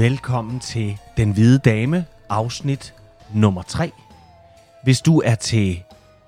Velkommen 0.00 0.60
til 0.60 0.98
Den 1.16 1.32
Hvide 1.32 1.58
Dame, 1.58 2.06
afsnit 2.28 2.94
nummer 3.34 3.62
3. 3.62 3.92
Hvis 4.84 5.00
du 5.00 5.22
er 5.24 5.34
til 5.34 5.82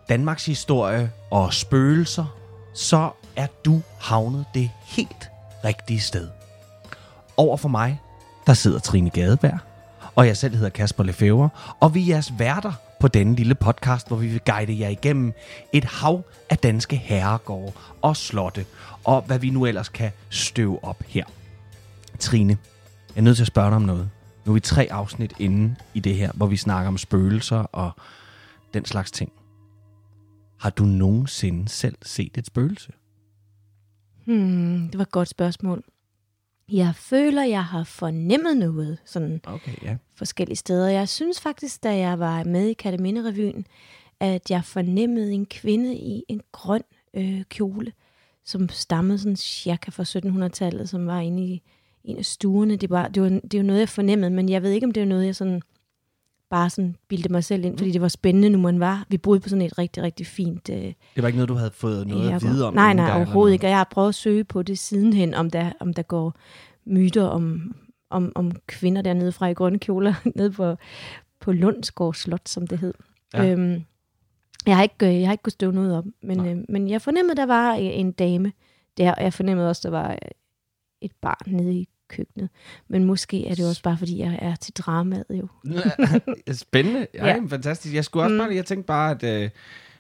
Danmarks 0.09 0.47
historie 0.47 1.11
og 1.31 1.55
spøgelser, 1.55 2.37
så 2.75 3.11
er 3.37 3.47
du 3.65 3.83
havnet 4.01 4.45
det 4.55 4.71
helt 4.85 5.31
rigtige 5.65 6.01
sted. 6.01 6.29
Over 7.37 7.57
for 7.57 7.69
mig, 7.69 8.01
der 8.47 8.55
sidder 8.55 8.79
Trine 8.79 9.11
Gadeberg, 9.11 9.59
og 10.15 10.27
jeg 10.27 10.37
selv 10.37 10.55
hedder 10.55 10.71
Kasper 10.71 11.05
Lefevre, 11.05 11.49
og 11.81 11.95
vi 11.95 12.03
er 12.03 12.07
jeres 12.07 12.33
værter 12.39 12.73
på 13.01 13.09
denne 13.09 13.35
lille 13.35 13.55
podcast, 13.55 14.09
hvor 14.09 14.17
vi 14.17 14.27
vil 14.27 14.41
guide 14.47 14.81
jer 14.81 14.89
igennem 14.89 15.33
et 15.73 15.85
hav 15.85 16.23
af 16.51 16.59
danske 16.59 16.97
herregårde 16.97 17.73
og 18.03 18.17
slotte, 18.17 18.67
og 19.05 19.23
hvad 19.23 19.39
vi 19.39 19.51
nu 19.51 19.67
ellers 19.67 19.89
kan 19.89 20.11
støve 20.31 20.85
op 20.85 21.03
her. 21.09 21.25
Trine, 22.19 22.59
jeg 23.15 23.21
er 23.21 23.25
nødt 23.25 23.37
til 23.37 23.43
at 23.43 23.47
spørge 23.47 23.69
dig 23.69 23.77
om 23.77 23.83
noget. 23.83 24.11
Nu 24.45 24.53
er 24.53 24.55
vi 24.55 24.61
tre 24.61 24.89
afsnit 24.91 25.33
inde 25.39 25.77
i 25.95 26.01
det 26.01 26.15
her, 26.15 26.33
hvor 26.33 26.47
vi 26.47 26.57
snakker 26.57 26.89
om 26.89 26.99
spøgelser 26.99 27.59
og 27.59 27.91
den 28.75 28.85
slags 28.85 29.11
ting. 29.11 29.33
Har 30.61 30.71
du 30.71 30.85
nogensinde 30.85 31.69
selv 31.69 31.97
set 32.03 32.39
et 32.39 32.47
spøgelse? 32.47 32.93
Hmm, 34.25 34.89
det 34.89 34.99
var 34.99 35.03
et 35.03 35.11
godt 35.11 35.29
spørgsmål. 35.29 35.85
Jeg 36.69 36.95
føler, 36.95 37.45
jeg 37.45 37.65
har 37.65 37.85
fornemmet 37.85 38.57
noget 38.57 38.99
sådan 39.05 39.41
Okay, 39.45 39.75
ja. 39.83 39.97
forskellige 40.17 40.57
steder. 40.57 40.89
Jeg 40.89 41.09
synes 41.09 41.41
faktisk, 41.41 41.83
da 41.83 41.97
jeg 41.97 42.19
var 42.19 42.45
med 42.45 42.67
i 42.67 42.73
Kataminde-revyen, 42.73 43.65
at 44.21 44.51
jeg 44.51 44.65
fornemmede 44.65 45.33
en 45.33 45.47
kvinde 45.47 45.95
i 45.97 46.25
en 46.29 46.41
grøn 46.53 46.83
øh, 47.15 47.43
kjole, 47.45 47.93
som 48.45 48.69
stammede 48.69 49.19
sådan 49.19 49.37
cirka 49.37 49.91
fra 49.91 50.03
1700-tallet, 50.03 50.89
som 50.89 51.07
var 51.07 51.21
inde 51.21 51.43
i 51.43 51.63
en 52.05 52.19
af 52.19 52.25
stuerne. 52.25 52.77
Det 52.77 52.91
var, 52.91 53.09
det, 53.09 53.23
var, 53.23 53.29
det 53.29 53.59
var 53.59 53.63
noget, 53.65 53.81
jeg 53.81 53.89
fornemmede, 53.89 54.31
men 54.31 54.49
jeg 54.49 54.63
ved 54.63 54.71
ikke, 54.71 54.87
om 54.87 54.93
det 54.93 55.01
var 55.01 55.07
noget, 55.09 55.27
jeg 55.27 55.37
sådan 55.37 55.63
bare 56.51 56.71
sådan 56.71 56.97
bildte 57.09 57.29
mig 57.29 57.45
selv 57.45 57.65
ind, 57.65 57.79
fordi 57.79 57.91
det 57.91 58.01
var 58.01 58.09
spændende, 58.09 58.51
nu 58.51 58.59
man 58.59 58.81
var. 58.81 59.07
Vi 59.09 59.19
boede 59.19 59.41
på 59.41 59.49
sådan 59.49 59.65
et 59.65 59.79
rigtig, 59.79 60.03
rigtig 60.03 60.27
fint 60.27 60.69
øh, 60.69 60.77
Det 60.77 60.95
var 61.17 61.27
ikke 61.27 61.37
noget, 61.37 61.49
du 61.49 61.55
havde 61.55 61.71
fået 61.71 62.07
noget 62.07 62.23
at 62.23 62.29
herregård. 62.31 62.51
vide 62.53 62.67
om? 62.67 62.75
Nej, 62.75 62.95
nej, 62.95 63.05
eller 63.05 63.17
overhovedet 63.17 63.53
ikke. 63.53 63.67
Og 63.67 63.71
jeg 63.71 63.79
har 63.79 63.89
prøvet 63.91 64.09
at 64.09 64.15
søge 64.15 64.45
på 64.45 64.63
det 64.63 64.79
sidenhen, 64.79 65.35
om 65.35 65.51
der, 65.51 65.73
om 65.81 65.95
der 65.95 66.03
går 66.03 66.35
myter 66.85 67.23
om, 67.23 67.75
om, 68.11 68.33
om 68.35 68.53
kvinder 68.67 69.03
dernede 69.03 69.33
fra 69.33 69.47
i 69.49 69.55
grønne 69.55 69.79
kjoler, 69.79 70.15
nede 70.37 70.51
på, 70.51 70.77
på 71.41 71.53
Lundsgaard 71.53 72.15
Slot, 72.15 72.49
som 72.49 72.67
det 72.67 72.79
hed. 72.79 72.95
Ja. 73.35 73.43
Ja. 73.43 73.53
Øhm, 73.53 73.83
jeg 74.67 74.77
har 74.77 74.83
ikke, 74.83 75.07
øh, 75.07 75.21
jeg 75.21 75.29
har 75.29 75.33
ikke 75.33 75.43
kunnet 75.43 75.53
støve 75.53 75.73
noget 75.73 75.97
op, 75.99 76.05
men, 76.23 76.37
Nej. 76.39 76.53
øh, 76.53 76.59
men 76.69 76.89
jeg 76.89 77.03
fornemmede, 77.03 77.37
der 77.37 77.47
var 77.47 77.75
øh, 77.75 77.81
en 77.83 78.13
dame 78.13 78.53
der, 78.97 79.15
og 79.15 79.23
jeg 79.23 79.33
fornemmede 79.33 79.69
også, 79.69 79.81
der 79.85 79.91
var 79.91 80.11
øh, 80.11 80.19
et 81.03 81.13
barn 81.21 81.53
nede 81.55 81.75
i 81.75 81.89
køkkenet. 82.09 82.51
Men 82.89 83.05
måske 83.05 83.47
er 83.47 83.55
det 83.55 83.69
også 83.69 83.83
bare, 83.83 83.99
fordi 83.99 84.19
jeg 84.19 84.39
er 84.43 84.55
til 84.57 84.75
dramaet 84.75 85.25
jo. 85.31 85.49
Spændende. 86.53 87.07
Ja, 87.15 87.27
Ja. 87.27 87.41
fantastisk. 87.49 87.95
Jeg 87.95 88.05
skulle 88.05 88.23
også 88.25 88.33
Mm. 88.35 88.39
bare, 88.39 88.55
jeg 88.55 88.67
tænkte 88.67 88.87
bare, 88.87 89.11
at 89.11 89.23
øh, 89.45 89.51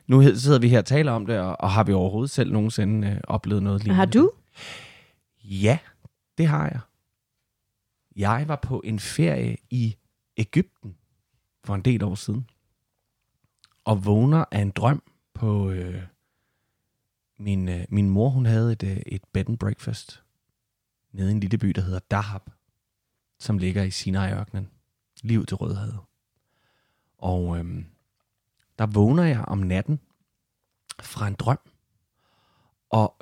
nu 0.06 0.22
sidder 0.36 0.58
vi 0.58 0.68
her 0.68 0.78
og 0.78 0.84
taler 0.84 1.12
om 1.12 1.26
det, 1.26 1.38
og, 1.40 1.60
og 1.60 1.70
har 1.70 1.84
vi 1.84 1.92
overhovedet 1.92 2.30
selv 2.30 2.52
nogensinde 2.52 3.08
øh, 3.08 3.16
oplevet 3.24 3.62
noget 3.62 3.80
lignende? 3.80 3.96
Har 3.96 4.04
du? 4.06 4.30
Ja, 5.44 5.78
det 6.38 6.46
har 6.46 6.64
jeg. 6.68 6.80
Jeg 8.16 8.44
var 8.48 8.56
på 8.56 8.80
en 8.84 8.98
ferie 8.98 9.56
i 9.70 9.96
Ægypten 10.36 10.94
for 11.64 11.74
en 11.74 11.82
del 11.82 12.04
år 12.04 12.14
siden, 12.14 12.46
og 13.84 14.04
vågner 14.04 14.44
af 14.50 14.60
en 14.60 14.70
drøm 14.70 15.02
på... 15.34 15.70
Øh, 15.70 16.02
min, 17.38 17.68
øh, 17.68 17.84
min 17.88 18.10
mor, 18.10 18.28
hun 18.28 18.46
havde 18.46 18.72
et, 18.72 18.82
øh, 18.82 18.96
et 19.06 19.22
bed 19.32 19.48
and 19.48 19.58
breakfast 19.58 20.21
nede 21.12 21.28
i 21.28 21.32
en 21.32 21.40
lille 21.40 21.58
by, 21.58 21.68
der 21.68 21.82
hedder 21.82 21.98
Dahab, 21.98 22.42
som 23.38 23.58
ligger 23.58 23.82
i 23.82 23.90
Sinai-ørkenen, 23.90 24.70
ud 25.24 25.46
til 25.46 25.56
Rødhavet. 25.56 25.98
Og 27.18 27.58
øhm, 27.58 27.86
der 28.78 28.86
vågner 28.86 29.22
jeg 29.22 29.44
om 29.44 29.58
natten 29.58 30.00
fra 31.00 31.28
en 31.28 31.34
drøm, 31.34 31.58
og 32.90 33.16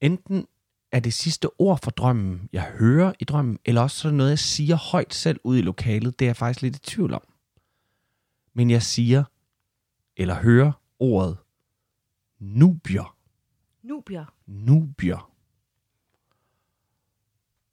enten 0.00 0.46
er 0.92 1.00
det 1.00 1.12
sidste 1.14 1.60
ord 1.60 1.82
for 1.82 1.90
drømmen, 1.90 2.48
jeg 2.52 2.62
hører 2.62 3.12
i 3.18 3.24
drømmen, 3.24 3.58
eller 3.64 3.80
også 3.80 3.96
så 3.96 4.08
er 4.08 4.10
det 4.10 4.16
noget, 4.16 4.30
jeg 4.30 4.38
siger 4.38 4.76
højt 4.76 5.14
selv 5.14 5.40
ud 5.44 5.58
i 5.58 5.62
lokalet. 5.62 6.18
Det 6.18 6.24
er 6.24 6.28
jeg 6.28 6.36
faktisk 6.36 6.62
lidt 6.62 6.76
i 6.76 6.80
tvivl 6.80 7.14
om. 7.14 7.22
Men 8.54 8.70
jeg 8.70 8.82
siger, 8.82 9.24
eller 10.16 10.34
hører 10.34 10.72
ordet 10.98 11.38
nubier. 12.38 13.16
Nubier. 13.82 14.34
Nubier. 14.46 15.32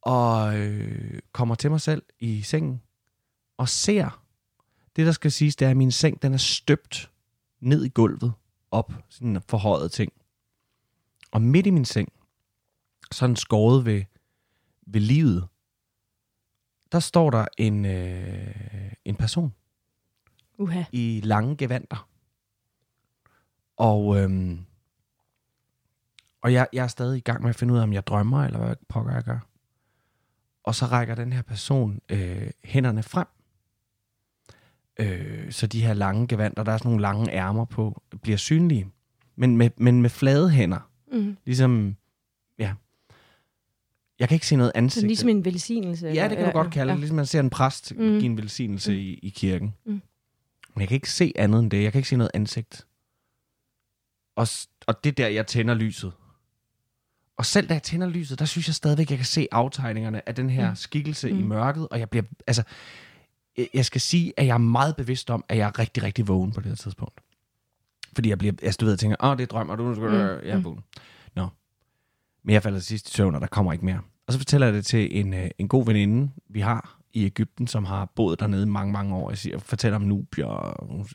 Og 0.06 0.60
øh, 0.60 1.20
kommer 1.32 1.56
til 1.56 1.72
mig 1.72 1.82
selv 1.82 2.04
i 2.20 2.42
sengen 2.42 2.82
og 3.58 3.70
ser, 3.70 4.24
det 4.96 5.06
der 5.06 5.12
skal 5.12 5.32
siges, 5.32 5.56
det 5.56 5.66
er, 5.66 5.70
at 5.70 5.78
min 5.78 5.92
seng 5.92 6.22
den 6.22 6.34
er 6.34 6.38
støbt 6.38 7.12
ned 7.60 7.86
i 7.86 7.90
gulvet, 7.90 8.34
op, 8.72 8.94
sådan 9.10 9.42
forhøjet 9.50 9.92
ting. 9.92 10.14
Og 11.32 11.42
midt 11.42 11.68
i 11.68 11.70
min 11.70 11.86
seng, 11.86 12.10
sådan 13.12 13.36
skåret 13.36 13.86
ved, 13.86 14.04
ved 14.88 15.02
livet, 15.02 15.48
der 16.92 17.00
står 17.00 17.30
der 17.30 17.46
en, 17.58 17.86
øh, 17.86 18.94
en 19.06 19.16
person 19.16 19.54
Uha. 20.58 20.84
i 20.92 21.22
lange 21.24 21.58
gevanter. 21.58 22.10
Og, 23.78 24.18
øhm, 24.18 24.66
og 26.42 26.54
jeg, 26.54 26.68
jeg 26.74 26.84
er 26.84 26.88
stadig 26.88 27.18
i 27.18 27.22
gang 27.22 27.42
med 27.42 27.50
at 27.50 27.56
finde 27.56 27.74
ud 27.74 27.80
af, 27.80 27.84
om 27.84 27.94
jeg 27.94 28.08
drømmer, 28.08 28.44
eller 28.44 28.60
hvad 28.60 28.76
pokker 28.90 29.14
jeg 29.14 29.24
gør. 29.24 29.40
Og 30.66 30.76
så 30.76 30.86
rækker 30.86 31.16
den 31.16 31.34
her 31.34 31.42
person 31.42 32.00
øh, 32.10 32.52
hænderne 32.64 33.04
frem. 33.04 33.28
Øh, 35.00 35.52
så 35.52 35.68
de 35.68 35.82
her 35.86 35.94
lange 35.94 36.28
gevanter, 36.28 36.64
der 36.64 36.72
er 36.72 36.78
sådan 36.78 36.90
nogle 36.90 37.02
lange 37.02 37.32
ærmer 37.32 37.66
på, 37.66 38.02
bliver 38.22 38.38
synlige. 38.38 38.88
Men 39.36 39.58
med, 39.58 39.70
men 39.78 40.02
med 40.02 40.10
flade 40.10 40.50
hænder. 40.50 40.90
Mm. 41.12 41.38
Ligesom, 41.46 41.96
ja. 42.60 42.74
Jeg 44.20 44.28
kan 44.28 44.36
ikke 44.36 44.48
se 44.48 44.56
noget 44.56 44.72
ansigt. 44.76 45.02
Så 45.02 45.08
ligesom 45.08 45.30
en 45.30 45.46
velsignelse. 45.46 46.08
Ja, 46.08 46.12
eller- 46.12 46.28
det 46.28 46.38
kan 46.38 46.46
du 46.46 46.52
godt 46.52 46.74
kalde 46.74 46.92
det. 46.92 47.00
Ligesom 47.00 47.16
man 47.16 47.26
ser 47.26 47.40
en 47.40 47.50
præst 47.50 47.92
mm. 47.96 47.98
Give 47.98 48.26
en 48.26 48.38
velsignelse 48.38 48.92
Mm. 48.92 48.98
i, 48.98 49.14
i 49.14 49.30
kirken. 49.30 49.74
Mm. 49.86 49.92
Men 50.74 50.82
jeg 50.82 50.88
kan 50.88 50.96
ikke 50.96 51.12
se 51.12 51.34
andet 51.36 51.60
end 51.60 51.72
det. 51.72 51.84
Jeg 51.84 51.92
kan 51.92 52.00
ikke 52.00 52.10
se 52.10 52.16
noget 52.18 52.32
ansigt. 52.34 52.88
Og, 54.36 54.48
og 54.88 55.04
det 55.04 55.10
er 55.10 55.14
der, 55.14 55.28
jeg 55.28 55.48
tænder 55.48 55.74
lyset. 55.74 56.14
Og 57.38 57.46
selv 57.46 57.68
da 57.70 57.74
jeg 57.74 57.84
tænder 57.84 58.08
lyset, 58.10 58.40
der 58.40 58.46
synes 58.46 58.68
jeg 58.68 58.76
stadigvæk, 58.76 59.10
jeg 59.10 59.18
kan 59.18 59.26
se 59.26 59.48
aftegningerne 59.52 60.30
af 60.30 60.36
den 60.36 60.50
her 60.50 60.70
Mm. 60.70 60.76
skikkelse 60.76 61.34
mm. 61.34 61.40
i 61.40 61.44
mørket. 61.44 61.88
Og 61.88 62.00
jeg 62.00 62.10
bliver, 62.10 62.24
altså, 62.48 62.64
jeg- 63.58 63.68
jeg 63.74 63.86
skal 63.86 64.02
sige, 64.02 64.34
at 64.38 64.46
jeg 64.48 64.54
er 64.54 64.58
meget 64.58 64.96
bevidst 64.96 65.30
om, 65.30 65.46
at 65.50 65.58
jeg 65.58 65.68
er 65.68 65.80
rigtig, 65.80 66.04
rigtig 66.04 66.28
vågen 66.28 66.52
på 66.52 66.62
det 66.62 66.70
her 66.70 66.76
tidspunkt. 66.76 67.20
Fordi 68.16 68.30
jeg 68.30 68.38
bliver, 68.38 68.54
altså 68.64 68.78
du 68.78 68.86
ved, 68.86 68.92
jeg 68.94 69.00
tænker, 69.00 69.16
åh, 69.24 69.38
det 69.38 69.44
er 69.44 69.48
drøm, 69.48 69.70
og 69.70 69.78
du, 69.78 69.84
mm. 69.84 70.04
jeg 70.14 70.50
er 70.50 70.62
vågen. 70.62 70.80
Nå. 71.36 71.48
Men 72.44 72.54
jeg 72.54 72.64
falder 72.64 72.80
til 72.80 72.86
sidst 72.88 73.10
i 73.10 73.12
søvn, 73.14 73.36
og 73.36 73.42
der 73.42 73.48
kommer 73.48 73.74
ikke 73.74 73.86
mere. 73.86 74.00
Og 74.28 74.34
så 74.34 74.40
fortæller 74.40 74.68
jeg 74.68 74.74
det 74.74 74.86
til 74.86 75.20
en, 75.20 75.34
øh, 75.34 75.50
en 75.58 75.68
god 75.68 75.86
veninde, 75.86 76.32
vi 76.50 76.60
har 76.60 77.00
i 77.14 77.26
Ægypten, 77.26 77.68
som 77.68 77.86
har 77.86 78.06
boet 78.16 78.40
dernede 78.40 78.66
mange, 78.66 78.94
mange 78.94 79.16
år. 79.16 79.30
Jeg 79.30 79.38
siger, 79.38 79.58
fortæller 79.60 79.96
om 79.96 80.02
nubier. 80.02 81.06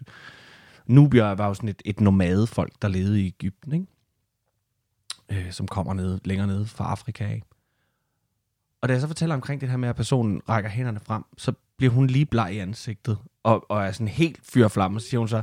Nubier 0.87 1.25
var 1.35 1.47
jo 1.49 1.55
sådan 1.55 1.69
et, 1.69 1.83
et 1.85 2.01
nomadefolk, 2.01 2.73
der 2.83 2.89
levede 2.89 3.21
i 3.23 3.27
Ægypten, 3.27 3.73
ikke? 3.73 3.87
Øh, 5.33 5.53
som 5.53 5.69
kommer 5.69 5.95
ned, 5.95 6.19
længere 6.25 6.47
nede 6.47 6.67
fra 6.67 6.85
Afrika 6.91 7.25
af. 7.25 7.43
Og 8.83 8.89
da 8.89 8.93
jeg 8.93 9.01
så 9.01 9.07
fortæller 9.07 9.35
omkring 9.35 9.61
det 9.61 9.69
her 9.69 9.77
med, 9.77 9.89
at 9.89 9.97
personen 9.97 10.41
rækker 10.49 10.71
hænderne 10.71 11.01
frem, 11.01 11.25
så 11.39 11.53
bliver 11.79 11.93
hun 11.93 12.07
lige 12.07 12.27
bleg 12.27 12.55
i 12.55 12.59
ansigtet, 12.59 13.19
og, 13.43 13.65
og 13.71 13.83
er 13.85 13.93
sådan 13.93 14.09
helt 14.09 14.41
fyr 14.43 14.65
og 14.65 14.71
flamme, 14.71 15.01
så 15.01 15.07
siger 15.09 15.19
hun 15.19 15.29
så, 15.29 15.43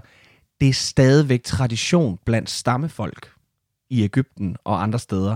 det 0.61 0.69
er 0.69 0.73
stadigvæk 0.73 1.43
tradition 1.43 2.19
blandt 2.25 2.49
stammefolk 2.49 3.31
i 3.89 4.03
Ægypten 4.03 4.57
og 4.63 4.83
andre 4.83 4.99
steder, 4.99 5.35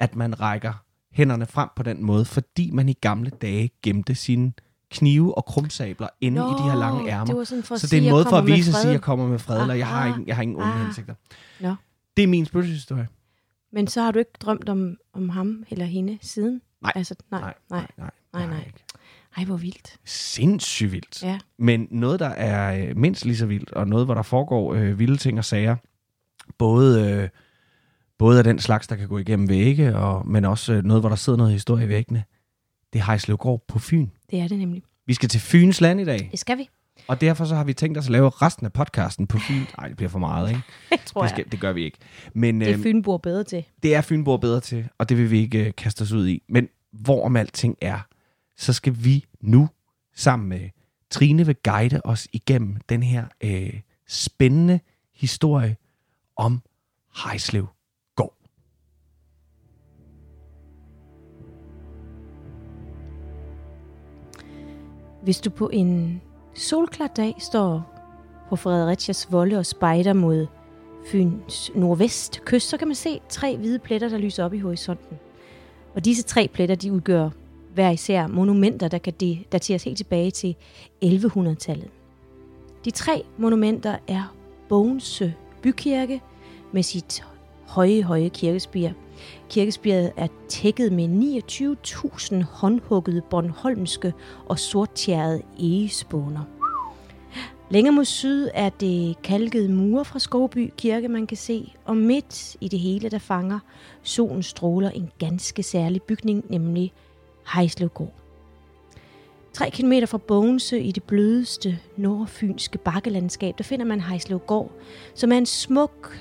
at 0.00 0.16
man 0.16 0.40
rækker 0.40 0.72
hænderne 1.12 1.46
frem 1.46 1.68
på 1.76 1.82
den 1.82 2.04
måde, 2.04 2.24
fordi 2.24 2.70
man 2.70 2.88
i 2.88 2.92
gamle 2.92 3.30
dage 3.30 3.70
gemte 3.82 4.14
sine 4.14 4.52
knive 4.90 5.36
og 5.38 5.44
krumsabler 5.44 6.08
inde 6.20 6.36
i 6.40 6.62
de 6.62 6.70
her 6.70 6.78
lange 6.78 7.10
ærmer. 7.10 7.24
Det 7.26 7.36
var 7.36 7.44
sådan 7.44 7.64
for 7.64 7.76
Så 7.76 7.86
det 7.86 7.98
er 7.98 8.02
en 8.02 8.10
måde 8.10 8.24
for 8.24 8.36
at 8.36 8.46
vise 8.46 8.72
sige, 8.72 8.86
at 8.86 8.92
jeg 8.92 9.00
kommer 9.02 9.28
med 9.28 9.38
fred, 9.38 9.60
eller 9.60 9.74
jeg 9.74 9.86
har 9.86 10.06
ingen, 10.06 10.26
jeg 10.26 10.36
har 10.36 10.42
ingen 10.42 10.56
onde 10.56 10.72
Ah. 10.72 10.80
hensigter. 10.84 11.14
Nå. 11.60 11.74
Det 12.16 12.22
er 12.22 12.26
min 12.28 12.46
spøgelseshistorie. 12.46 13.08
Men 13.72 13.86
så 13.86 14.02
har 14.02 14.10
du 14.10 14.18
ikke 14.18 14.30
drømt 14.40 14.68
om, 14.68 14.96
om 15.12 15.28
ham 15.28 15.64
eller 15.70 15.84
hende 15.84 16.18
siden? 16.20 16.62
Nej. 16.82 16.92
Altså, 16.94 17.14
nej, 17.30 17.40
nej. 17.40 17.54
nej. 17.70 17.86
nej. 17.96 18.10
Nej, 18.32 18.46
nej. 18.46 18.64
ikke. 18.66 18.84
Ej, 19.36 19.44
hvor 19.44 19.56
vildt. 19.56 19.96
Sindssygt 20.04 20.92
vildt. 20.92 21.22
Ja. 21.22 21.38
Men 21.58 21.88
noget, 21.90 22.20
der 22.20 22.28
er 22.28 22.88
øh, 22.88 22.96
mindst 22.96 23.24
lige 23.24 23.36
så 23.36 23.46
vildt, 23.46 23.72
og 23.72 23.88
noget, 23.88 24.06
hvor 24.06 24.14
der 24.14 24.22
foregår 24.22 24.74
øh, 24.74 24.98
vilde 24.98 25.16
ting 25.16 25.38
og 25.38 25.44
sager, 25.44 25.76
både, 26.58 27.12
øh, 27.12 27.28
både 28.18 28.38
af 28.38 28.44
den 28.44 28.58
slags, 28.58 28.86
der 28.86 28.96
kan 28.96 29.08
gå 29.08 29.18
igennem 29.18 29.48
vægge, 29.48 29.96
og, 29.96 30.28
men 30.28 30.44
også 30.44 30.72
øh, 30.72 30.84
noget, 30.84 31.02
hvor 31.02 31.08
der 31.08 31.16
sidder 31.16 31.36
noget 31.36 31.52
historie 31.52 31.84
i 31.84 31.88
væggene, 31.88 32.24
det 32.92 32.98
er 32.98 33.04
Hejslevgård 33.04 33.64
på 33.68 33.78
Fyn. 33.78 34.08
Det 34.30 34.40
er 34.40 34.48
det 34.48 34.58
nemlig. 34.58 34.82
Vi 35.06 35.14
skal 35.14 35.28
til 35.28 35.40
Fyns 35.40 35.80
land 35.80 36.00
i 36.00 36.04
dag, 36.04 36.28
Det 36.30 36.38
skal 36.38 36.58
vi. 36.58 36.68
Og 37.06 37.20
derfor 37.20 37.44
så 37.44 37.54
har 37.56 37.64
vi 37.64 37.72
tænkt 37.74 37.98
os 37.98 38.06
at 38.06 38.10
lave 38.12 38.28
resten 38.28 38.66
af 38.66 38.72
podcasten 38.72 39.26
på 39.26 39.38
Fyn. 39.38 39.62
Nej, 39.78 39.88
det 39.88 39.96
bliver 39.96 40.10
for 40.10 40.18
meget, 40.18 40.48
ikke? 40.48 40.60
Det 40.90 41.00
tror 41.06 41.20
Det, 41.22 41.30
jeg. 41.30 41.36
skal, 41.36 41.52
det 41.52 41.60
gør 41.60 41.72
vi 41.72 41.84
ikke. 41.84 41.98
Men 42.34 42.60
Det 42.60 42.68
er 42.68 42.74
øh, 42.74 42.82
Fyn 42.82 43.02
bor 43.02 43.16
bedre 43.18 43.44
til. 43.44 43.64
det 43.82 43.94
er 43.94 44.00
Fynborg 44.00 44.40
bedre 44.40 44.60
til, 44.60 44.88
og 44.98 45.08
det 45.08 45.16
vil 45.16 45.30
vi 45.30 45.38
ikke 45.40 45.66
øh, 45.66 45.72
kaste 45.76 46.02
os 46.02 46.12
ud 46.12 46.28
i. 46.28 46.42
Men 46.48 46.68
hvorom 46.92 47.36
alting 47.36 47.76
er, 47.80 47.98
så 48.56 48.72
skal 48.72 48.96
vi 49.04 49.24
nu 49.40 49.68
sammen 50.16 50.48
med 50.48 50.70
Trine 51.10 51.46
vil 51.46 51.56
guide 51.64 52.00
os 52.04 52.28
igennem 52.32 52.76
den 52.88 53.02
her 53.02 53.24
øh, 53.44 53.80
spændende 54.08 54.80
historie 55.14 55.76
om 56.36 56.62
Hejslev 57.24 57.66
Gård. 58.16 58.34
Hvis 65.22 65.40
du 65.40 65.50
på 65.50 65.68
en 65.72 66.20
solklar 66.58 67.06
dag 67.06 67.34
står 67.38 67.94
på 68.48 68.56
Fredericias 68.56 69.32
volde 69.32 69.58
og 69.58 69.66
spejder 69.66 70.12
mod 70.12 70.46
Fyns 71.06 71.70
nordvest 71.74 72.44
kyst, 72.44 72.68
så 72.68 72.76
kan 72.76 72.88
man 72.88 72.94
se 72.94 73.20
tre 73.28 73.56
hvide 73.56 73.78
pletter, 73.78 74.08
der 74.08 74.18
lyser 74.18 74.44
op 74.44 74.54
i 74.54 74.58
horisonten. 74.58 75.18
Og 75.94 76.04
disse 76.04 76.22
tre 76.22 76.48
pletter, 76.52 76.74
de 76.74 76.92
udgør 76.92 77.30
hver 77.74 77.90
især 77.90 78.26
monumenter, 78.26 78.88
der 78.88 78.98
kan 78.98 79.12
de- 79.20 79.44
dateres 79.52 79.84
helt 79.84 79.96
tilbage 79.96 80.30
til 80.30 80.56
1100-tallet. 81.04 81.88
De 82.84 82.90
tre 82.90 83.24
monumenter 83.36 83.96
er 84.08 84.34
Bogense 84.68 85.34
Bykirke 85.62 86.20
med 86.72 86.82
sit 86.82 87.24
høje, 87.66 88.02
høje 88.02 88.28
kirkespir. 88.28 88.90
Kirkespiret 89.50 90.12
er 90.16 90.28
tækket 90.48 90.92
med 90.92 91.08
29.000 92.38 92.44
håndhuggede 92.50 93.22
bornholmske 93.30 94.12
og 94.46 94.58
sorttjærede 94.58 95.42
egespåner. 95.58 96.42
Længere 97.70 97.94
mod 97.94 98.04
syd 98.04 98.48
er 98.54 98.68
det 98.68 99.22
kalkede 99.22 99.68
mure 99.68 100.04
fra 100.04 100.18
Skovby 100.18 100.72
Kirke, 100.76 101.08
man 101.08 101.26
kan 101.26 101.36
se, 101.36 101.72
og 101.84 101.96
midt 101.96 102.56
i 102.60 102.68
det 102.68 102.78
hele, 102.78 103.08
der 103.08 103.18
fanger 103.18 103.58
solens 104.02 104.46
stråler 104.46 104.90
en 104.90 105.10
ganske 105.18 105.62
særlig 105.62 106.02
bygning, 106.02 106.44
nemlig 106.48 106.92
Hejslevgård. 107.54 108.14
3 109.52 109.70
km 109.70 109.92
fra 110.06 110.18
Bogense 110.18 110.80
i 110.80 110.92
det 110.92 111.02
blødeste 111.02 111.78
nordfynske 111.96 112.78
bakkelandskab, 112.78 113.58
der 113.58 113.64
finder 113.64 113.86
man 113.86 114.00
Hejslevgård, 114.00 114.72
som 115.14 115.32
er 115.32 115.38
en 115.38 115.46
smuk, 115.46 116.18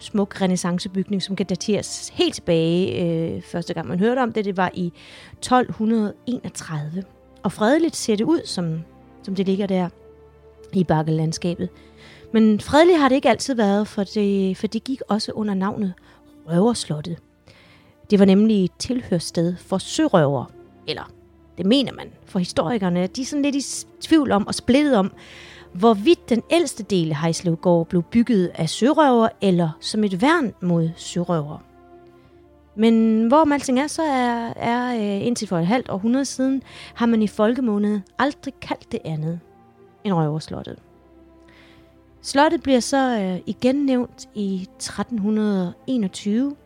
smuk 0.00 0.40
renaissancebygning, 0.40 1.22
som 1.22 1.36
kan 1.36 1.46
dateres 1.46 2.12
helt 2.14 2.34
tilbage. 2.34 3.04
Øh, 3.04 3.42
første 3.42 3.74
gang 3.74 3.88
man 3.88 3.98
hørte 3.98 4.18
om 4.18 4.32
det, 4.32 4.44
det 4.44 4.56
var 4.56 4.70
i 4.74 4.92
1231. 5.32 7.04
Og 7.42 7.52
fredeligt 7.52 7.96
ser 7.96 8.16
det 8.16 8.24
ud, 8.24 8.40
som, 8.46 8.80
som 9.22 9.34
det 9.34 9.46
ligger 9.46 9.66
der 9.66 9.88
i 10.72 10.84
bakkelandskabet. 10.84 11.68
Men 12.32 12.60
fredeligt 12.60 12.98
har 12.98 13.08
det 13.08 13.16
ikke 13.16 13.30
altid 13.30 13.54
været, 13.54 13.88
for 13.88 14.04
det, 14.04 14.56
for 14.56 14.66
det 14.66 14.84
gik 14.84 15.00
også 15.08 15.32
under 15.32 15.54
navnet 15.54 15.92
Røverslottet. 16.48 17.18
Det 18.10 18.18
var 18.18 18.24
nemlig 18.24 18.64
et 18.64 18.70
tilhørssted 18.78 19.56
for 19.56 19.78
sørøver, 19.78 20.44
eller 20.88 21.10
det 21.58 21.66
mener 21.66 21.92
man, 21.92 22.12
for 22.26 22.38
historikerne. 22.38 23.06
De 23.06 23.20
er 23.20 23.24
sådan 23.24 23.42
lidt 23.42 23.56
i 23.56 23.86
tvivl 24.00 24.32
om 24.32 24.46
og 24.46 24.54
splittet 24.54 24.96
om, 24.96 25.12
hvorvidt 25.72 26.28
den 26.28 26.42
ældste 26.50 26.82
del 26.82 27.10
af 27.10 27.16
Hejslevgård 27.16 27.86
blev 27.86 28.02
bygget 28.02 28.50
af 28.54 28.68
sørøver 28.68 29.28
eller 29.40 29.70
som 29.80 30.04
et 30.04 30.22
værn 30.22 30.52
mod 30.60 30.90
sørøver. 30.96 31.58
Men 32.74 33.26
hvor 33.28 33.52
alting 33.52 33.80
er, 33.80 33.86
så 33.86 34.02
er, 34.02 34.52
er 34.56 34.94
øh, 34.94 35.26
indtil 35.26 35.48
for 35.48 35.58
et 35.58 35.66
halvt 35.66 35.90
århundrede 35.90 36.24
siden, 36.24 36.62
har 36.94 37.06
man 37.06 37.22
i 37.22 37.26
folkemåned 37.26 38.00
aldrig 38.18 38.54
kaldt 38.60 38.92
det 38.92 39.00
andet 39.04 39.40
end 40.04 40.14
røverslottet. 40.14 40.78
Slottet 42.22 42.62
bliver 42.62 42.80
så 42.80 43.20
øh, 43.20 43.40
igen 43.46 43.76
nævnt 43.86 44.28
i 44.34 44.68
1321, 44.76 46.56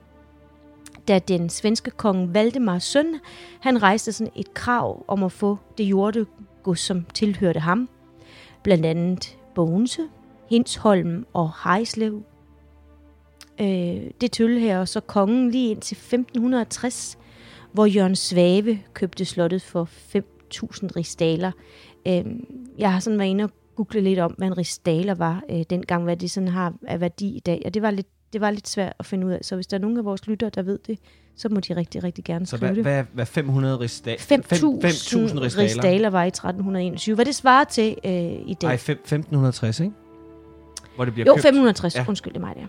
da 1.09 1.19
den 1.19 1.49
svenske 1.51 1.91
kong 1.91 2.35
Valdemars 2.35 2.85
søn, 2.85 3.21
han 3.61 3.83
rejste 3.83 4.13
sådan 4.13 4.33
et 4.37 4.55
krav 4.55 5.05
om 5.09 5.23
at 5.23 5.33
få 5.33 5.59
det 5.79 5.85
jordegods, 5.85 6.81
som 6.81 7.05
tilhørte 7.15 7.61
ham. 7.61 7.89
Blandt 8.65 8.87
andet 8.87 9.39
Bogense, 9.55 10.03
Hinsholm 10.51 11.27
og 11.33 11.53
Hejslev. 11.65 12.23
Øh, 13.61 14.11
det 14.21 14.33
tilhører 14.33 14.85
så 14.85 15.01
kongen 15.01 15.51
lige 15.51 15.71
indtil 15.71 15.95
1560, 15.95 17.19
hvor 17.73 17.87
Jørgen 17.87 18.17
Svave 18.17 18.79
købte 18.93 19.25
slottet 19.25 19.63
for 19.63 19.85
5.000 19.85 20.23
ristaler. 20.97 21.53
Øh, 22.09 22.25
jeg 22.79 22.93
har 22.93 23.01
sådan 23.01 23.19
været 23.19 23.31
inde 23.31 23.45
og 23.45 23.51
google 23.77 24.01
lidt 24.01 24.19
om, 24.19 24.33
hvad 24.33 24.47
en 24.47 24.59
ristaler 24.59 25.15
var 25.15 25.43
øh, 25.51 25.63
dengang, 25.71 26.05
hvad 26.05 26.17
det 26.17 26.31
sådan 26.31 26.49
har 26.49 26.75
af 26.87 27.01
værdi 27.01 27.37
i 27.37 27.41
dag, 27.41 27.63
og 27.65 27.75
det 27.75 27.83
var 27.83 27.91
lidt 27.91 28.14
det 28.35 28.41
var 28.41 28.51
lidt 28.51 28.69
svært 28.69 28.93
at 28.99 29.07
finde 29.07 29.27
ud 29.27 29.33
af. 29.33 29.39
Så 29.43 29.55
hvis 29.55 29.67
der 29.67 29.77
er 29.77 29.81
nogen 29.81 29.99
af 29.99 30.05
vores 30.05 30.27
lyttere, 30.27 30.51
der 30.55 30.63
ved 30.63 30.79
det, 30.87 30.99
så 31.37 31.49
må 31.49 31.61
de 31.61 31.77
rigtig, 31.77 32.05
rigtig 32.05 32.25
gerne 32.25 32.47
Så 32.47 32.57
skrive 32.57 32.69
hvad, 32.73 32.77
det. 32.77 32.85
hvad, 32.85 33.05
hvad 33.15 33.27
500 33.27 33.81
rigsdaler? 33.81 34.17
5.000 34.19 34.85
rigsdaler? 34.85 35.59
rigsdaler 35.59 36.11
var 36.11 36.25
i 36.25 36.29
1321. 36.29 37.15
Hvad 37.15 37.25
det 37.25 37.35
svarer 37.35 37.65
til 37.65 37.97
øh, 38.05 38.13
i 38.13 38.55
dag? 38.61 38.69
Nej, 38.69 38.77
fem- 38.77 38.99
1560, 38.99 39.81
ikke? 39.81 39.93
Hvor 40.97 41.05
det 41.05 41.15
bliver 41.15 41.27
Jo, 41.27 41.35
købt. 41.35 41.43
560. 41.43 41.95
Ja. 41.95 42.01
Ja. 42.01 42.07
Undskyld, 42.09 42.33
det 42.33 42.41
er 42.41 42.47
mig 42.47 42.55
der. 42.57 42.67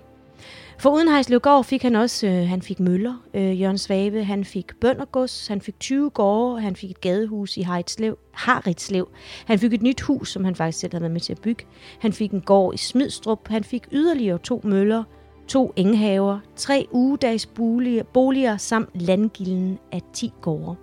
For 0.78 0.90
uden 0.90 1.08
Hejslevgård 1.08 1.64
fik 1.64 1.82
han 1.84 1.96
også, 1.96 2.28
øh, 2.28 2.48
han 2.48 2.62
fik 2.62 2.80
møller, 2.80 3.14
øh, 3.34 3.62
Jørgen 3.62 3.78
Svave, 3.78 4.24
han 4.24 4.46
fik 4.46 4.72
bøndergods, 4.82 5.48
han 5.48 5.62
fik 5.62 5.80
20 5.80 6.10
gårde, 6.10 6.62
han 6.62 6.76
fik 6.76 6.90
et 6.92 7.02
gadehus 7.02 7.58
i 7.58 7.62
Haritslev, 7.62 8.18
Haritslev. 8.32 9.08
Han 9.46 9.60
fik 9.60 9.74
et 9.74 9.82
nyt 9.82 10.02
hus, 10.02 10.32
som 10.32 10.44
han 10.44 10.56
faktisk 10.56 10.80
selv 10.80 10.94
havde 10.94 11.02
været 11.02 11.12
med 11.12 11.22
til 11.22 11.34
at 11.34 11.42
bygge. 11.42 11.66
Han 12.00 12.14
fik 12.14 12.32
en 12.32 12.42
gård 12.42 12.74
i 12.74 12.78
Smidstrup, 12.78 13.48
han 13.48 13.64
fik 13.64 13.88
yderligere 13.92 14.38
to 14.38 14.62
møller, 14.64 15.04
to 15.48 15.74
enghaver, 15.76 16.40
tre 16.56 16.88
ugedags 16.92 17.46
boliger, 17.46 18.04
boliger 18.04 18.58
samt 18.58 18.90
landgilden 18.94 19.80
af 19.92 20.02
10 20.14 20.34
gårde. 20.42 20.76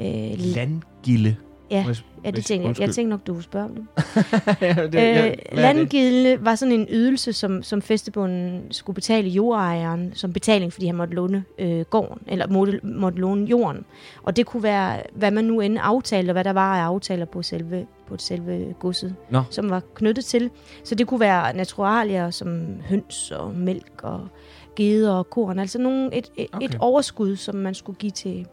Øh, 0.00 0.34
Landgilde. 0.38 1.36
Ja, 1.72 1.84
jeg- 1.86 1.96
ja, 2.24 2.26
det 2.30 2.34
hvis- 2.34 2.44
tænkte 2.46 2.68
jeg. 2.68 2.80
Jeg 2.80 2.94
tænkte 2.94 3.10
nok, 3.10 3.26
du 3.26 3.32
ville 3.32 3.44
spørge 3.44 3.64
om 3.64 3.74
det. 3.74 3.86
ja, 4.60 4.74
det, 4.86 4.94
Øh, 4.94 5.30
det? 5.30 5.36
landgilde 5.52 6.44
var 6.44 6.54
sådan 6.54 6.72
en 6.74 6.86
ydelse, 6.90 7.32
som, 7.32 7.62
som 7.62 7.82
festebunden 7.82 8.62
skulle 8.72 8.94
betale 8.94 9.28
jordejeren 9.28 10.12
som 10.14 10.32
betaling, 10.32 10.72
fordi 10.72 10.86
han 10.86 10.94
måtte 10.96 11.14
låne 11.14 11.44
øh, 11.58 11.80
gården, 11.80 12.22
eller 12.26 12.48
måtte, 12.48 12.80
måtte 12.82 13.18
låne 13.18 13.46
jorden. 13.46 13.84
Og 14.22 14.36
det 14.36 14.46
kunne 14.46 14.62
være, 14.62 15.02
hvad 15.14 15.30
man 15.30 15.44
nu 15.44 15.60
end 15.60 15.78
aftalte, 15.80 16.30
og 16.30 16.32
hvad 16.32 16.44
der 16.44 16.52
var 16.52 16.76
af 16.78 16.82
aftaler 16.84 17.24
på 17.24 17.42
selve, 17.42 17.86
på 18.08 18.16
selve 18.18 18.74
godset, 18.80 19.14
Nå. 19.30 19.42
som 19.50 19.70
var 19.70 19.82
knyttet 19.94 20.24
til. 20.24 20.50
Så 20.84 20.94
det 20.94 21.06
kunne 21.06 21.20
være 21.20 21.56
naturalier 21.56 22.30
som 22.30 22.66
høns 22.88 23.30
og 23.30 23.54
mælk 23.54 24.00
og 24.02 24.28
geder 24.76 25.12
og 25.12 25.30
korn, 25.30 25.58
altså 25.58 25.78
nogle, 25.78 26.14
et, 26.14 26.30
et, 26.36 26.46
okay. 26.52 26.64
et 26.68 26.76
overskud, 26.80 27.36
som 27.36 27.54
man 27.54 27.74
skulle 27.74 27.96
give 27.98 28.10
til, 28.12 28.46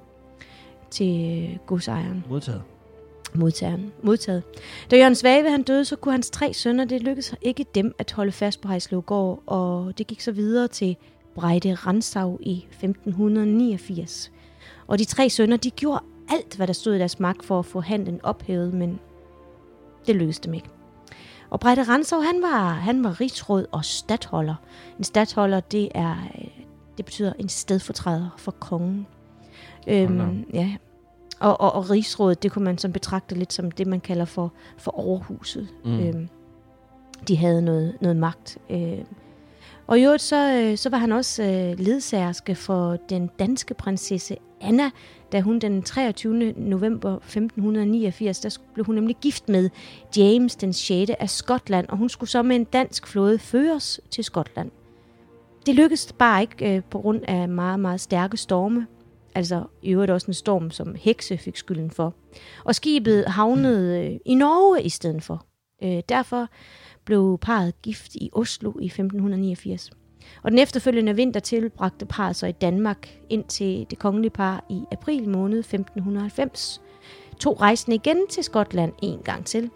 til 0.91 1.59
godsejeren 1.65 2.25
Modtaget. 2.29 2.61
Modtageren, 3.33 3.91
modtaget. 4.03 4.43
Da 4.91 4.97
Jørgen 4.97 5.15
Svave 5.15 5.51
han 5.51 5.63
døde, 5.63 5.85
så 5.85 5.95
kunne 5.95 6.11
hans 6.11 6.29
tre 6.29 6.53
sønner, 6.53 6.85
det 6.85 7.01
lykkedes 7.03 7.35
ikke 7.41 7.65
dem 7.75 7.95
at 7.99 8.11
holde 8.11 8.31
fast 8.31 8.61
på 8.61 8.67
Hejslevgård, 8.67 9.43
og 9.45 9.97
det 9.97 10.07
gik 10.07 10.21
så 10.21 10.31
videre 10.31 10.67
til 10.67 10.95
Brejde 11.35 11.73
Ransau 11.73 12.37
i 12.41 12.65
1589. 12.69 14.31
Og 14.87 14.99
de 14.99 15.05
tre 15.05 15.29
sønner, 15.29 15.57
de 15.57 15.71
gjorde 15.71 16.03
alt, 16.29 16.55
hvad 16.55 16.67
der 16.67 16.73
stod 16.73 16.95
i 16.95 16.99
deres 16.99 17.19
magt 17.19 17.45
for 17.45 17.59
at 17.59 17.65
få 17.65 17.79
handlen 17.79 18.19
ophævet, 18.23 18.73
men 18.73 18.99
det 20.07 20.15
lykkedes 20.15 20.39
dem 20.39 20.53
ikke. 20.53 20.69
Og 21.49 21.59
Brejde 21.59 21.83
Ransau, 21.83 22.21
han 22.21 22.41
var, 22.41 22.69
han 22.69 23.03
var 23.03 23.21
rigsråd 23.21 23.65
og 23.71 23.85
stadholder. 23.85 24.55
En 24.97 25.03
stadholder, 25.03 25.59
det 25.59 25.89
er, 25.95 26.15
det 26.97 27.05
betyder 27.05 27.33
en 27.39 27.49
stedfortræder 27.49 28.29
for 28.37 28.51
kongen. 28.51 29.07
Øhm, 29.87 30.45
ja, 30.53 30.75
og, 31.39 31.61
og, 31.61 31.75
og 31.75 31.89
rigsrådet, 31.89 32.43
det 32.43 32.51
kunne 32.51 32.65
man 32.65 32.77
som 32.77 32.91
betragte 32.91 33.35
lidt 33.35 33.53
som 33.53 33.71
det, 33.71 33.87
man 33.87 33.99
kalder 33.99 34.25
for, 34.25 34.53
for 34.77 34.99
overhuset. 34.99 35.67
Mm. 35.85 35.99
Øhm, 35.99 36.29
de 37.27 37.37
havde 37.37 37.61
noget, 37.61 37.97
noget 38.01 38.17
magt. 38.17 38.57
Øh. 38.69 38.99
Og 39.87 39.99
i 39.99 40.03
øvrigt, 40.03 40.23
så, 40.23 40.53
øh, 40.53 40.77
så 40.77 40.89
var 40.89 40.97
han 40.97 41.11
også 41.11 41.43
øh, 41.43 41.79
ledsagerske 41.79 42.55
for 42.55 42.97
den 43.09 43.29
danske 43.39 43.73
prinsesse 43.73 44.37
Anna, 44.61 44.89
da 45.31 45.41
hun 45.41 45.59
den 45.59 45.83
23. 45.83 46.53
november 46.57 47.15
1589, 47.15 48.39
der 48.39 48.57
blev 48.73 48.85
hun 48.85 48.95
nemlig 48.95 49.15
gift 49.21 49.49
med 49.49 49.69
James 50.17 50.55
den 50.55 50.73
6. 50.73 51.11
af 51.19 51.29
Skotland, 51.29 51.87
og 51.87 51.97
hun 51.97 52.09
skulle 52.09 52.29
så 52.29 52.41
med 52.41 52.55
en 52.55 52.63
dansk 52.63 53.07
flåde 53.07 53.39
føres 53.39 54.01
til 54.11 54.23
Skotland. 54.23 54.71
det 55.65 55.75
lykkedes 55.75 56.13
bare 56.13 56.41
ikke 56.41 56.75
øh, 56.75 56.83
på 56.83 56.99
grund 56.99 57.21
af 57.27 57.49
meget, 57.49 57.79
meget 57.79 58.01
stærke 58.01 58.37
storme. 58.37 58.87
Altså 59.39 59.63
i 59.81 59.91
øvrigt 59.91 60.11
også 60.11 60.27
en 60.27 60.33
storm, 60.33 60.71
som 60.71 60.95
hekse 60.95 61.37
fik 61.37 61.57
skylden 61.57 61.91
for. 61.91 62.13
Og 62.63 62.75
skibet 62.75 63.25
havnede 63.27 64.05
øh, 64.05 64.19
i 64.25 64.35
Norge 64.35 64.83
i 64.83 64.89
stedet 64.89 65.23
for. 65.23 65.45
Øh, 65.83 66.01
derfor 66.09 66.47
blev 67.05 67.37
parret 67.41 67.81
gift 67.81 68.15
i 68.15 68.29
Oslo 68.33 68.73
i 68.79 68.85
1589. 68.85 69.89
Og 70.43 70.51
den 70.51 70.59
efterfølgende 70.59 71.15
vinter 71.15 71.39
tilbragte 71.39 72.05
parret 72.05 72.35
sig 72.35 72.49
i 72.49 72.51
Danmark 72.61 73.19
indtil 73.29 73.87
det 73.89 73.99
kongelige 73.99 74.29
par 74.29 74.65
i 74.69 74.83
april 74.91 75.29
måned 75.29 75.59
1590 75.59 76.81
to 77.39 77.53
rejsende 77.53 77.95
igen 77.95 78.27
til 78.29 78.43
Skotland 78.43 78.93
en 79.01 79.19
gang 79.19 79.45
til. 79.45 79.69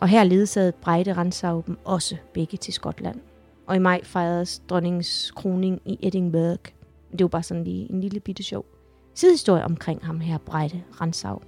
Og 0.00 0.08
her 0.08 0.24
ledsagede 0.24 0.72
Breide 0.72 1.12
Ransau 1.12 1.62
dem 1.66 1.78
også 1.84 2.16
begge 2.34 2.56
til 2.56 2.72
Skotland. 2.72 3.20
Og 3.66 3.76
i 3.76 3.78
maj 3.78 4.04
fejredes 4.04 4.62
dronningens 4.68 5.32
kroning 5.36 5.80
i 5.84 5.98
Edinburgh. 6.02 6.72
Det 7.12 7.20
var 7.20 7.28
bare 7.28 7.42
sådan 7.42 7.64
lige 7.64 7.92
en 7.92 8.00
lille 8.00 8.20
bitte 8.20 8.42
sjov 8.42 8.71
sidehistorie 9.14 9.64
omkring 9.64 10.06
ham 10.06 10.20
her, 10.20 10.38
Breite 10.38 10.82
Ransau. 11.00 11.42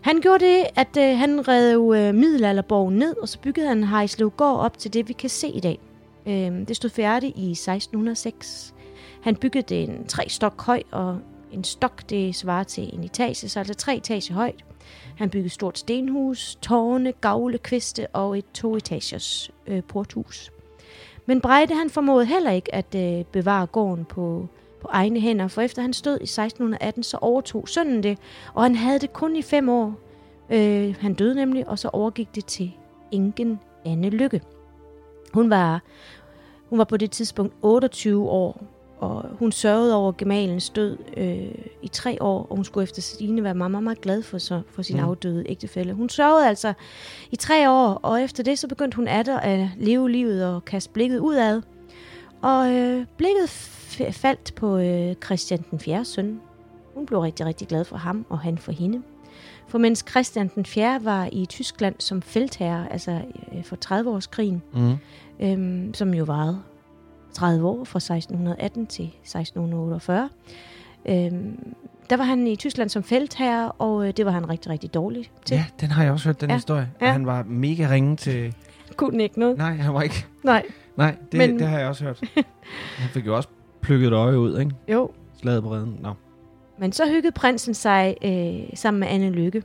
Han 0.00 0.20
gjorde 0.20 0.44
det, 0.44 0.66
at 0.76 0.96
øh, 0.98 1.18
han 1.18 1.48
rev 1.48 1.94
øh, 1.96 2.14
middelalderborgen 2.14 2.96
ned, 2.96 3.16
og 3.16 3.28
så 3.28 3.38
byggede 3.38 3.68
han 3.68 3.84
Hejslevgård 3.84 4.58
op 4.58 4.78
til 4.78 4.92
det, 4.92 5.08
vi 5.08 5.12
kan 5.12 5.30
se 5.30 5.48
i 5.48 5.60
dag. 5.60 5.78
Øh, 6.26 6.68
det 6.68 6.76
stod 6.76 6.90
færdigt 6.90 7.36
i 7.36 7.50
1606. 7.50 8.74
Han 9.22 9.36
byggede 9.36 9.74
det 9.74 9.82
en 9.82 10.06
tre 10.06 10.28
stok 10.28 10.62
høj, 10.62 10.82
og 10.90 11.18
en 11.52 11.64
stok, 11.64 12.10
det 12.10 12.34
svarer 12.34 12.64
til 12.64 12.94
en 12.94 13.04
etage, 13.04 13.48
så 13.48 13.58
altså 13.58 13.74
tre 13.74 13.96
etage 13.96 14.34
højt. 14.34 14.64
Han 15.16 15.30
byggede 15.30 15.50
stort 15.50 15.78
stenhus, 15.78 16.58
tårne, 16.62 17.12
gavle, 17.12 17.58
kviste 17.58 18.06
og 18.06 18.38
et 18.38 18.44
toetagers 18.54 19.50
øh, 19.66 19.82
porthus. 19.84 20.52
Men 21.26 21.40
Breite 21.40 21.74
han 21.74 21.90
formåede 21.90 22.26
heller 22.26 22.50
ikke 22.50 22.74
at 22.74 22.94
øh, 22.94 23.24
bevare 23.24 23.66
gården 23.66 24.04
på, 24.04 24.48
på 24.80 24.88
egne 24.90 25.20
hænder, 25.20 25.48
for 25.48 25.62
efter 25.62 25.82
han 25.82 25.92
stod 25.92 26.12
i 26.20 26.22
1618, 26.22 27.02
så 27.02 27.18
overtog 27.20 27.68
sønnen 27.68 28.02
det, 28.02 28.18
og 28.54 28.62
han 28.62 28.74
havde 28.74 28.98
det 28.98 29.12
kun 29.12 29.36
i 29.36 29.42
fem 29.42 29.68
år. 29.68 29.94
Øh, 30.50 30.94
han 31.00 31.14
døde 31.14 31.34
nemlig, 31.34 31.68
og 31.68 31.78
så 31.78 31.88
overgik 31.88 32.34
det 32.34 32.44
til 32.44 32.72
enken 33.10 33.60
Anne 33.84 34.10
Lykke. 34.10 34.40
Hun 35.32 35.50
var, 35.50 35.82
hun 36.68 36.78
var 36.78 36.84
på 36.84 36.96
det 36.96 37.10
tidspunkt 37.10 37.54
28 37.62 38.28
år, 38.28 38.64
og 38.98 39.24
hun 39.38 39.52
sørgede 39.52 39.94
over 39.94 40.12
gemalens 40.18 40.70
død 40.70 40.98
øh, 41.16 41.54
i 41.82 41.88
tre 41.88 42.18
år, 42.20 42.46
og 42.50 42.56
hun 42.56 42.64
skulle 42.64 42.82
efter 42.82 43.02
sine 43.02 43.44
være 43.44 43.54
meget, 43.54 43.70
meget, 43.70 43.84
meget 43.84 44.00
glad 44.00 44.22
for, 44.22 44.38
så, 44.38 44.62
for 44.70 44.82
sin 44.82 44.96
mm. 44.96 45.04
afdøde 45.04 45.44
ægtefælle. 45.48 45.92
Hun 45.92 46.08
sørgede 46.08 46.48
altså 46.48 46.72
i 47.30 47.36
tre 47.36 47.70
år, 47.70 48.00
og 48.02 48.22
efter 48.22 48.42
det 48.42 48.58
så 48.58 48.68
begyndte 48.68 48.96
hun 48.96 49.08
atter 49.08 49.38
at 49.38 49.68
leve 49.78 50.10
livet 50.10 50.46
og 50.46 50.64
kaste 50.64 50.90
blikket 50.92 51.18
udad. 51.18 51.62
Og 52.42 52.72
øh, 52.72 53.06
blikket 53.16 53.48
faldt 53.90 54.54
på 54.54 54.78
øh, 54.78 55.14
Christian 55.24 55.64
den 55.70 55.78
4. 55.78 56.04
søn. 56.04 56.40
Hun 56.94 57.06
blev 57.06 57.20
rigtig, 57.20 57.46
rigtig 57.46 57.68
glad 57.68 57.84
for 57.84 57.96
ham, 57.96 58.26
og 58.28 58.38
han 58.38 58.58
for 58.58 58.72
hende. 58.72 59.02
For 59.68 59.78
mens 59.78 60.04
Christian 60.10 60.50
den 60.54 60.64
4. 60.66 61.00
var 61.04 61.28
i 61.32 61.46
Tyskland 61.46 61.94
som 61.98 62.22
feltherre, 62.22 62.92
altså 62.92 63.20
øh, 63.54 63.64
for 63.64 63.76
30-årskrigen, 63.84 64.62
mm. 64.74 64.96
øhm, 65.40 65.94
som 65.94 66.14
jo 66.14 66.24
varede 66.24 66.62
30 67.32 67.68
år, 67.68 67.84
fra 67.84 67.96
1618 67.96 68.86
til 68.86 69.04
1648. 69.04 70.28
Øhm, 71.06 71.74
der 72.10 72.16
var 72.16 72.24
han 72.24 72.46
i 72.46 72.56
Tyskland 72.56 72.90
som 72.90 73.02
feltherre, 73.02 73.72
og 73.72 74.06
øh, 74.08 74.12
det 74.16 74.26
var 74.26 74.32
han 74.32 74.48
rigtig, 74.48 74.70
rigtig 74.70 74.94
dårlig 74.94 75.30
til. 75.44 75.54
Ja, 75.54 75.64
den 75.80 75.90
har 75.90 76.02
jeg 76.02 76.12
også 76.12 76.28
hørt, 76.28 76.40
den 76.40 76.50
Ja. 76.50 76.54
historie. 76.56 76.90
Ja. 77.00 77.12
Han 77.12 77.26
var 77.26 77.42
mega 77.42 77.88
ringe 77.90 78.16
til... 78.16 78.54
Kunne 78.96 79.22
ikke 79.22 79.40
noget? 79.40 79.58
Nej, 79.58 79.74
han 79.76 79.94
var 79.94 80.02
ikke... 80.02 80.26
Nej. 80.42 80.62
Nej, 80.96 81.16
det, 81.32 81.38
Men... 81.38 81.58
det 81.58 81.66
har 81.66 81.78
jeg 81.78 81.88
også 81.88 82.04
hørt. 82.04 82.20
Han 82.98 83.08
fik 83.08 83.26
jo 83.26 83.36
også 83.36 83.48
plukket 83.82 84.06
et 84.06 84.12
øje 84.12 84.38
ud, 84.38 84.58
ikke? 84.58 84.72
Jo. 84.88 85.10
Slaget 85.40 85.62
på 85.62 85.72
redden. 85.72 85.98
Nå. 86.02 86.12
Men 86.78 86.92
så 86.92 87.08
hyggede 87.08 87.32
prinsen 87.32 87.74
sig 87.74 88.16
øh, 88.24 88.76
sammen 88.76 89.00
med 89.00 89.08
Anne 89.08 89.30
Lykke. 89.30 89.62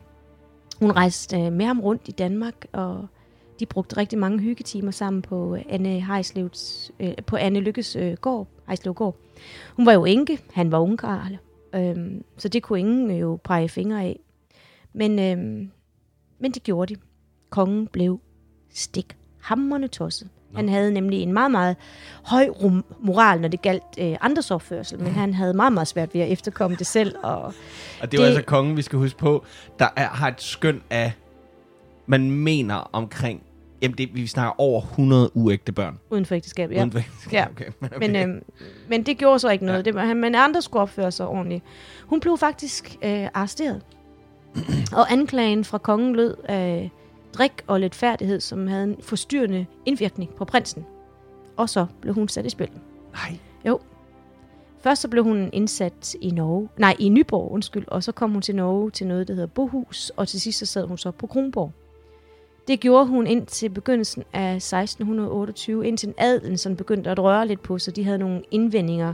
Hun 0.79 0.91
rejste 0.91 1.41
øh, 1.41 1.53
med 1.53 1.65
ham 1.65 1.79
rundt 1.79 2.07
i 2.07 2.11
Danmark, 2.11 2.65
og 2.71 3.07
de 3.59 3.65
brugte 3.65 3.97
rigtig 3.97 4.19
mange 4.19 4.39
hyggetimer 4.39 4.91
sammen 4.91 5.21
på 5.21 5.55
øh, 5.55 5.61
Anne, 5.69 6.01
Heislevs, 6.01 6.91
øh, 6.99 7.13
på 7.27 7.35
Anne 7.35 7.59
Lykkes 7.59 7.95
øh, 7.95 8.13
gård, 8.13 8.47
Heislev 8.67 8.93
gård. 8.93 9.15
Hun 9.75 9.85
var 9.85 9.93
jo 9.93 10.05
enke, 10.05 10.39
han 10.53 10.71
var 10.71 10.79
ungkarl, 10.79 11.37
øh, 11.75 12.21
så 12.37 12.47
det 12.49 12.63
kunne 12.63 12.79
ingen 12.79 13.11
øh, 13.11 13.19
jo 13.19 13.39
pege 13.43 13.69
fingre 13.69 14.03
af. 14.03 14.19
Men, 14.93 15.19
øh, 15.19 15.67
men 16.39 16.51
det 16.51 16.63
gjorde 16.63 16.95
de. 16.95 16.99
Kongen 17.49 17.87
blev 17.87 18.19
stik 18.73 19.17
hammerne 19.41 19.87
tosset. 19.87 20.29
Han 20.55 20.69
havde 20.69 20.91
nemlig 20.93 21.19
en 21.19 21.33
meget, 21.33 21.51
meget 21.51 21.75
høj 22.23 22.47
rum- 22.49 22.83
moral, 22.99 23.41
når 23.41 23.47
det 23.47 23.61
galt 23.61 23.83
øh, 23.97 24.15
andres 24.21 24.51
opførsel, 24.51 24.99
men 24.99 25.11
han 25.13 25.33
havde 25.33 25.53
meget, 25.53 25.73
meget 25.73 25.87
svært 25.87 26.13
ved 26.13 26.21
at 26.21 26.31
efterkomme 26.31 26.77
det 26.77 26.87
selv. 26.87 27.15
Og 27.23 27.41
Og 27.43 27.51
det 27.51 27.55
var 28.01 28.05
Det- 28.05 28.19
det... 28.19 28.25
altså 28.25 28.41
kongen, 28.41 28.77
vi 28.77 28.81
skal 28.81 28.99
huske 28.99 29.17
på, 29.19 29.45
der 29.79 29.87
er, 29.95 30.07
har 30.07 30.27
et 30.27 30.41
skøn 30.41 30.81
af, 30.89 31.11
man 32.05 32.31
mener 32.31 32.89
omkring, 32.93 33.41
jamen 33.81 33.97
det, 33.97 34.09
vi 34.15 34.27
snakker 34.27 34.61
over 34.61 34.81
100 34.81 35.31
uægte 35.37 35.71
børn. 35.71 35.99
uden 36.09 36.25
for 36.25 36.35
ægteskab, 36.35 36.71
ja. 36.71 36.77
Uden 36.79 36.91
for- 36.91 36.99
Ja. 37.31 37.45
okay. 37.51 37.65
okay. 37.81 37.97
Men, 38.07 38.15
øhm, 38.15 38.43
men 38.89 39.03
det 39.03 39.17
gjorde 39.17 39.39
så 39.39 39.49
ikke 39.49 39.65
noget. 39.65 39.77
Ja. 39.77 39.83
Det 39.83 39.95
var, 39.95 40.13
men 40.13 40.35
andre 40.35 40.61
skulle 40.61 40.81
opføre 40.81 41.11
sig 41.11 41.27
ordentligt. 41.27 41.63
Hun 42.05 42.19
blev 42.19 42.37
faktisk 42.37 42.95
øh, 43.03 43.27
arresteret. 43.33 43.81
og 44.97 45.11
anklagen 45.11 45.63
fra 45.63 45.77
kongen 45.77 46.15
lød 46.15 46.35
af 46.43 46.91
drik 47.37 47.63
og 47.67 47.79
lidt 47.79 47.95
færdighed, 47.95 48.39
som 48.39 48.67
havde 48.67 48.83
en 48.83 48.95
forstyrrende 49.01 49.65
indvirkning 49.85 50.29
på 50.35 50.45
prinsen. 50.45 50.85
Og 51.57 51.69
så 51.69 51.85
blev 52.01 52.13
hun 52.13 52.27
sat 52.27 52.45
i 52.45 52.49
spil. 52.49 52.69
Nej. 53.13 53.37
Først 54.85 55.01
så 55.01 55.07
blev 55.07 55.23
hun 55.23 55.49
indsat 55.53 56.15
i 56.21 56.29
Norge, 56.29 56.69
nej, 56.77 56.95
i 56.99 57.09
Nyborg, 57.09 57.51
undskyld, 57.51 57.83
og 57.87 58.03
så 58.03 58.11
kom 58.11 58.31
hun 58.31 58.41
til 58.41 58.55
Norge 58.55 58.91
til 58.91 59.07
noget, 59.07 59.27
der 59.27 59.33
hedder 59.33 59.47
Bohus, 59.47 60.11
og 60.17 60.27
til 60.27 60.41
sidst 60.41 60.59
så 60.59 60.65
sad 60.65 60.87
hun 60.87 60.97
så 60.97 61.11
på 61.11 61.27
Kronborg. 61.27 61.71
Det 62.67 62.79
gjorde 62.79 63.05
hun 63.05 63.27
indtil 63.27 63.69
begyndelsen 63.69 64.23
af 64.33 64.55
1628, 64.55 65.87
indtil 65.87 66.13
adelen 66.17 66.57
sådan 66.57 66.75
begyndte 66.75 67.09
at 67.09 67.19
røre 67.19 67.47
lidt 67.47 67.63
på, 67.63 67.79
så 67.79 67.91
de 67.91 68.03
havde 68.03 68.17
nogle 68.17 68.41
indvendinger 68.51 69.13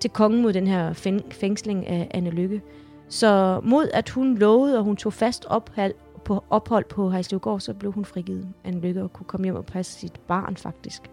til 0.00 0.10
kongen 0.10 0.42
mod 0.42 0.52
den 0.52 0.66
her 0.66 0.92
fæng- 0.92 1.32
fængsling 1.32 1.86
af 1.86 2.08
Anne 2.10 2.30
Lykke. 2.30 2.62
Så 3.08 3.60
mod 3.62 3.88
at 3.94 4.08
hun 4.08 4.38
lovede, 4.38 4.78
og 4.78 4.84
hun 4.84 4.96
tog 4.96 5.12
fast 5.12 5.44
ophold 5.44 5.94
på, 6.24 6.44
ophold 6.50 6.84
på 6.84 7.10
Hejslevgård, 7.10 7.60
så 7.60 7.74
blev 7.74 7.92
hun 7.92 8.04
frigivet 8.04 8.48
En 8.64 8.80
Lykke 8.80 9.02
og 9.02 9.12
kunne 9.12 9.26
komme 9.26 9.44
hjem 9.44 9.56
og 9.56 9.66
passe 9.66 10.00
sit 10.00 10.20
barn 10.26 10.56
faktisk. 10.56 11.10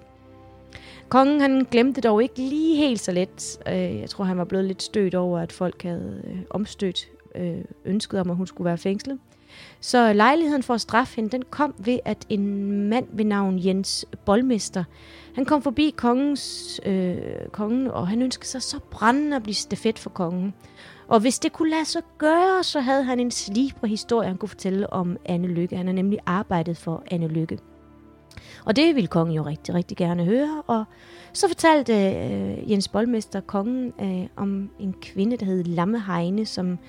Kongen 1.09 1.41
han 1.41 1.67
glemte 1.71 2.01
dog 2.01 2.23
ikke 2.23 2.37
lige 2.37 2.77
helt 2.77 2.99
så 2.99 3.11
let. 3.11 3.59
Øh, 3.67 3.99
jeg 3.99 4.09
tror, 4.09 4.25
han 4.25 4.37
var 4.37 4.43
blevet 4.43 4.65
lidt 4.65 4.83
stødt 4.83 5.15
over, 5.15 5.39
at 5.39 5.51
folk 5.51 5.83
havde 5.83 6.21
øh, 6.27 6.37
omstødt 6.49 7.07
øh, 7.35 7.57
ønsket 7.85 8.19
om, 8.19 8.29
at 8.29 8.35
hun 8.35 8.47
skulle 8.47 8.65
være 8.65 8.77
fængslet. 8.77 9.19
Så 9.79 10.13
lejligheden 10.13 10.63
for 10.63 10.73
at 10.73 10.81
straffe 10.81 11.15
hende, 11.15 11.29
den 11.29 11.43
kom 11.49 11.75
ved, 11.77 11.99
at 12.05 12.25
en 12.29 12.71
mand 12.89 13.07
ved 13.11 13.25
navn 13.25 13.65
Jens 13.65 14.05
Bolmester, 14.25 14.83
han 15.35 15.45
kom 15.45 15.61
forbi 15.61 15.93
kongens, 15.97 16.79
øh, 16.85 17.17
kongen, 17.51 17.87
og 17.87 18.07
han 18.07 18.21
ønskede 18.21 18.47
sig 18.47 18.61
så 18.61 18.79
brændende 18.91 19.35
at 19.35 19.43
blive 19.43 19.55
stafet 19.55 19.99
for 19.99 20.09
kongen. 20.09 20.53
Og 21.07 21.19
hvis 21.19 21.39
det 21.39 21.53
kunne 21.53 21.69
lade 21.69 21.85
sig 21.85 22.01
gøre, 22.17 22.63
så 22.63 22.79
havde 22.79 23.03
han 23.03 23.19
en 23.19 23.31
slibre 23.31 23.87
historie, 23.87 24.27
han 24.27 24.37
kunne 24.37 24.49
fortælle 24.49 24.93
om 24.93 25.17
Anne 25.25 25.47
Lykke. 25.47 25.77
Han 25.77 25.85
har 25.87 25.93
nemlig 25.93 26.19
arbejdet 26.25 26.77
for 26.77 27.03
Anne 27.11 27.27
Lykke. 27.27 27.59
Og 28.65 28.75
det 28.75 28.95
ville 28.95 29.07
kongen 29.07 29.35
jo 29.35 29.45
rigtig, 29.45 29.75
rigtig 29.75 29.97
gerne 29.97 30.25
høre. 30.25 30.63
Og 30.67 30.83
så 31.33 31.47
fortalte 31.47 31.93
øh, 31.93 32.71
Jens 32.71 32.87
Boldmester 32.87 33.41
kongen 33.41 33.93
øh, 34.01 34.27
om 34.35 34.69
en 34.79 34.93
kvinde, 35.01 35.37
der 35.37 35.45
hed 35.45 35.63
Lamme 35.63 36.01
Heine, 36.01 36.45
som 36.45 36.79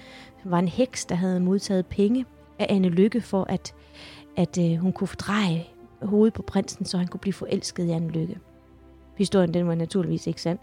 var 0.44 0.58
en 0.58 0.68
heks, 0.68 1.06
der 1.06 1.14
havde 1.14 1.40
modtaget 1.40 1.86
penge 1.86 2.24
af 2.58 2.66
Anne 2.68 2.88
Lykke 2.88 3.20
for, 3.20 3.46
at, 3.48 3.74
at 4.36 4.58
øh, 4.58 4.76
hun 4.76 4.92
kunne 4.92 5.08
fordreje 5.08 5.64
hovedet 6.02 6.34
på 6.34 6.42
prinsen, 6.42 6.84
så 6.84 6.98
han 6.98 7.06
kunne 7.06 7.20
blive 7.20 7.32
forelsket 7.32 7.84
i 7.84 7.90
Anne 7.90 8.10
Lykke. 8.10 8.38
Historien 9.16 9.54
den 9.54 9.68
var 9.68 9.74
naturligvis 9.74 10.26
ikke 10.26 10.42
sand. 10.42 10.58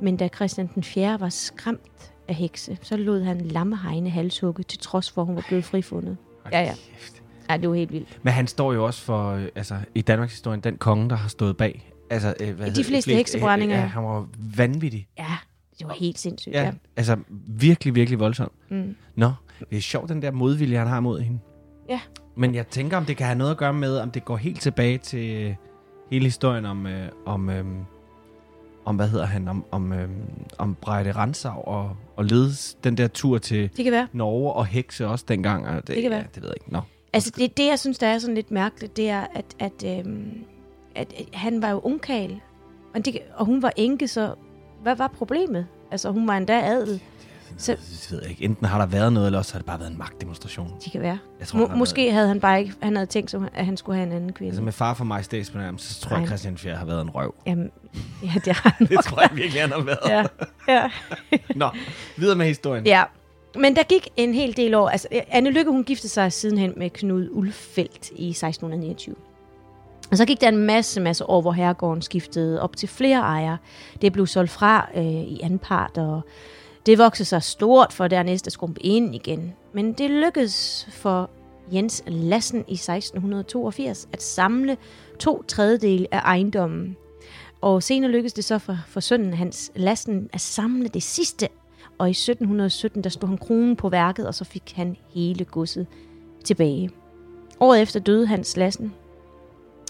Men 0.00 0.16
da 0.16 0.28
Christian 0.28 0.70
den 0.74 0.82
4. 0.82 1.20
var 1.20 1.28
skræmt 1.28 2.12
af 2.28 2.34
hekse, 2.34 2.78
så 2.82 2.96
lod 2.96 3.22
han 3.22 3.40
Lamme 3.40 3.76
Heine 3.78 4.10
halshugge, 4.10 4.62
til 4.62 4.78
trods 4.78 5.10
for, 5.10 5.20
at 5.22 5.26
hun 5.26 5.36
var 5.36 5.44
blevet 5.48 5.64
frifundet. 5.64 6.16
Ja, 6.52 6.60
ja. 6.60 6.74
Ja, 7.50 7.56
det 7.56 7.68
var 7.68 7.74
helt 7.74 7.92
vildt. 7.92 8.18
Men 8.22 8.32
han 8.32 8.46
står 8.46 8.72
jo 8.72 8.84
også 8.84 9.02
for, 9.02 9.30
øh, 9.30 9.46
altså 9.54 9.76
i 9.94 10.00
Danmarks 10.02 10.32
historie, 10.32 10.60
den 10.60 10.76
konge, 10.76 11.10
der 11.10 11.16
har 11.16 11.28
stået 11.28 11.56
bag. 11.56 11.92
Altså, 12.10 12.34
øh, 12.40 12.56
hvad 12.56 12.70
det? 12.70 12.86
fleste 12.86 13.14
heksebrændinger. 13.14 13.76
Ja, 13.76 13.82
han 13.86 14.04
var 14.04 14.26
vanvittig. 14.56 15.08
Ja, 15.18 15.36
det 15.78 15.86
var 15.86 15.94
helt 15.94 16.18
sindssygt. 16.18 16.54
Ja, 16.54 16.62
Ja. 16.62 16.72
altså 16.96 17.16
virkelig, 17.46 17.94
virkelig 17.94 18.20
voldsom. 18.20 18.50
Mm. 18.68 18.96
Nå, 19.14 19.32
det 19.70 19.76
er 19.78 19.80
sjovt, 19.82 20.08
den 20.08 20.22
der 20.22 20.30
modvilje, 20.30 20.78
han 20.78 20.86
har 20.86 21.00
mod 21.00 21.20
hende. 21.20 21.38
Ja. 21.88 22.00
Men 22.36 22.54
jeg 22.54 22.66
tænker, 22.66 22.96
om 22.96 23.04
det 23.04 23.16
kan 23.16 23.26
have 23.26 23.38
noget 23.38 23.50
at 23.50 23.56
gøre 23.56 23.72
med, 23.72 23.98
om 23.98 24.10
det 24.10 24.24
går 24.24 24.36
helt 24.36 24.60
tilbage 24.60 24.98
til 24.98 25.42
øh, 25.44 25.54
hele 26.10 26.24
historien 26.24 26.66
om, 26.66 26.86
øh, 26.86 27.08
om, 27.26 27.50
øh, 27.50 27.64
om 28.86 28.96
hvad 28.96 29.08
hedder 29.08 29.26
han, 29.26 29.48
om, 29.48 29.64
om, 29.70 29.92
øh, 29.92 30.08
om 30.58 30.74
Breide 30.80 31.12
Ransau 31.12 31.60
og, 31.64 31.96
og 32.16 32.24
ledes 32.24 32.76
den 32.84 32.96
der 32.96 33.08
tur 33.08 33.38
til 33.38 33.70
Det 33.76 33.84
kan 33.84 33.92
være. 33.92 34.08
Norge 34.12 34.52
og 34.52 34.66
hekse 34.66 35.06
også 35.06 35.24
dengang. 35.28 35.66
Og 35.66 35.74
det, 35.76 35.86
Det 35.86 36.02
kan 36.02 36.10
være. 36.10 36.20
Ja, 36.20 36.26
det 36.34 36.42
ved 36.42 36.48
jeg 36.48 36.56
ikke. 36.60 36.72
Nå. 36.72 36.80
Altså, 37.12 37.32
det, 37.36 37.56
det 37.56 37.66
jeg 37.66 37.78
synes, 37.78 37.98
der 37.98 38.06
er 38.06 38.18
sådan 38.18 38.34
lidt 38.34 38.50
mærkeligt, 38.50 38.96
det 38.96 39.08
er, 39.10 39.26
at, 39.34 39.44
at, 39.58 39.98
øhm, 39.98 40.32
at, 40.94 41.12
at 41.18 41.26
han 41.32 41.62
var 41.62 41.70
jo 41.70 41.78
ungkal, 41.78 42.40
Og, 42.94 43.04
det, 43.04 43.18
og 43.34 43.46
hun 43.46 43.62
var 43.62 43.72
enke, 43.76 44.08
så 44.08 44.34
hvad 44.82 44.96
var 44.96 45.08
problemet? 45.08 45.66
Altså, 45.90 46.10
hun 46.10 46.28
var 46.28 46.36
endda 46.36 46.60
adel. 46.60 47.02
Så, 47.58 47.72
det 47.72 48.08
ved 48.10 48.20
jeg 48.22 48.30
ikke. 48.30 48.44
Enten 48.44 48.66
har 48.66 48.78
der 48.78 48.86
været 48.86 49.12
noget, 49.12 49.26
eller 49.26 49.38
også 49.38 49.52
har 49.52 49.58
det 49.58 49.66
bare 49.66 49.80
været 49.80 49.90
en 49.90 49.98
magtdemonstration. 49.98 50.72
Det 50.84 50.92
kan 50.92 51.00
være. 51.00 51.18
Jeg 51.40 51.48
tror, 51.48 51.68
har 51.68 51.76
måske 51.76 52.12
havde 52.12 52.28
han 52.28 52.40
bare 52.40 52.60
ikke, 52.60 52.72
han 52.82 52.96
havde 52.96 53.06
tænkt 53.06 53.34
at 53.54 53.66
han 53.66 53.76
skulle 53.76 53.96
have 53.96 54.06
en 54.06 54.12
anden 54.12 54.32
kvinde. 54.32 54.50
Altså 54.50 54.62
med 54.62 54.72
far 54.72 54.94
for 54.94 55.04
mig 55.04 55.24
statsbenærmelse, 55.24 55.94
så 55.94 56.00
tror 56.00 56.10
jeg, 56.10 56.18
Nej. 56.18 56.22
at 56.22 56.28
Christian 56.28 56.58
Fjerde 56.58 56.78
har 56.78 56.86
været 56.86 57.02
en 57.02 57.10
røv. 57.10 57.34
Jamen, 57.46 57.70
ja, 58.22 58.32
det 58.44 58.52
har 58.52 58.74
han. 58.78 58.86
Det 58.96 58.98
tror 59.04 59.20
jeg 59.20 59.30
virkelig, 59.34 59.60
han 59.60 59.72
har 59.72 59.80
været. 59.80 59.98
ja, 60.08 60.24
ja. 60.68 60.90
Nå, 61.54 61.70
videre 62.16 62.36
med 62.36 62.46
historien. 62.46 62.86
ja. 62.86 63.02
Men 63.58 63.76
der 63.76 63.82
gik 63.82 64.08
en 64.16 64.34
hel 64.34 64.56
del 64.56 64.74
år. 64.74 64.88
Altså, 64.88 65.08
Anne 65.30 65.50
Lykke, 65.50 65.70
hun 65.70 65.84
giftede 65.84 66.12
sig 66.12 66.32
sidenhen 66.32 66.72
med 66.76 66.90
Knud 66.90 67.28
Ulfeldt 67.32 68.10
i 68.16 68.28
1629. 68.30 69.14
Og 70.10 70.16
så 70.16 70.24
gik 70.24 70.40
der 70.40 70.48
en 70.48 70.56
masse, 70.56 71.00
masse 71.00 71.26
år, 71.26 71.40
hvor 71.40 71.52
herregården 71.52 72.02
skiftede 72.02 72.62
op 72.62 72.76
til 72.76 72.88
flere 72.88 73.18
ejere. 73.18 73.58
Det 74.02 74.12
blev 74.12 74.26
solgt 74.26 74.50
fra 74.50 74.88
øh, 74.96 75.04
i 75.04 75.40
anden 75.42 75.58
part, 75.58 75.98
og 75.98 76.20
det 76.86 76.98
voksede 76.98 77.28
sig 77.28 77.42
stort 77.42 77.92
for 77.92 78.08
dernæst 78.08 78.46
at 78.46 78.52
skrumpe 78.52 78.82
ind 78.82 79.14
igen. 79.14 79.52
Men 79.72 79.92
det 79.92 80.10
lykkedes 80.10 80.88
for 80.90 81.30
Jens 81.72 82.02
Lassen 82.06 82.64
i 82.68 82.74
1682 82.74 84.08
at 84.12 84.22
samle 84.22 84.76
to 85.18 85.42
tredjedele 85.42 86.06
af 86.14 86.18
ejendommen. 86.18 86.96
Og 87.60 87.82
senere 87.82 88.10
lykkedes 88.10 88.32
det 88.32 88.44
så 88.44 88.58
for, 88.58 88.78
for 88.86 89.00
sønnen 89.00 89.34
Hans 89.34 89.72
Lassen 89.74 90.30
at 90.32 90.40
samle 90.40 90.88
det 90.88 91.02
sidste. 91.02 91.48
Og 91.98 92.08
i 92.08 92.10
1717, 92.10 93.04
der 93.04 93.10
stod 93.10 93.28
han 93.28 93.38
kronen 93.38 93.76
på 93.76 93.88
værket, 93.88 94.26
og 94.26 94.34
så 94.34 94.44
fik 94.44 94.72
han 94.76 94.96
hele 95.14 95.44
godset 95.44 95.86
tilbage. 96.44 96.90
Året 97.60 97.82
efter 97.82 98.00
døde 98.00 98.26
Hans 98.26 98.56
Lassen, 98.56 98.94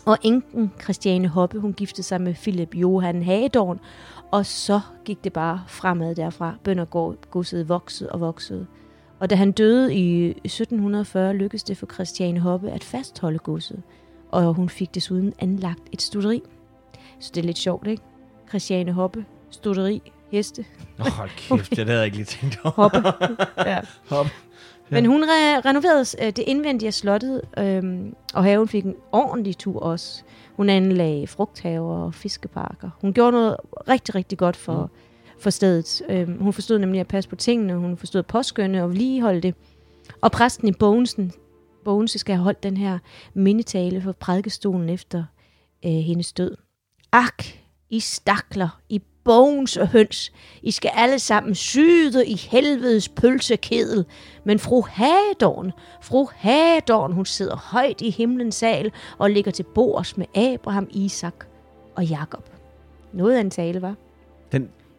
og 0.07 0.19
enken 0.23 0.73
Christiane 0.83 1.29
Hoppe, 1.29 1.59
hun 1.59 1.73
giftede 1.73 2.03
sig 2.03 2.21
med 2.21 2.35
Philip 2.35 2.75
Johan 2.75 3.23
Hagedorn, 3.23 3.81
og 4.33 4.47
så 4.47 4.81
gik 5.05 5.25
det 5.25 5.33
bare 5.33 5.63
fremad 5.67 6.15
derfra. 6.15 6.55
Bøndergodset 6.65 7.69
voksede 7.69 8.13
og 8.13 8.21
voksede. 8.21 8.67
Og 9.21 9.31
da 9.31 9.35
han 9.35 9.53
døde 9.53 9.95
i 9.95 10.29
1740, 10.29 11.35
lykkedes 11.35 11.63
det 11.63 11.77
for 11.77 11.87
Christiane 11.87 12.41
Hoppe 12.41 12.71
at 12.71 12.85
fastholde 12.85 13.39
godset. 13.39 13.83
Og 14.31 14.55
hun 14.55 14.69
fik 14.69 14.95
desuden 14.95 15.33
anlagt 15.39 15.83
et 15.93 16.03
studeri. 16.03 16.43
Så 17.21 17.31
det 17.35 17.41
er 17.41 17.47
lidt 17.47 17.59
sjovt, 17.59 17.87
ikke? 17.87 18.03
Christiane 18.49 18.93
Hoppe, 18.93 19.25
studeri, 19.51 20.13
heste, 20.31 20.65
Nå, 20.99 21.05
hold 21.05 21.31
kæft, 21.37 21.71
det 21.77 21.87
havde 21.87 21.99
jeg 21.99 22.05
ikke 22.05 22.17
lige 22.17 22.27
tænkt 22.27 22.61
over. 22.65 22.73
Hoppe. 22.73 22.99
ja. 23.71 23.81
Men 24.91 25.07
hun 25.07 25.25
re- 25.25 25.61
renoverede 25.65 26.05
øh, 26.23 26.27
det 26.27 26.39
indvendige 26.39 26.87
af 26.87 26.95
slottet, 26.95 27.41
øhm, 27.59 28.15
og 28.35 28.45
haven 28.45 28.69
fik 28.69 28.85
en 28.85 28.95
ordentlig 29.13 29.59
tur 29.59 29.81
også. 29.81 30.23
Hun 30.57 30.69
anlagde 30.69 31.27
frugthaver 31.27 32.05
og 32.05 32.15
fiskeparker. 32.15 32.91
Hun 33.01 33.13
gjorde 33.13 33.33
noget 33.33 33.57
rigtig, 33.89 34.15
rigtig 34.15 34.39
godt 34.39 34.57
for, 34.57 34.83
mm. 34.83 35.41
for 35.41 35.51
stedet. 35.51 36.03
Øhm, 36.09 36.43
hun 36.43 36.53
forstod 36.53 36.79
nemlig 36.79 37.01
at 37.01 37.09
passe 37.09 37.31
på 37.31 37.37
tingene, 37.37 37.75
hun 37.75 37.97
forstod 37.97 38.19
at 38.19 38.27
påskynde 38.27 38.83
og 38.83 38.89
vedligeholde 38.89 39.41
det. 39.41 39.55
Og 40.21 40.33
præsten 40.33 40.69
i 40.69 40.73
Bogensen, 40.73 41.33
Bogense 41.85 42.19
skal 42.19 42.35
have 42.35 42.45
holdt 42.45 42.63
den 42.63 42.77
her 42.77 42.99
mindetale 43.35 44.01
for 44.01 44.13
prædikestolen 44.13 44.89
efter 44.89 45.25
øh, 45.85 45.91
hendes 45.91 46.33
død. 46.33 46.57
Ak, 47.13 47.45
I 47.91 48.01
stakler, 48.01 48.81
I 48.89 49.03
bogens 49.27 49.77
og 49.77 49.89
høns. 49.89 50.33
I 50.63 50.71
skal 50.71 50.91
alle 50.95 51.19
sammen 51.19 51.55
syde 51.55 52.27
i 52.27 52.37
helvedes 52.37 53.09
pølsekedel. 53.09 54.05
Men 54.45 54.59
fru 54.59 54.85
Hadorn, 54.91 55.73
fru 56.03 56.29
Hadorn, 56.37 57.13
hun 57.13 57.27
sidder 57.27 57.57
højt 57.57 58.01
i 58.01 58.11
himlens 58.11 58.55
sal 58.55 58.93
og 59.19 59.31
ligger 59.31 59.51
til 59.51 59.63
bords 59.63 60.17
med 60.17 60.27
Abraham, 60.37 60.89
Isak 60.91 61.45
og 61.95 62.05
Jakob. 62.05 62.51
Noget 63.13 63.37
af 63.37 63.41
en 63.41 63.51
tale, 63.51 63.83
var. 63.83 63.95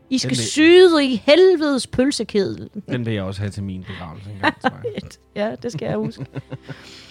I 0.10 0.18
skal 0.18 0.30
vil- 0.30 0.38
syde 0.38 1.06
i 1.06 1.22
helvedes 1.26 1.88
pølsekedel. 1.88 2.70
den 2.90 3.06
vil 3.06 3.14
jeg 3.14 3.24
også 3.24 3.42
have 3.42 3.52
til 3.52 3.64
min 3.64 3.84
begravelse 3.84 4.30
en 4.30 4.40
gang. 4.42 4.56
Ja, 5.36 5.56
det 5.64 5.72
skal 5.72 5.86
jeg 5.86 5.98
huske. 5.98 6.26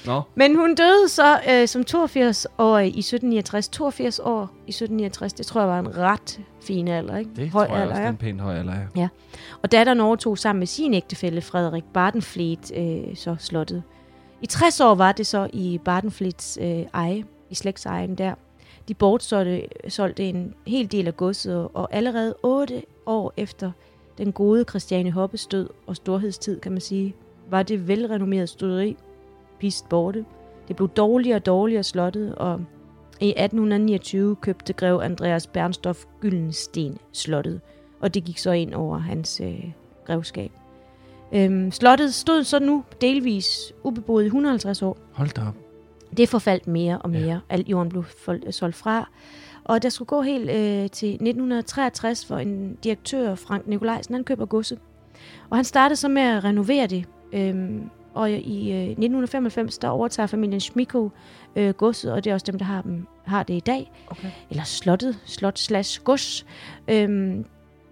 Nå, 0.07 0.23
Men 0.35 0.57
hun 0.57 0.75
døde 0.75 1.09
så 1.09 1.41
øh, 1.51 1.69
som 1.69 1.81
82-årig 1.91 2.87
i 2.87 2.99
1769. 2.99 3.69
82 3.69 4.19
år 4.19 4.41
i 4.67 4.71
1769, 4.71 5.33
det 5.33 5.47
tror 5.47 5.61
jeg 5.61 5.69
var 5.69 5.79
en 5.79 5.97
ret 5.97 6.41
fin 6.63 6.89
alder, 6.89 7.17
ikke? 7.17 7.31
det 7.37 7.51
Høj 7.51 7.67
tror 7.67 7.75
jeg 7.75 7.83
alder, 7.83 7.93
også, 7.93 8.01
er 8.01 8.05
ja. 8.05 8.11
en 8.11 8.17
pæn 8.17 8.41
høj 8.41 8.55
alder, 8.59 8.75
ja. 8.97 9.09
Og 9.63 9.73
datteren 9.73 10.01
overtog 10.01 10.39
sammen 10.39 10.59
med 10.59 10.67
sin 10.67 10.95
ægtefælle 10.95 11.41
Frederik 11.41 11.85
Bardenfleet 11.95 12.73
øh, 12.77 13.17
så 13.17 13.37
slottet. 13.39 13.83
I 14.43 14.47
60 14.47 14.81
år 14.81 14.95
var 14.95 15.13
det 15.13 15.27
så 15.27 15.49
i 15.53 15.81
Bardenfleets 15.85 16.59
øh, 16.63 16.83
eje, 16.95 17.25
i 17.51 17.55
slægtsejen 17.55 18.15
der. 18.15 18.35
De 18.89 18.95
bortsolgte 18.95 19.69
solgte 19.89 20.25
en 20.25 20.55
hel 20.67 20.93
del 20.93 21.07
af 21.07 21.17
godset, 21.17 21.69
og- 21.75 21.95
allerede 21.95 22.35
8 22.43 22.83
år 23.07 23.33
efter 23.37 23.71
den 24.19 24.33
gode 24.33 24.65
Christiane 24.69 25.11
Hoppes 25.11 25.47
død 25.47 25.69
og 25.87 25.97
storhedstid, 25.97 26.61
kan 26.61 26.73
man 26.73 26.81
sige, 26.81 27.15
var 27.51 27.63
det 27.63 27.89
velrenommerede 27.89 28.47
studeri 28.47 28.97
pist 29.59 29.89
borte. 29.89 30.25
Det 30.69 30.77
blev 30.77 30.89
dårligere 30.89 31.37
og 31.39 31.47
dårligere 31.47 31.83
slottet, 31.83 32.35
og 32.35 32.61
i 33.21 33.29
1829 33.29 34.37
købte 34.37 34.73
grev 34.73 35.01
Andreas 35.03 35.47
Bernstoff 35.47 36.05
Gyldensten 36.21 36.99
slottet, 37.13 37.61
og 38.01 38.15
det 38.15 38.25
gik 38.25 38.39
så 38.39 38.51
ind 38.51 38.75
over 38.75 38.99
hans 38.99 39.41
øh, 39.45 39.65
grevskab. 40.07 40.51
Øhm, 41.33 41.71
slottet 41.71 42.15
stod 42.15 42.45
så 42.45 42.59
nu 42.59 42.85
delvis 43.01 43.73
ubeboet 43.85 44.23
i 44.23 44.27
150 44.27 44.83
år. 44.83 44.97
Hold 45.13 45.29
da 45.29 45.41
op. 45.41 45.66
Det 46.17 46.29
forfaldt 46.29 46.67
mere 46.67 46.99
og 46.99 47.11
mere. 47.11 47.27
Ja. 47.27 47.39
Alt 47.49 47.69
jorden 47.69 47.89
blev 47.89 48.05
solgt 48.51 48.77
fra. 48.77 49.09
Og 49.65 49.83
der 49.83 49.89
skulle 49.89 50.07
gå 50.07 50.23
helt 50.23 50.51
øh, 50.51 50.91
til 50.91 51.09
1963, 51.09 52.23
hvor 52.23 52.39
en 52.39 52.75
direktør, 52.85 53.35
Frank 53.35 53.67
Nikolajsen, 53.67 54.15
han 54.15 54.25
køber 54.25 54.47
godset. 54.47 54.79
Og 55.51 55.57
han 55.59 55.65
startede 55.65 55.97
så 55.97 56.09
med 56.09 56.23
at 56.23 56.45
renovere 56.45 56.87
det. 56.87 57.05
Øhm, 57.33 57.91
og 58.15 58.31
i 58.31 58.73
øh, 58.73 58.83
1995, 58.83 59.79
der 59.79 59.89
overtager 59.89 60.27
familien 60.27 60.61
Schmiko 60.61 61.11
øh, 61.57 61.75
godset, 61.75 62.13
og 62.13 62.25
det 62.25 62.31
er 62.31 62.35
også 62.35 62.47
dem, 62.47 62.59
der 62.59 62.65
har, 62.65 62.83
dem, 62.83 63.07
har 63.25 63.43
det 63.43 63.55
i 63.55 63.61
dag. 63.61 63.91
Okay. 64.09 64.29
Eller 64.51 64.65
slottet, 64.65 65.19
slot 65.25 65.59
slash 65.59 66.03
gods. 66.05 66.47
Øhm, 66.89 67.45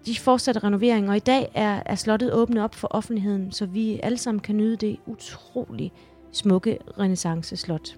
de 0.06 0.18
fortsatte 0.18 0.60
renovering, 0.60 1.08
og 1.08 1.16
i 1.16 1.20
dag 1.20 1.50
er, 1.54 1.82
er 1.86 1.94
slottet 1.94 2.32
åbnet 2.32 2.64
op 2.64 2.74
for 2.74 2.88
offentligheden, 2.90 3.52
så 3.52 3.66
vi 3.66 4.00
alle 4.02 4.18
sammen 4.18 4.40
kan 4.40 4.56
nyde 4.56 4.76
det 4.76 4.96
utrolig 5.06 5.92
smukke 6.32 6.78
renaissance-slot. 6.98 7.96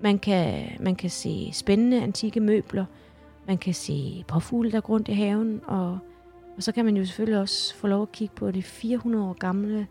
Man 0.00 0.18
kan, 0.18 0.64
man 0.80 0.96
kan 0.96 1.10
se 1.10 1.50
spændende 1.52 2.02
antikke 2.02 2.40
møbler, 2.40 2.84
man 3.46 3.58
kan 3.58 3.74
se 3.74 4.24
påfugle, 4.28 4.72
der 4.72 4.80
går 4.80 4.94
rundt 4.94 5.08
i 5.08 5.12
haven, 5.12 5.60
og, 5.66 5.98
og 6.56 6.62
så 6.62 6.72
kan 6.72 6.84
man 6.84 6.96
jo 6.96 7.04
selvfølgelig 7.04 7.40
også 7.40 7.74
få 7.74 7.86
lov 7.86 8.02
at 8.02 8.12
kigge 8.12 8.34
på 8.34 8.50
det 8.50 8.64
400 8.64 9.24
år 9.24 9.32
gamle, 9.32 9.86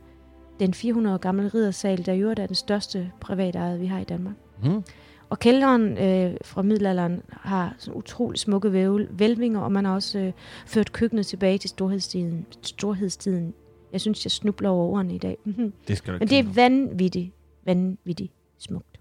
den 0.59 0.73
400 0.73 1.13
år 1.13 1.17
gamle 1.17 1.47
riddersal, 1.53 2.05
der 2.05 2.13
jo 2.13 2.29
er 2.29 2.33
den 2.33 2.55
største 2.55 3.11
privatejede, 3.19 3.79
vi 3.79 3.85
har 3.85 3.99
i 3.99 4.03
Danmark. 4.03 4.35
Hmm. 4.63 4.83
Og 5.29 5.39
kælderen 5.39 5.97
øh, 5.97 6.37
fra 6.45 6.61
middelalderen 6.61 7.21
har 7.29 7.75
sådan 7.77 7.97
utrolig 7.97 8.39
smukke 8.39 8.73
vævel, 8.73 9.07
vælvinger, 9.11 9.59
og 9.59 9.71
man 9.71 9.85
har 9.85 9.93
også 9.93 10.19
øh, 10.19 10.33
ført 10.65 10.91
køkkenet 10.91 11.25
tilbage 11.25 11.57
til 11.57 11.69
storhedstiden. 11.69 12.45
storhedstiden. 12.61 13.53
Jeg 13.91 14.01
synes, 14.01 14.25
jeg 14.25 14.31
snubler 14.31 14.69
over 14.69 14.85
ordene 14.85 15.15
i 15.15 15.17
dag. 15.17 15.37
Det 15.87 15.97
skal 15.97 16.19
Men 16.19 16.27
det 16.27 16.39
er 16.39 16.43
vanvittigt, 16.43 17.31
vanvittigt 17.65 18.33
smukt. 18.57 18.96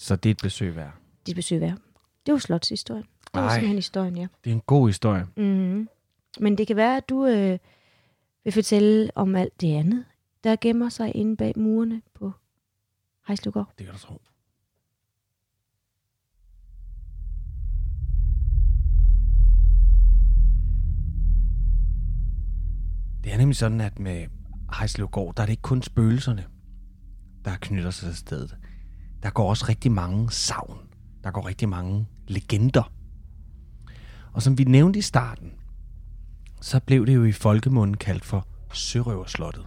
Så 0.00 0.16
det 0.16 0.28
er 0.28 0.34
et 0.34 0.40
besøg 0.42 0.76
værd. 0.76 0.92
Det 1.26 1.36
besøg 1.36 1.60
værd. 1.60 1.78
Det 2.26 2.32
var 2.32 2.38
slotshistorien. 2.38 3.02
Det 3.02 3.30
var 3.34 3.40
Ej. 3.40 3.54
simpelthen 3.54 3.76
historien, 3.76 4.16
ja. 4.16 4.26
Det 4.44 4.50
er 4.50 4.54
en 4.54 4.62
god 4.66 4.88
historie. 4.88 5.26
Mm-hmm. 5.36 5.88
Men 6.40 6.58
det 6.58 6.66
kan 6.66 6.76
være, 6.76 6.96
at 6.96 7.08
du 7.08 7.26
øh, 7.26 7.58
vil 8.44 8.52
fortælle 8.52 9.10
om 9.14 9.36
alt 9.36 9.60
det 9.60 9.74
andet, 9.74 10.04
der 10.44 10.56
gemmer 10.60 10.88
sig 10.88 11.16
inde 11.16 11.36
bag 11.36 11.52
murene 11.56 12.02
på 12.14 12.32
Hejslugård. 13.26 13.72
Det 13.78 13.86
kan 13.86 13.94
du 13.94 14.00
tro. 14.00 14.22
Det 23.24 23.32
er 23.32 23.36
nemlig 23.38 23.56
sådan, 23.56 23.80
at 23.80 23.98
med 23.98 24.26
Hejslevgård, 24.78 25.34
der 25.34 25.42
er 25.42 25.46
det 25.46 25.52
ikke 25.52 25.62
kun 25.62 25.82
spøgelserne, 25.82 26.44
der 27.44 27.56
knytter 27.56 27.90
sig 27.90 28.08
til 28.08 28.16
stedet. 28.16 28.56
Der 29.22 29.30
går 29.30 29.48
også 29.48 29.66
rigtig 29.68 29.92
mange 29.92 30.30
savn. 30.30 30.78
Der 31.24 31.30
går 31.30 31.46
rigtig 31.46 31.68
mange 31.68 32.06
legender. 32.28 32.92
Og 34.32 34.42
som 34.42 34.58
vi 34.58 34.64
nævnte 34.64 34.98
i 34.98 35.02
starten, 35.02 35.52
så 36.60 36.80
blev 36.80 37.06
det 37.06 37.14
jo 37.14 37.24
i 37.24 37.32
folkemunden 37.32 37.96
kaldt 37.96 38.24
for 38.24 38.46
Sørøverslottet. 38.72 39.66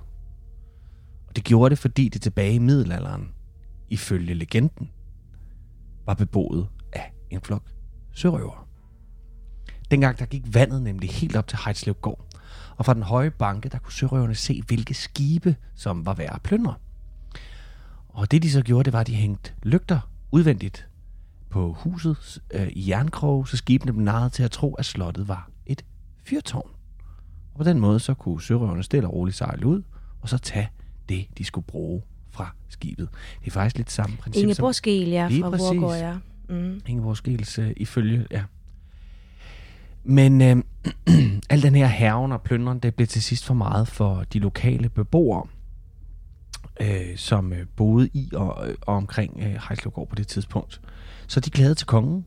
Og 1.27 1.35
det 1.35 1.43
gjorde 1.43 1.69
det, 1.69 1.79
fordi 1.79 2.09
det 2.09 2.21
tilbage 2.21 2.53
i 2.53 2.59
middelalderen, 2.59 3.31
ifølge 3.89 4.33
legenden, 4.33 4.89
var 6.05 6.13
beboet 6.13 6.67
af 6.93 7.13
en 7.29 7.41
flok 7.41 7.63
sørøver. 8.13 8.67
Dengang 9.91 10.19
der 10.19 10.25
gik 10.25 10.43
vandet 10.53 10.81
nemlig 10.81 11.09
helt 11.09 11.35
op 11.35 11.47
til 11.47 11.59
Heidslev 11.65 11.95
og 12.77 12.85
fra 12.85 12.93
den 12.93 13.03
høje 13.03 13.31
banke, 13.31 13.69
der 13.69 13.79
kunne 13.79 13.93
sørøverne 13.93 14.35
se, 14.35 14.61
hvilke 14.67 14.93
skibe, 14.93 15.55
som 15.75 16.05
var 16.05 16.13
værd 16.13 16.35
at 16.35 16.41
plyndre. 16.41 16.75
Og 18.13 18.31
det 18.31 18.43
de 18.43 18.51
så 18.51 18.61
gjorde, 18.61 18.83
det 18.83 18.93
var, 18.93 18.99
at 18.99 19.07
de 19.07 19.15
hængte 19.15 19.53
lygter 19.63 19.99
udvendigt 20.31 20.87
på 21.49 21.73
huset 21.73 22.41
øh, 22.53 22.67
i 22.67 22.89
jernkrog, 22.89 23.47
så 23.47 23.57
skibene 23.57 23.93
blev 23.93 24.03
narret 24.03 24.31
til 24.31 24.43
at 24.43 24.51
tro, 24.51 24.73
at 24.73 24.85
slottet 24.85 25.27
var 25.27 25.49
et 25.65 25.85
fyrtårn. 26.23 26.69
Og 27.53 27.57
på 27.57 27.63
den 27.63 27.79
måde 27.79 27.99
så 27.99 28.13
kunne 28.13 28.41
sørøverne 28.41 28.83
stille 28.83 29.07
og 29.07 29.13
roligt 29.13 29.37
sejle 29.37 29.65
ud, 29.65 29.83
og 30.21 30.29
så 30.29 30.37
tage 30.37 30.69
det, 31.09 31.25
de 31.37 31.43
skulle 31.43 31.67
bruge 31.67 32.01
fra 32.29 32.55
skibet. 32.69 33.09
Det 33.39 33.47
er 33.47 33.51
faktisk 33.51 33.77
lidt 33.77 33.91
samme 33.91 34.17
princip 34.17 34.43
Ingeborg 34.43 34.75
Skel, 34.75 35.09
ja, 35.09 35.27
fra. 35.27 35.49
Vorgård, 35.49 35.97
ja. 35.97 36.13
Mm. 36.49 36.81
Ingeborg 36.87 37.17
Skels 37.17 37.59
øh, 37.59 37.71
ifølge, 37.77 38.27
ja. 38.31 38.43
Men 40.03 40.41
øh, 40.41 40.63
al 41.49 41.61
den 41.61 41.75
her 41.75 41.87
herven 41.87 42.31
og 42.31 42.41
plyndren, 42.41 42.79
det 42.79 42.95
blev 42.95 43.07
til 43.07 43.23
sidst 43.23 43.45
for 43.45 43.53
meget 43.53 43.87
for 43.87 44.23
de 44.33 44.39
lokale 44.39 44.89
beboere, 44.89 45.47
øh, 46.81 47.17
som 47.17 47.53
øh, 47.53 47.65
boede 47.75 48.07
i 48.13 48.29
og, 48.35 48.67
øh, 48.69 48.75
og 48.81 48.95
omkring 48.95 49.39
øh, 49.39 49.45
Hejslevgård 49.67 50.07
på 50.09 50.15
det 50.15 50.27
tidspunkt. 50.27 50.81
Så 51.27 51.39
de 51.39 51.49
klagede 51.49 51.75
til 51.75 51.87
kongen. 51.87 52.25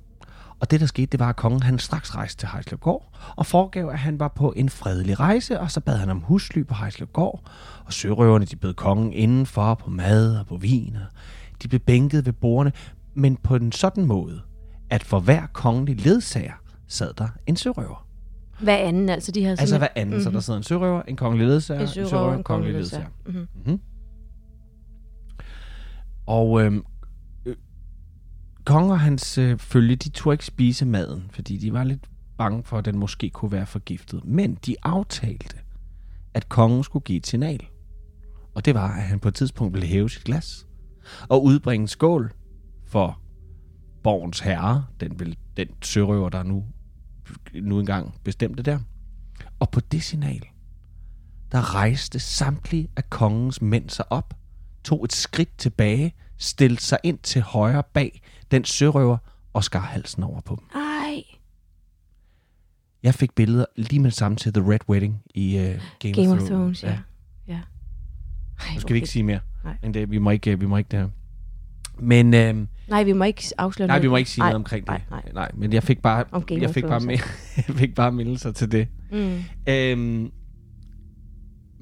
Og 0.61 0.71
det, 0.71 0.81
der 0.81 0.87
skete, 0.87 1.07
det 1.07 1.21
var, 1.21 1.29
at 1.29 1.37
kongen 1.37 1.63
han 1.63 1.79
straks 1.79 2.17
rejste 2.17 2.41
til 2.41 2.49
Hejslevgård 2.49 3.19
og 3.37 3.47
foregav, 3.47 3.89
at 3.89 3.99
han 3.99 4.21
var 4.21 4.29
på 4.29 4.53
en 4.57 4.69
fredelig 4.69 5.21
rejse, 5.21 5.61
og 5.61 5.71
så 5.71 5.81
bad 5.81 5.97
han 5.97 6.11
om 6.11 6.19
husly 6.21 6.65
på 6.65 6.75
Hejslevgård. 6.75 7.41
Og 7.85 7.93
sørøverne, 7.93 8.45
de 8.45 8.57
bed 8.57 8.75
kongen 8.75 9.13
indenfor 9.13 9.75
på 9.75 9.91
mad 9.91 10.37
og 10.39 10.47
på 10.47 10.57
vin. 10.57 10.97
og 10.97 11.63
De 11.63 11.69
blev 11.69 11.81
bænket 11.81 12.27
ved 12.27 12.33
bordene, 12.33 12.73
men 13.15 13.37
på 13.37 13.57
en 13.57 13.73
sådan 13.73 14.05
måde, 14.05 14.41
at 14.91 15.03
for 15.03 15.21
hver 15.21 15.47
kongelig 15.53 16.01
ledsager 16.01 16.53
sad 16.89 17.13
der 17.19 17.29
en 17.47 17.57
sørøver. 17.57 18.07
Hvad 18.61 18.75
anden, 18.79 19.09
altså 19.09 19.33
de 19.33 19.43
havde 19.45 19.57
Altså 19.61 19.79
hvad 19.79 19.89
simpelthen- 19.89 20.01
anden, 20.01 20.15
mm-hmm. 20.15 20.25
så 20.25 20.31
der 20.31 20.41
sidder 20.41 20.57
en 20.57 20.63
sørøver, 20.63 21.03
en 21.03 21.17
kongelig 21.17 21.47
ledsager, 21.47 21.81
en 21.81 21.89
sørøver, 21.89 22.35
en 22.35 22.43
kongelig 22.43 22.75
ledsager. 22.75 23.07
ledsager. 23.27 23.47
Mhm. 23.67 23.81
Og 26.27 26.65
øh, 26.65 26.83
kongen 28.65 28.91
og 28.91 29.01
hans 29.01 29.39
øh, 29.39 29.59
følge, 29.59 29.97
de 29.97 30.09
turde 30.09 30.35
ikke 30.35 30.47
spise 30.47 30.87
maden, 30.87 31.27
fordi 31.31 31.57
de 31.57 31.73
var 31.73 31.85
lidt 31.85 32.11
bange 32.39 32.63
for, 32.65 32.79
at 32.79 32.85
den 32.85 32.99
måske 32.99 33.31
kunne 33.31 33.53
være 33.53 33.67
forgiftet. 33.67 34.25
Men 34.25 34.55
de 34.67 34.77
aftalte, 34.83 35.57
at 36.35 36.49
kongen 36.49 36.85
skulle 36.85 37.03
give 37.03 37.17
et 37.17 37.27
signal. 37.27 37.67
Og 38.55 38.65
det 38.65 38.75
var, 38.75 38.93
at 38.93 39.03
han 39.03 39.21
på 39.21 39.29
et 39.29 39.35
tidspunkt 39.35 39.75
ville 39.75 39.87
hæve 39.87 40.11
sit 40.11 40.25
glas 40.25 40.67
og 41.29 41.45
udbringe 41.45 41.83
en 41.83 41.89
skål 41.89 42.33
for 42.87 43.21
borgens 44.03 44.41
herre, 44.41 44.87
den, 45.01 45.21
vil, 45.21 45.37
den 45.57 45.69
sørøver, 45.83 46.29
der 46.29 46.43
nu, 46.43 46.65
nu 47.55 47.81
engang 47.81 48.15
bestemte 48.25 48.63
der. 48.63 48.79
Og 49.59 49.71
på 49.71 49.81
det 49.81 50.03
signal, 50.03 50.43
der 51.53 51.75
rejste 51.75 52.19
samtlige 52.19 52.89
af 52.97 53.11
kongens 53.11 53.63
mænd 53.63 53.91
sig 53.91 54.13
op, 54.13 54.35
tog 54.87 55.05
et 55.05 55.13
skridt 55.13 55.59
tilbage, 55.59 56.15
stillede 56.39 56.81
sig 56.81 56.99
ind 57.03 57.19
til 57.19 57.43
højre 57.43 57.83
bag 57.93 58.23
den 58.51 58.65
sørøver 58.65 59.19
og 59.53 59.65
skar 59.65 59.81
halsen 59.81 60.23
over 60.23 60.41
på 60.41 60.57
dem. 60.61 60.81
Ej, 60.83 61.23
Jeg 63.03 63.15
fik 63.15 63.35
billeder 63.35 63.65
lige 63.77 64.01
med 64.01 64.11
det 64.11 64.19
samme 64.19 64.37
til 64.37 64.53
The 64.53 64.73
Red 64.73 64.89
Wedding 64.89 65.23
i 65.35 65.57
uh, 65.57 65.65
Game, 65.99 66.15
Game 66.15 66.43
of 66.43 66.49
Thrones, 66.49 66.83
ja. 66.83 66.99
ja. 67.49 67.61
Ej, 68.61 68.75
Nu 68.75 68.81
skal 68.81 68.95
vi 68.95 68.99
ikke 68.99 69.09
sige 69.09 69.23
mere. 69.23 69.41
Nej. 69.65 69.77
Men 69.83 69.95
det, 69.95 70.11
vi 70.11 70.19
må 70.19 70.31
ikke, 70.31 70.59
vi 70.59 70.67
må 70.67 70.77
ikke 70.77 70.89
det 70.89 70.99
her. 70.99 71.09
Men 71.99 72.35
øhm, 72.35 72.69
Nej, 72.89 73.03
vi 73.03 73.13
må 73.13 73.25
ikke 73.25 73.43
afsløre 73.59 73.89
nej, 73.89 73.99
vi 73.99 74.09
må 74.09 74.17
ikke 74.17 74.31
sige 74.31 74.41
Nej, 74.43 74.49
noget 74.49 74.55
omkring 74.55 74.87
det. 74.87 74.91
nej, 74.91 75.03
nej. 75.11 75.33
nej 75.35 75.51
men 75.55 75.73
jeg 75.73 75.83
fik 75.83 76.03
bare, 76.03 76.25
jeg 76.51 76.69
of 76.69 76.75
fik 76.75 76.85
bare, 76.85 77.01
med, 77.01 77.19
jeg 77.69 77.75
fik 77.77 77.95
bare 77.95 78.13
mindelser 78.13 78.53
til 78.53 78.73
det. 78.73 78.89
Mm. 79.13 79.43
Øhm, 79.67 80.33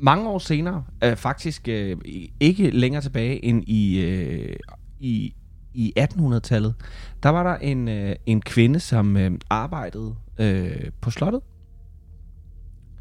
mange 0.05 0.29
år 0.29 0.39
senere, 0.39 0.85
øh, 1.05 1.17
faktisk 1.17 1.69
øh, 1.69 1.97
ikke 2.41 2.71
længere 2.71 3.03
tilbage 3.03 3.45
end 3.45 3.65
i, 3.67 4.01
øh, 4.01 4.57
i, 5.01 5.35
i 5.75 5.93
1800-tallet, 5.99 6.75
der 7.23 7.29
var 7.29 7.43
der 7.43 7.57
en, 7.57 7.89
øh, 7.89 8.17
en 8.27 8.41
kvinde, 8.41 8.81
som 8.81 9.17
øh, 9.17 9.33
arbejdede 9.51 10.15
øh, 10.39 10.91
på 11.01 11.11
slottet, 11.11 11.41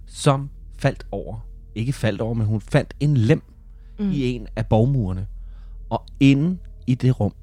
som 0.06 0.50
faldt 0.78 1.08
over. 1.12 1.48
Ikke 1.76 1.94
faldt 1.94 2.22
over, 2.22 2.34
men 2.34 2.48
hun 2.48 2.62
fandt 2.62 2.94
en 3.00 3.18
lem 3.18 3.44
mm. 4.00 4.12
i 4.12 4.24
en 4.24 4.48
af 4.56 4.66
borgmurene. 4.66 5.28
Og 5.90 6.06
inde 6.20 6.58
i 6.88 6.96
det 6.96 7.20
rum, 7.20 7.34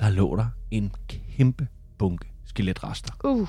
der 0.00 0.10
lå 0.10 0.36
der 0.36 0.46
en 0.70 0.92
kæmpe 1.08 1.68
bunke 1.98 2.26
skeletrester. 2.44 3.12
Uh, 3.24 3.48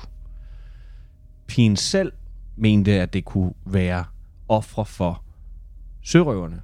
Pigen 1.46 1.76
selv 1.76 2.12
mente, 2.56 2.92
at 2.92 3.12
det 3.12 3.24
kunne 3.24 3.52
være 3.64 4.04
ofre 4.48 4.84
for 4.84 5.22
sørøverne. 6.06 6.60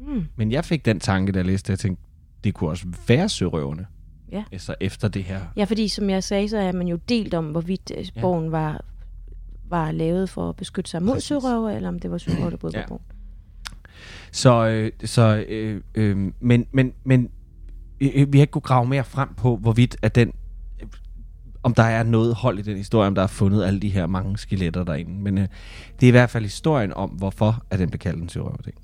Mm. 0.00 0.24
Men 0.36 0.52
jeg 0.52 0.64
fik 0.64 0.84
den 0.84 1.00
tanke, 1.00 1.32
da 1.32 1.38
jeg 1.38 1.46
læste 1.46 1.66
det, 1.66 1.70
jeg 1.70 1.78
tænkte, 1.78 2.02
det 2.44 2.54
kunne 2.54 2.70
også 2.70 2.86
være 3.08 3.28
sørøverne. 3.28 3.86
Ja. 4.32 4.44
Altså 4.52 4.74
efter 4.80 5.08
det 5.08 5.24
her. 5.24 5.40
ja, 5.56 5.64
fordi 5.64 5.88
som 5.88 6.10
jeg 6.10 6.24
sagde, 6.24 6.48
så 6.48 6.58
er 6.58 6.72
man 6.72 6.88
jo 6.88 6.98
delt 7.08 7.34
om, 7.34 7.46
hvorvidt 7.46 7.92
øh, 7.98 8.06
Ja. 8.16 8.20
borgen 8.20 8.52
var, 8.52 8.84
var 9.68 9.90
lavet 9.92 10.30
for 10.30 10.48
at 10.48 10.56
beskytte 10.56 10.90
sig 10.90 11.02
mod 11.02 11.20
sørøver, 11.20 11.70
eller 11.70 11.88
om 11.88 11.98
det 11.98 12.10
var 12.10 12.18
sørøver, 12.18 12.50
der 12.50 12.56
boede 12.56 12.78
Ja. 12.78 12.82
på 12.82 12.88
borgen. 12.88 13.04
Så, 14.32 14.66
øh, 14.68 14.90
så 15.04 15.44
øh, 15.48 15.80
øh, 15.94 16.32
men, 16.40 16.66
men, 16.72 16.92
men 17.04 17.28
øh, 18.00 18.32
vi 18.32 18.38
har 18.38 18.42
ikke 18.42 18.50
kunne 18.50 18.62
grave 18.62 18.86
mere 18.86 19.04
frem 19.04 19.34
på, 19.34 19.56
hvorvidt 19.56 19.96
at 20.02 20.14
den, 20.14 20.32
øh, 20.82 20.88
om 21.62 21.74
der 21.74 21.82
er 21.82 22.02
noget 22.02 22.34
hold 22.34 22.58
i 22.58 22.62
den 22.62 22.76
historie, 22.76 23.06
om 23.06 23.14
der 23.14 23.22
er 23.22 23.26
fundet 23.26 23.64
alle 23.64 23.80
de 23.80 23.88
her 23.88 24.06
mange 24.06 24.38
skeletter 24.38 24.84
derinde. 24.84 25.12
Men 25.22 25.38
øh, 25.38 25.48
det 26.00 26.06
er 26.06 26.08
i 26.08 26.10
hvert 26.10 26.30
fald 26.30 26.44
historien 26.44 26.92
om, 26.92 27.10
hvorfor 27.10 27.64
at 27.70 27.78
den 27.78 27.90
blev 27.90 27.98
kaldt 27.98 28.22
en 28.22 28.28
sørøverting. 28.28 28.76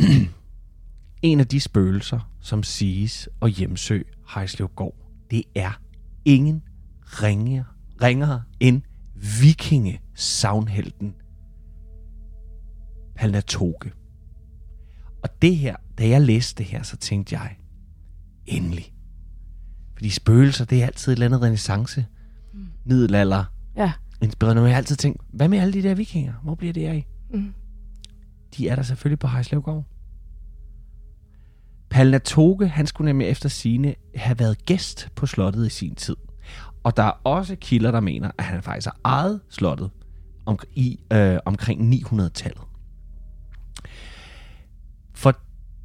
en 1.22 1.40
af 1.40 1.46
de 1.46 1.60
spøgelser, 1.60 2.32
som 2.40 2.62
siges 2.62 3.28
at 3.42 3.50
hjemsøge 3.50 4.04
Hejslevgård, 4.34 4.94
det 5.30 5.42
er 5.54 5.80
ingen 6.24 6.62
ringere, 7.04 7.64
ringere 8.02 8.42
end 8.60 8.82
vikinge 9.40 10.00
savnhelten 10.14 11.14
Palnatoke. 13.14 13.92
Og 15.22 15.28
det 15.42 15.56
her, 15.56 15.76
da 15.98 16.08
jeg 16.08 16.20
læste 16.20 16.58
det 16.58 16.70
her, 16.70 16.82
så 16.82 16.96
tænkte 16.96 17.38
jeg, 17.38 17.56
endelig. 18.46 18.92
Fordi 19.94 20.08
spøgelser, 20.10 20.64
det 20.64 20.82
er 20.82 20.86
altid 20.86 21.12
et 21.12 21.16
eller 21.16 21.26
andet 21.26 21.42
renaissance, 21.42 22.06
middelalder, 22.84 23.44
Ja. 23.76 23.92
inspireret. 24.22 24.56
Nu 24.56 24.60
har 24.62 24.68
jeg 24.68 24.76
altid 24.76 24.96
tænkt, 24.96 25.20
hvad 25.32 25.48
med 25.48 25.58
alle 25.58 25.72
de 25.72 25.82
der 25.82 25.94
vikinger? 25.94 26.32
Hvor 26.42 26.54
bliver 26.54 26.72
det 26.72 26.86
af? 26.86 27.06
Mm. 27.34 27.54
De 28.56 28.68
er 28.68 28.76
der 28.76 28.82
selvfølgelig 28.82 29.18
på 29.18 29.26
Hejslevgård. 29.26 29.84
Palnatoke, 31.90 32.68
han 32.68 32.86
skulle 32.86 33.06
nemlig 33.06 33.28
efter 33.28 33.48
sine 33.48 33.94
have 34.14 34.38
været 34.38 34.64
gæst 34.66 35.08
på 35.14 35.26
slottet 35.26 35.66
i 35.66 35.70
sin 35.70 35.94
tid. 35.94 36.16
Og 36.82 36.96
der 36.96 37.02
er 37.02 37.20
også 37.24 37.56
kilder, 37.60 37.90
der 37.90 38.00
mener, 38.00 38.30
at 38.38 38.44
han 38.44 38.62
faktisk 38.62 38.86
har 38.86 38.98
ejet 39.04 39.40
slottet 39.48 39.90
om, 40.46 40.58
i 40.74 41.00
øh, 41.12 41.38
omkring 41.44 41.94
900-tallet. 41.94 42.62
For 45.14 45.34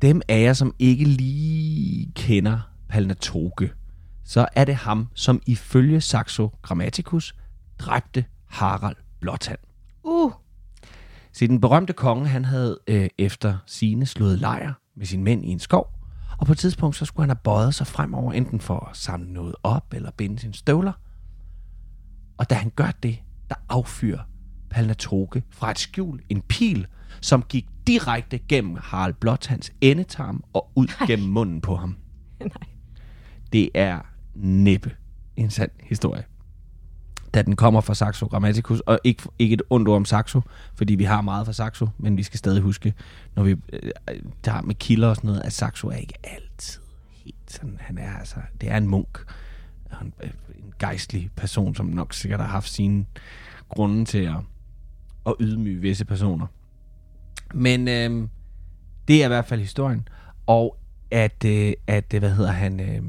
dem 0.01 0.21
af 0.27 0.41
jer, 0.41 0.53
som 0.53 0.75
ikke 0.79 1.05
lige 1.05 2.11
kender 2.15 2.59
Palnatoke, 2.89 3.71
så 4.23 4.47
er 4.55 4.65
det 4.65 4.75
ham, 4.75 5.07
som 5.13 5.41
ifølge 5.45 6.01
Saxo 6.01 6.49
Grammaticus 6.61 7.35
dræbte 7.79 8.25
Harald 8.45 8.95
Blåtand. 9.19 9.59
Uh, 10.03 10.31
Se, 11.35 11.47
den 11.47 11.61
berømte 11.61 11.93
konge, 11.93 12.27
han 12.27 12.45
havde 12.45 12.79
øh, 12.87 13.09
efter 13.17 13.57
sine 13.65 14.05
slået 14.05 14.39
lejr 14.39 14.73
med 14.95 15.05
sine 15.05 15.23
mænd 15.23 15.45
i 15.45 15.49
en 15.49 15.59
skov, 15.59 15.93
og 16.37 16.45
på 16.45 16.51
et 16.51 16.57
tidspunkt, 16.57 16.95
så 16.95 17.05
skulle 17.05 17.23
han 17.23 17.29
have 17.29 17.43
bøjet 17.43 17.75
sig 17.75 17.87
fremover, 17.87 18.33
enten 18.33 18.59
for 18.59 18.89
at 18.89 18.97
samle 18.97 19.33
noget 19.33 19.55
op, 19.63 19.93
eller 19.93 20.11
binde 20.11 20.39
sine 20.39 20.53
støvler. 20.53 20.91
Og 22.37 22.49
da 22.49 22.55
han 22.55 22.71
gør 22.75 22.91
det, 23.03 23.17
der 23.49 23.55
affyrer 23.69 24.19
Palnatoke 24.69 25.43
fra 25.49 25.71
et 25.71 25.79
skjul 25.79 26.21
en 26.29 26.41
pil, 26.41 26.87
som 27.21 27.43
gik 27.43 27.65
direkte 27.87 28.37
gennem 28.37 28.77
Harald 28.81 29.13
Blåtands 29.13 29.71
endetarm 29.81 30.43
og 30.53 30.71
ud 30.75 30.87
Ej. 30.99 31.07
gennem 31.07 31.29
munden 31.29 31.61
på 31.61 31.75
ham. 31.75 31.97
nej. 32.39 32.67
Det 33.53 33.69
er 33.73 33.99
næppe 34.35 34.95
en 35.35 35.49
sand 35.49 35.71
historie. 35.83 36.23
Da 37.35 37.41
den 37.41 37.55
kommer 37.55 37.81
fra 37.81 37.95
Saxo 37.95 38.25
Grammaticus, 38.25 38.79
og 38.79 38.99
ikke, 39.03 39.23
ikke 39.39 39.53
et 39.53 39.61
ondt 39.69 39.87
ord 39.87 39.95
om 39.95 40.05
Saxo, 40.05 40.41
fordi 40.75 40.95
vi 40.95 41.03
har 41.03 41.21
meget 41.21 41.45
fra 41.45 41.53
Saxo, 41.53 41.87
men 41.97 42.17
vi 42.17 42.23
skal 42.23 42.37
stadig 42.37 42.61
huske, 42.61 42.93
når 43.35 43.43
vi 43.43 43.55
øh, 43.73 43.91
tager 44.43 44.61
med 44.61 44.75
kilder 44.75 45.07
og 45.07 45.15
sådan 45.15 45.27
noget, 45.27 45.41
at 45.41 45.53
Saxo 45.53 45.87
er 45.87 45.95
ikke 45.95 46.13
altid 46.23 46.81
helt 47.25 47.35
sådan. 47.47 47.77
Han 47.79 47.97
er 47.97 48.17
altså, 48.17 48.35
det 48.61 48.71
er 48.71 48.77
en 48.77 48.87
munk, 48.87 49.19
en, 50.01 50.13
øh, 50.23 50.29
en 50.55 50.73
gejstlig 50.79 51.29
person, 51.35 51.75
som 51.75 51.85
nok 51.85 52.13
sikkert 52.13 52.39
har 52.39 52.47
haft 52.47 52.69
sine 52.69 53.05
grunde 53.69 54.05
til 54.05 54.17
at, 54.17 54.37
at 55.25 55.33
ydmyge 55.39 55.81
visse 55.81 56.05
personer. 56.05 56.47
Men 57.53 57.87
øh, 57.87 58.27
det 59.07 59.21
er 59.21 59.25
i 59.25 59.27
hvert 59.27 59.45
fald 59.45 59.59
historien. 59.59 60.07
Og 60.47 60.77
at, 61.11 61.45
øh, 61.45 61.73
at 61.87 62.13
øh, 62.13 62.19
hvad 62.19 62.31
hedder 62.31 62.51
han, 62.51 62.79
øh, 62.79 63.03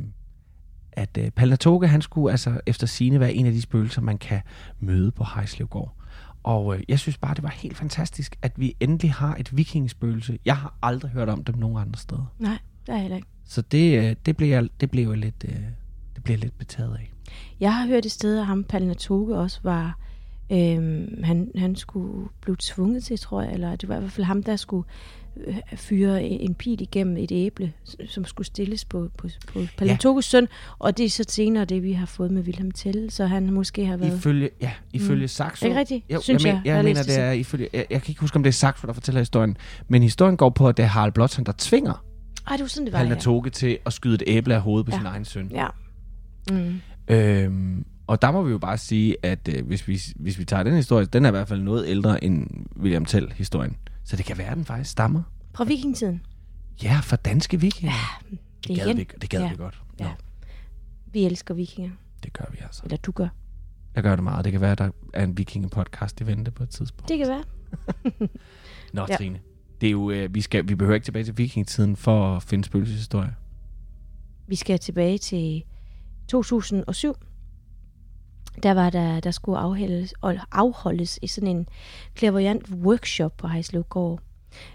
at 0.97 1.19
øh, 1.19 1.31
Palnatoke, 1.31 1.89
han 1.89 2.03
skulle 2.03 2.31
altså 2.31 2.61
efter 2.67 2.87
sine 2.87 3.21
være 3.21 3.35
en 3.35 3.47
af 3.47 3.53
de 3.53 3.63
spøgelser, 3.63 4.01
man 4.01 4.19
kan 4.19 4.41
møde 4.81 5.11
på 5.11 5.25
Hejslevgård. 5.35 5.95
Og 6.43 6.77
øh, 6.77 6.83
jeg 6.89 6.99
synes 6.99 7.19
bare, 7.19 7.35
det 7.35 7.43
var 7.43 7.49
helt 7.49 7.77
fantastisk, 7.77 8.37
at 8.43 8.53
vi 8.57 8.77
endelig 8.81 9.13
har 9.13 9.37
et 9.41 9.57
vikingespøgelse. 9.57 10.39
Jeg 10.45 10.57
har 10.57 10.75
aldrig 10.83 11.11
hørt 11.11 11.29
om 11.29 11.45
dem 11.45 11.59
nogen 11.59 11.77
andre 11.77 11.99
steder. 11.99 12.33
Nej, 12.39 12.59
det 12.87 12.95
er 12.95 12.99
heller 12.99 13.17
ikke. 13.17 13.29
Så 13.45 13.63
det, 13.63 13.99
øh, 13.99 14.17
det, 14.27 14.37
blev, 14.37 14.49
jeg, 14.49 14.69
det 14.81 14.91
blev 14.91 15.09
jeg 15.09 15.19
lidt, 15.19 15.45
øh, 15.49 16.23
bliver 16.25 16.37
jeg 16.37 16.45
lidt 16.45 16.59
betaget 16.59 16.95
af. 16.95 17.13
Jeg 17.61 17.75
har 17.75 17.87
hørt 17.87 18.07
et 18.07 18.13
sted, 18.13 18.39
at 18.39 18.47
ham 18.47 18.65
Palnatoke 18.65 19.37
også 19.37 19.61
var... 19.63 19.99
Øhm, 20.53 21.23
han, 21.25 21.51
han 21.57 21.77
skulle 21.77 22.29
blive 22.41 22.57
tvunget 22.61 23.05
til, 23.05 23.19
tror 23.19 23.43
jeg, 23.43 23.53
eller 23.53 23.77
det 23.77 23.89
var 23.89 23.97
i 23.97 23.99
hvert 23.99 24.13
fald 24.13 24.25
ham, 24.25 24.43
der 24.43 24.57
skulle 24.57 24.87
øh, 24.89 25.26
fyre 25.75 26.25
en 26.25 26.55
pil 26.55 26.81
igennem 26.81 27.17
et 27.17 27.33
æble, 27.33 27.73
som 28.09 28.25
skulle 28.25 28.47
stilles 28.47 28.85
på, 28.85 29.09
på, 29.19 29.29
på 29.53 29.61
Palnatokes 29.79 30.33
ja. 30.33 30.39
søn, 30.39 30.49
og 30.79 30.97
det 30.97 31.05
er 31.05 31.11
så 31.11 31.25
senere 31.29 31.65
det, 31.65 31.83
vi 31.83 31.93
har 31.93 32.07
fået 32.07 32.31
med 32.31 32.43
Wilhelm 32.43 32.71
Tell, 32.71 33.11
så 33.11 33.27
han 33.27 33.51
måske 33.53 33.87
har 33.87 33.97
været... 33.97 34.17
Ifølge, 34.17 34.51
ja, 34.61 34.73
ifølge 34.93 35.25
mm. 35.25 35.29
Saxo. 35.29 35.67
Er 35.67 35.71
det 35.71 35.79
rigtigt? 35.79 36.05
Jo, 36.11 36.21
Synes 36.21 36.45
jeg, 36.45 36.49
jeg, 36.49 36.63
jeg, 36.65 36.77
jeg 36.77 36.85
mener, 36.85 37.03
det 37.03 37.19
er 37.19 37.31
ifølge... 37.31 37.69
Jeg, 37.73 37.87
jeg 37.91 38.03
kan 38.03 38.11
ikke 38.11 38.21
huske, 38.21 38.37
om 38.37 38.43
det 38.43 38.51
er 38.51 38.53
Saxo, 38.53 38.87
der 38.87 38.93
fortæller 38.93 39.21
historien, 39.21 39.57
men 39.89 40.03
historien 40.03 40.37
går 40.37 40.51
på, 40.51 40.69
at 40.69 40.77
det 40.77 40.83
er 40.83 40.87
Harald 40.87 41.13
Blåtand, 41.13 41.47
der 41.47 41.53
tvinger 41.59 42.05
Ej, 42.47 42.57
det 42.57 42.63
var 42.63 42.69
sådan, 42.69 42.87
det 42.87 42.93
var, 42.93 43.03
ja. 43.03 43.51
Til 43.51 43.79
at 43.87 43.93
skyde 43.93 44.15
et 44.15 44.23
æble 44.27 44.55
af 44.55 44.61
hovedet 44.61 44.87
på 44.87 44.91
Ja. 44.93 44.99
sin 44.99 45.07
egen 45.07 45.25
søn. 45.25 45.51
Ja. 45.55 45.67
Mm. 46.51 46.81
Øhm, 47.09 47.85
og 48.07 48.23
der 48.23 48.31
må 48.31 48.43
vi 48.43 48.51
jo 48.51 48.59
bare 48.59 48.79
sige, 48.79 49.17
at 49.23 49.49
øh, 49.57 49.67
hvis, 49.67 49.89
vi, 49.89 50.01
hvis 50.17 50.39
vi 50.39 50.45
tager 50.45 50.63
den 50.63 50.75
historie, 50.75 51.07
den 51.07 51.25
er 51.25 51.29
i 51.29 51.31
hvert 51.31 51.49
fald 51.49 51.63
noget 51.63 51.85
ældre 51.89 52.25
end 52.25 52.47
William 52.81 53.05
Tell-historien. 53.05 53.77
Så 54.07 54.17
det 54.17 54.25
kan 54.25 54.39
være, 54.39 54.47
at 54.49 54.57
den 54.57 54.65
faktisk 54.65 54.91
stammer. 54.91 55.23
Fra 55.55 55.65
vikingtiden. 55.65 56.23
Ja, 56.83 57.01
fra 57.03 57.17
danske 57.17 57.61
vikinger. 57.61 57.93
Det, 58.31 58.39
det 58.69 58.77
gad, 58.77 58.87
igen. 58.87 58.97
vi, 58.97 59.07
det 59.21 59.31
gad 59.31 59.41
Ja. 59.41 59.51
vi 59.51 59.57
godt. 59.57 59.83
Ja. 60.01 60.05
Nå, 60.05 60.11
Vi 61.13 61.25
elsker 61.25 61.55
vikinger. 61.55 61.91
det 62.23 62.33
gør 62.33 62.45
vi 62.53 62.59
altså. 62.63 62.81
Eller 62.85 62.97
du 62.97 63.13
gør. 63.13 63.29
Jeg 63.95 64.03
gør 64.03 64.17
det 64.17 64.25
meget. 64.25 64.45
Det 64.45 64.53
kan 64.53 64.61
være, 64.61 64.73
at 64.73 64.79
der 64.79 64.91
er 65.13 65.25
en 65.25 65.39
vikingepodcast 65.39 66.21
i 66.21 66.27
vente 66.27 66.51
på 66.51 66.63
et 66.63 66.69
tidspunkt. 66.69 67.09
Det 67.09 67.19
kan 67.19 67.29
være. 67.29 67.45
Nå, 68.93 69.07
Ja. 69.09 69.17
Trine. 69.17 69.41
Det 69.81 69.87
er 69.87 69.91
jo, 69.91 70.11
øh, 70.11 70.35
vi, 70.35 70.41
skal, 70.41 70.69
vi 70.69 70.75
behøver 70.75 70.95
ikke 70.95 71.05
tilbage 71.05 71.25
til 71.25 71.39
vikingetiden 71.39 71.97
for 71.97 72.37
at 72.37 72.43
finde 72.43 72.65
spøgelseshistorie. 72.65 73.35
Vi 74.47 74.57
skal 74.57 74.79
tilbage 74.79 75.19
til 75.19 75.63
2007. 76.29 77.15
Der 78.63 78.75
var 78.75 78.91
der, 78.91 79.21
der 79.21 79.31
skulle 79.31 79.59
afholdes, 79.59 80.15
afholdes 80.53 81.19
i 81.23 81.27
sådan 81.27 81.57
en 81.57 81.69
clairvoyant 82.19 82.71
workshop 82.71 83.37
på 83.37 83.49
Hejslevgård. 83.49 84.21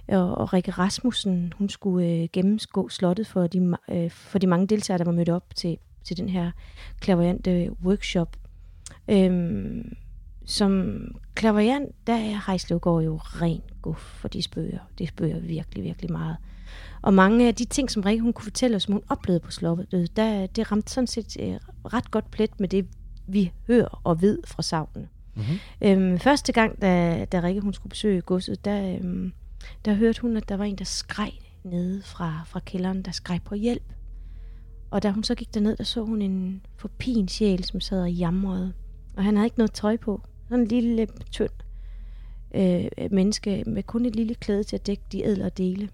Og, 0.08 0.38
og 0.38 0.54
Rikke 0.54 0.72
Rasmussen, 0.72 1.54
hun 1.58 1.70
skulle 1.70 2.08
øh, 2.08 2.28
gennemgå 2.34 2.90
slottet 2.90 3.28
for 3.28 3.48
de, 3.48 3.78
øh, 3.90 4.12
for 4.12 4.40
de 4.40 4.48
mange 4.48 4.68
deltagere, 4.68 4.98
der 4.98 5.04
var 5.06 5.12
mødt 5.12 5.30
op 5.30 5.56
til, 5.56 5.78
til 6.04 6.18
den 6.18 6.30
her 6.30 6.52
clairvoyante 7.04 7.52
øh, 7.52 7.72
workshop. 7.84 8.38
Øhm, 9.08 9.96
som 10.46 11.02
clairvoyant, 11.40 11.96
der 12.08 12.14
er 12.14 12.46
Hejslevgård 12.46 13.04
jo 13.04 13.18
ren 13.18 13.62
guf 13.82 13.98
for 13.98 14.28
de 14.28 14.42
spøger. 14.42 14.80
De 15.00 15.08
spøger 15.08 15.40
virkelig, 15.40 15.84
virkelig 15.84 16.12
meget. 16.12 16.38
Og 17.02 17.14
mange 17.14 17.48
af 17.48 17.56
de 17.56 17.66
ting, 17.66 17.92
som 17.92 18.02
Rikke 18.02 18.22
hun 18.22 18.34
kunne 18.34 18.44
fortælle 18.44 18.76
os, 18.76 18.84
som 18.84 18.94
hun 18.94 19.04
oplevede 19.10 19.40
på 19.40 19.52
slottet, 19.52 20.16
der, 20.16 20.48
det 20.48 20.72
ramte 20.72 20.92
sådan 20.92 21.08
set 21.08 21.38
øh, 21.40 21.56
ret 21.94 22.12
godt 22.12 22.32
plet 22.32 22.60
med 22.60 22.68
det, 22.68 22.88
vi 23.28 23.52
hører 23.68 24.02
og 24.04 24.22
ved 24.22 24.40
fra 24.46 24.64
savnene. 24.64 25.08
Mm-hmm. 25.36 25.58
Øhm, 25.82 26.20
første 26.20 26.52
gang, 26.52 26.82
da, 26.82 27.26
da 27.26 27.42
Rikke 27.42 27.62
hun 27.62 27.74
skulle 27.74 27.90
besøge 27.90 28.22
godset, 28.22 28.66
der, 28.66 28.96
øhm, 28.96 29.34
der 29.86 29.94
hørte 29.94 30.22
hun, 30.22 30.38
at 30.38 30.50
der 30.50 30.58
var 30.58 30.66
en, 30.66 30.76
der 30.76 30.86
skreg 30.86 31.34
nede 31.64 32.02
fra, 32.02 32.42
fra 32.46 32.60
kælderen, 32.60 33.02
der 33.02 33.12
skreg 33.12 33.42
på 33.46 33.56
hjælp. 33.56 33.94
Og 34.92 35.04
da 35.04 35.12
hun 35.12 35.24
så 35.24 35.36
gik 35.36 35.54
derned, 35.54 35.78
der 35.78 35.84
så 35.84 36.04
hun 36.04 36.22
en 36.22 36.62
forpin 36.78 37.28
sjæl, 37.28 37.64
som 37.64 37.80
sad 37.80 38.02
og 38.02 38.12
jamrede. 38.12 38.74
Og 39.18 39.24
han 39.24 39.36
havde 39.36 39.46
ikke 39.46 39.58
noget 39.58 39.74
tøj 39.74 39.98
på. 39.98 40.22
Sådan 40.50 40.60
en 40.60 40.68
lille, 40.68 41.08
tynd 41.32 41.50
øh, 42.56 43.12
menneske 43.12 43.64
med 43.68 43.84
kun 43.84 44.06
et 44.06 44.16
lille 44.16 44.36
klæde 44.36 44.64
til 44.64 44.76
at 44.76 44.88
dække 44.88 45.04
de 45.12 45.24
ædlere 45.24 45.50
dele. 45.50 45.90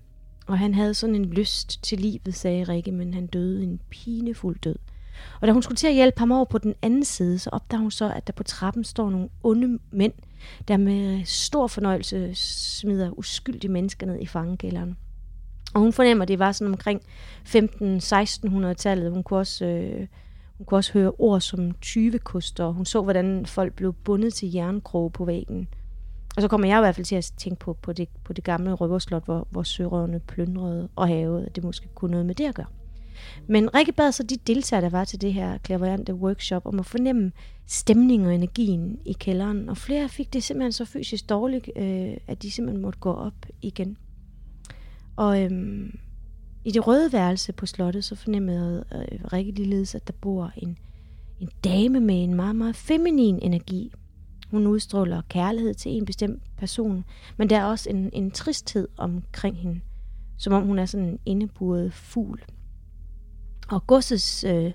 Og 0.47 0.59
han 0.59 0.73
havde 0.73 0.93
sådan 0.93 1.15
en 1.15 1.25
lyst 1.25 1.83
til 1.83 1.99
livet, 1.99 2.35
sagde 2.35 2.63
Rikke, 2.63 2.91
men 2.91 3.13
han 3.13 3.27
døde 3.27 3.63
en 3.63 3.79
pinefuld 3.89 4.59
død. 4.59 4.75
Og 5.41 5.47
da 5.47 5.53
hun 5.53 5.63
skulle 5.63 5.75
til 5.75 5.87
at 5.87 5.93
hjælpe 5.93 6.19
ham 6.19 6.31
over 6.31 6.45
på 6.45 6.57
den 6.57 6.75
anden 6.81 7.05
side, 7.05 7.39
så 7.39 7.49
opdager 7.53 7.81
hun 7.81 7.91
så, 7.91 8.11
at 8.11 8.27
der 8.27 8.33
på 8.33 8.43
trappen 8.43 8.83
står 8.83 9.09
nogle 9.09 9.29
onde 9.43 9.79
mænd, 9.91 10.13
der 10.67 10.77
med 10.77 11.25
stor 11.25 11.67
fornøjelse 11.67 12.35
smider 12.35 13.19
uskyldige 13.19 13.71
mennesker 13.71 14.07
ned 14.07 14.19
i 14.21 14.25
fangekælderen. 14.25 14.97
Og 15.73 15.81
hun 15.81 15.93
fornemmer, 15.93 16.21
at 16.21 16.27
det 16.27 16.39
var 16.39 16.51
sådan 16.51 16.73
omkring 16.73 17.01
15-1600-tallet. 17.45 19.11
Hun 19.11 19.23
kunne 19.23 19.39
også... 19.39 19.65
Øh, 19.65 20.07
hun 20.57 20.65
kunne 20.65 20.77
også 20.77 20.93
høre 20.93 21.11
ord 21.17 21.41
som 21.41 21.71
tyvekoster, 21.81 22.63
og 22.63 22.73
hun 22.73 22.85
så, 22.85 23.01
hvordan 23.01 23.45
folk 23.45 23.73
blev 23.73 23.93
bundet 23.93 24.33
til 24.33 24.53
jernkroge 24.53 25.11
på 25.11 25.25
væggen. 25.25 25.67
Og 26.35 26.41
så 26.41 26.47
kommer 26.47 26.67
jeg 26.67 26.79
i 26.79 26.81
hvert 26.81 26.95
fald 26.95 27.05
til 27.05 27.15
at 27.15 27.33
tænke 27.37 27.59
på, 27.59 27.73
på, 27.73 27.93
det, 27.93 28.09
på 28.23 28.33
det 28.33 28.43
gamle 28.43 28.73
røverslot, 28.73 29.25
hvor, 29.25 29.47
hvor 29.49 29.63
sørøverne 29.63 30.19
plyndrede 30.19 30.89
og 30.95 31.07
havede, 31.07 31.45
at 31.45 31.55
det 31.55 31.63
måske 31.63 31.87
kunne 31.95 32.11
noget 32.11 32.25
med 32.25 32.35
det 32.35 32.43
at 32.43 32.55
gøre. 32.55 32.65
Men 33.47 33.75
Rikke 33.75 33.91
bad 33.91 34.11
så 34.11 34.23
de 34.23 34.35
deltagere, 34.35 34.83
der 34.83 34.89
var 34.89 35.05
til 35.05 35.21
det 35.21 35.33
her 35.33 35.57
klaverante 35.57 36.13
workshop, 36.13 36.65
om 36.65 36.79
at 36.79 36.85
fornemme 36.85 37.31
stemningen 37.65 38.27
og 38.27 38.35
energien 38.35 38.99
i 39.05 39.13
kælderen. 39.13 39.69
Og 39.69 39.77
flere 39.77 40.09
fik 40.09 40.33
det 40.33 40.43
simpelthen 40.43 40.71
så 40.71 40.85
fysisk 40.85 41.29
dårligt, 41.29 41.69
øh, 41.75 42.17
at 42.27 42.41
de 42.41 42.51
simpelthen 42.51 42.81
måtte 42.81 42.99
gå 42.99 43.13
op 43.13 43.45
igen. 43.61 43.97
Og 45.15 45.43
øhm, 45.43 45.99
i 46.65 46.71
det 46.71 46.87
røde 46.87 47.13
værelse 47.13 47.53
på 47.53 47.65
slottet, 47.65 48.03
så 48.03 48.15
fornemmede 48.15 48.85
øh, 48.91 49.19
Rikke 49.33 49.51
ligeledes, 49.51 49.95
at 49.95 50.07
der 50.07 50.13
bor 50.21 50.51
en, 50.57 50.77
en 51.39 51.49
dame 51.63 51.99
med 51.99 52.23
en 52.23 52.33
meget, 52.33 52.55
meget 52.55 52.75
feminin 52.75 53.39
energi. 53.41 53.91
Hun 54.51 54.67
udstråler 54.67 55.21
kærlighed 55.29 55.73
til 55.73 55.91
en 55.91 56.05
bestemt 56.05 56.41
person, 56.57 57.03
men 57.37 57.49
der 57.49 57.57
er 57.57 57.65
også 57.65 57.89
en, 57.89 58.09
en 58.13 58.31
tristhed 58.31 58.87
omkring 58.97 59.57
hende, 59.57 59.79
som 60.37 60.53
om 60.53 60.63
hun 60.63 60.79
er 60.79 60.85
sådan 60.85 61.05
en 61.05 61.19
indeburet 61.25 61.93
fugl. 61.93 62.43
Og 63.69 63.87
godsets 63.87 64.43
øh, 64.43 64.71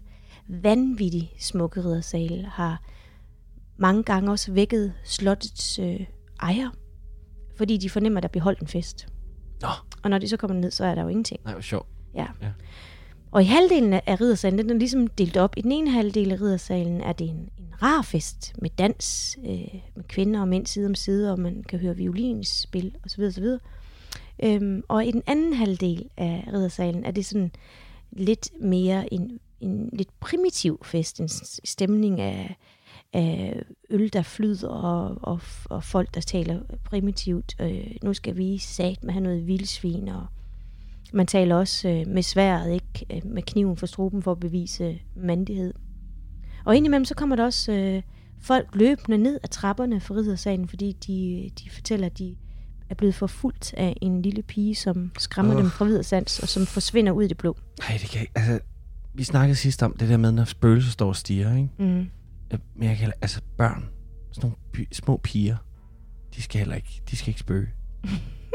vanvittigt 0.49 1.27
smukke 1.39 1.85
riddersal 1.85 2.45
har 2.45 2.83
mange 3.77 4.03
gange 4.03 4.31
også 4.31 4.53
vækket 4.53 4.93
slottets 5.05 5.79
øh, 5.79 6.01
ejer, 6.43 6.69
fordi 7.57 7.77
de 7.77 7.91
fornemmer, 7.91 8.19
at 8.19 8.23
der 8.23 8.29
bliver 8.29 8.45
holdt 8.45 8.61
en 8.61 8.67
fest. 8.67 9.09
Nå, 9.63 9.69
Og 10.03 10.11
når 10.11 10.19
de 10.19 10.29
så 10.29 10.37
kommer 10.37 10.57
ned, 10.57 10.71
så 10.71 10.85
er 10.85 10.95
der 10.95 11.03
jo 11.03 11.09
ingenting. 11.09 11.41
nej, 11.45 11.53
hvor 11.53 11.63
sjovt. 11.63 11.89
Ja. 12.15 12.27
Ja. 12.43 12.49
Og 13.31 13.43
i 13.43 13.45
halvdelen 13.45 13.93
af 13.93 14.21
riddersalen, 14.21 14.59
den 14.59 14.71
er 14.71 14.75
ligesom 14.75 15.07
delt 15.07 15.37
op. 15.37 15.55
I 15.57 15.61
den 15.61 15.73
ene 15.73 15.91
halvdel 15.91 16.33
af 16.33 16.41
riddersalen 16.41 17.01
er 17.01 17.13
det 17.13 17.29
en, 17.29 17.37
en 17.37 17.69
rar 17.83 18.03
fest 18.03 18.53
med 18.63 18.71
dans, 18.71 19.37
øh, 19.45 19.75
med 19.97 20.05
kvinder 20.09 20.41
og 20.41 20.49
mænd 20.49 20.67
side 20.67 20.87
om 20.87 20.95
side, 20.95 21.33
og 21.33 21.39
man 21.41 21.65
kan 21.69 21.79
høre 21.79 21.97
violinspil 21.97 22.95
osv. 23.05 23.23
osv. 23.23 23.45
Øhm, 24.45 24.83
og 24.89 25.05
i 25.07 25.11
den 25.11 25.23
anden 25.27 25.53
halvdel 25.53 26.09
af 26.17 26.49
riddersalen 26.53 27.05
er 27.05 27.11
det 27.11 27.27
sådan 27.27 27.51
lidt 28.13 28.51
mere 28.61 29.15
en, 29.15 29.41
en 29.61 29.91
lidt 29.93 30.21
primitiv 30.21 30.81
fest, 30.85 31.21
en 31.21 31.29
stemning 31.65 32.21
af, 32.21 32.57
af 33.13 33.63
øl, 33.91 34.13
der 34.13 34.23
flyder, 34.23 34.69
og, 34.69 35.19
og, 35.23 35.41
og 35.65 35.85
folk, 35.85 36.15
der 36.15 36.21
taler 36.21 36.61
primitivt. 36.85 37.55
Øh, 37.61 37.97
nu 38.03 38.15
skal 38.15 38.37
vi 38.37 38.59
sat 38.59 39.05
med 39.05 39.13
have 39.13 39.23
noget 39.23 39.47
vildsvin, 39.47 40.09
og 40.09 40.27
man 41.13 41.27
taler 41.27 41.57
også 41.57 41.89
øh, 41.89 42.07
med 42.07 42.23
sværet, 42.23 42.73
ikke 42.73 43.07
øh, 43.11 43.33
med 43.33 43.43
kniven 43.43 43.77
for 43.77 43.87
struben 43.87 44.23
for 44.23 44.33
at 44.33 44.41
bevise 44.41 44.99
mandighed. 45.17 45.75
Og 46.65 46.77
indimellem 46.77 47.05
så 47.05 47.15
kommer 47.15 47.37
der 47.37 47.45
også 47.45 47.73
øh, 47.73 48.03
folk 48.41 48.75
løbende 48.75 49.19
ned 49.19 49.41
ad 49.43 49.49
trapperne 49.49 50.01
for 50.01 50.15
riddersalen, 50.15 50.69
fordi 50.69 50.93
de, 50.93 51.51
de 51.65 51.71
fortæller, 51.71 52.07
at 52.07 52.19
de 52.19 52.37
er 52.93 52.97
blevet 52.97 53.15
forfulgt 53.15 53.75
af 53.77 53.97
en 54.03 54.23
lille 54.23 54.43
pige, 54.43 54.75
som 54.75 55.11
skræmmer 55.19 55.55
Åh. 55.55 55.61
dem 55.63 55.71
fra 55.71 55.85
riddersands, 55.85 56.39
og 56.39 56.49
som 56.49 56.67
forsvinder 56.67 57.13
ud 57.13 57.23
i 57.25 57.29
det 57.29 57.37
blå. 57.37 57.57
Nej, 57.89 57.99
det 58.03 58.11
kan 58.11 58.21
ikke. 58.21 58.33
Altså, 58.35 58.59
vi 59.15 59.25
snakkede 59.25 59.57
sidst 59.57 59.83
om 59.83 59.97
det 60.01 60.09
der 60.09 60.17
med, 60.17 60.33
når 60.33 60.45
spøgelser 60.45 60.91
står 60.91 61.09
og 61.09 61.17
stiger, 61.17 61.57
ikke? 61.57 61.69
Mm. 61.79 61.99
Øh, 62.53 62.59
Men 62.77 62.89
jeg 62.89 62.97
kan 62.97 63.13
altså 63.23 63.41
børn, 63.59 63.89
sådan 64.33 64.51
nogle 64.51 64.57
pi- 64.77 64.93
små 64.93 65.17
piger, 65.17 65.57
de 66.37 66.43
skal 66.43 66.59
heller 66.59 66.75
ikke, 66.75 67.03
de 67.11 67.17
skal 67.17 67.29
ikke 67.29 67.41
spøge. 67.41 67.69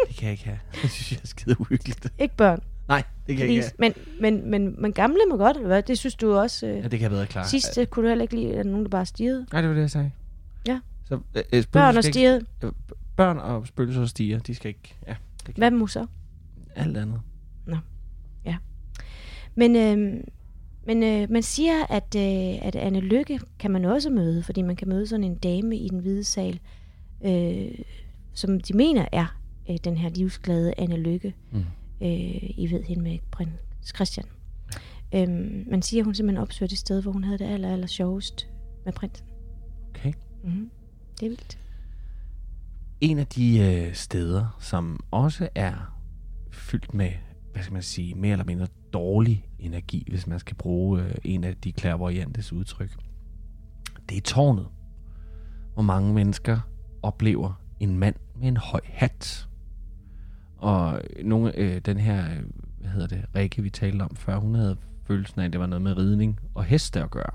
det 0.07 0.15
kan 0.17 0.23
jeg 0.23 0.31
ikke 0.31 0.43
have. 0.45 0.59
Det 0.81 0.89
synes 0.91 1.11
jeg 1.11 1.19
er 1.23 1.27
skide 1.27 1.61
uhyggeligt. 1.61 2.07
Ikke 2.19 2.35
børn, 2.37 2.59
Nej, 2.87 3.03
det 3.27 3.37
kan 3.37 3.45
jeg 3.45 3.49
ikke 3.53 3.61
please. 3.61 3.75
have. 3.79 3.93
Men, 4.21 4.41
men, 4.41 4.51
men, 4.51 4.81
men 4.81 4.93
gamle 4.93 5.17
må 5.29 5.37
godt, 5.37 5.57
eller 5.57 5.67
hvad? 5.67 5.83
Det 5.83 5.97
synes 5.97 6.15
du 6.15 6.33
også. 6.35 6.67
Øh, 6.67 6.77
Ja, 6.77 6.81
det 6.81 6.91
kan 6.91 7.01
jeg 7.01 7.09
bedre 7.09 7.25
klare. 7.27 7.47
sidst 7.47 7.77
øh, 7.77 7.85
kunne 7.87 8.03
du 8.03 8.09
heller 8.09 8.23
ikke 8.23 8.35
lide, 8.35 8.53
at 8.53 8.65
nogen 8.65 8.83
der 8.83 8.89
bare 8.89 9.05
stirrede. 9.05 9.45
Nej, 9.51 9.61
det 9.61 9.69
var 9.69 9.73
det, 9.75 9.81
jeg 9.81 9.91
sagde. 9.91 10.11
Ja. 10.67 10.79
Så, 11.05 11.19
øh, 11.35 11.43
øh, 11.53 11.63
Børn 11.71 11.97
og 11.97 12.03
stirrede. 12.03 12.37
Ikke, 12.37 12.67
øh, 12.67 12.71
børn 13.17 13.37
og 13.37 13.67
spøgelser 13.67 14.01
og 14.01 14.09
stiger, 14.09 14.39
de 14.39 14.55
skal 14.55 14.69
ikke... 14.69 14.95
Ja, 15.07 15.15
det 15.37 15.55
kan 15.55 15.61
Hvad 15.61 15.71
med 15.71 15.87
så? 15.87 16.05
alt 16.75 16.97
andet. 16.97 17.21
Men, 19.57 19.75
øh, 19.75 20.23
men 20.85 21.03
øh, 21.03 21.31
man 21.31 21.43
siger, 21.43 21.85
at, 21.89 22.15
øh, 22.15 22.67
at 22.67 22.75
Anne 22.75 22.99
Lykke 22.99 23.39
kan 23.59 23.71
man 23.71 23.85
også 23.85 24.09
møde, 24.09 24.43
fordi 24.43 24.61
man 24.61 24.75
kan 24.75 24.89
møde 24.89 25.07
sådan 25.07 25.23
en 25.23 25.35
dame 25.35 25.77
i 25.77 25.89
den 25.89 25.99
hvide 25.99 26.23
sal, 26.23 26.59
øh, 27.25 27.79
som 28.33 28.59
de 28.59 28.73
mener 28.73 29.05
er 29.11 29.39
øh, 29.69 29.77
den 29.83 29.97
her 29.97 30.09
livsglade 30.09 30.73
Anne 30.77 30.97
Lykke. 30.97 31.35
Mm. 31.51 31.59
Øh, 32.01 32.49
I 32.57 32.67
ved 32.71 32.83
hende 32.83 33.03
med 33.03 33.17
prins 33.31 33.51
Christian. 33.95 34.25
Øhm, 35.15 35.65
man 35.69 35.81
siger, 35.81 36.01
at 36.01 36.05
hun 36.05 36.15
simpelthen 36.15 36.41
opsøger 36.41 36.67
det 36.67 36.77
sted, 36.77 37.01
hvor 37.01 37.11
hun 37.11 37.23
havde 37.23 37.37
det 37.37 37.45
aller, 37.45 37.73
aller 37.73 37.87
sjovest 37.87 38.49
med 38.85 38.93
prinsen. 38.93 39.27
Okay. 39.89 40.13
Mm-hmm. 40.43 40.69
Det 41.19 41.25
er 41.25 41.29
vildt. 41.29 41.59
En 43.01 43.19
af 43.19 43.27
de 43.27 43.59
øh, 43.59 43.93
steder, 43.93 44.57
som 44.59 44.99
også 45.11 45.49
er 45.55 45.73
fyldt 46.51 46.93
med 46.93 47.11
hvad 47.57 47.63
skal 47.63 47.73
man 47.73 47.83
sige, 47.83 48.15
mere 48.15 48.31
eller 48.31 48.45
mindre 48.45 48.67
dårlig 48.93 49.49
energi, 49.59 50.07
hvis 50.09 50.27
man 50.27 50.39
skal 50.39 50.55
bruge 50.55 51.01
øh, 51.01 51.15
en 51.23 51.43
af 51.43 51.55
de 51.55 51.71
klærvariantes 51.71 52.53
udtryk. 52.53 52.97
Det 54.09 54.17
er 54.17 54.21
tårnet, 54.21 54.67
hvor 55.73 55.83
mange 55.83 56.13
mennesker 56.13 56.59
oplever 57.03 57.61
en 57.79 57.99
mand 57.99 58.15
med 58.35 58.47
en 58.47 58.57
høj 58.57 58.81
hat. 58.83 59.47
Og 60.57 61.01
nogle, 61.23 61.57
øh, 61.57 61.81
den 61.81 61.97
her, 61.97 62.31
øh, 62.31 62.43
hvad 62.79 62.89
hedder 62.89 63.07
det, 63.07 63.25
Rikke, 63.35 63.61
vi 63.61 63.69
talte 63.69 64.03
om 64.03 64.15
før, 64.15 64.37
hun 64.37 64.55
havde 64.55 64.77
følelsen 65.07 65.41
af, 65.41 65.45
at 65.45 65.53
det 65.53 65.59
var 65.59 65.67
noget 65.67 65.81
med 65.81 65.97
ridning 65.97 66.39
og 66.55 66.63
heste 66.63 67.03
at 67.03 67.11
gøre. 67.11 67.31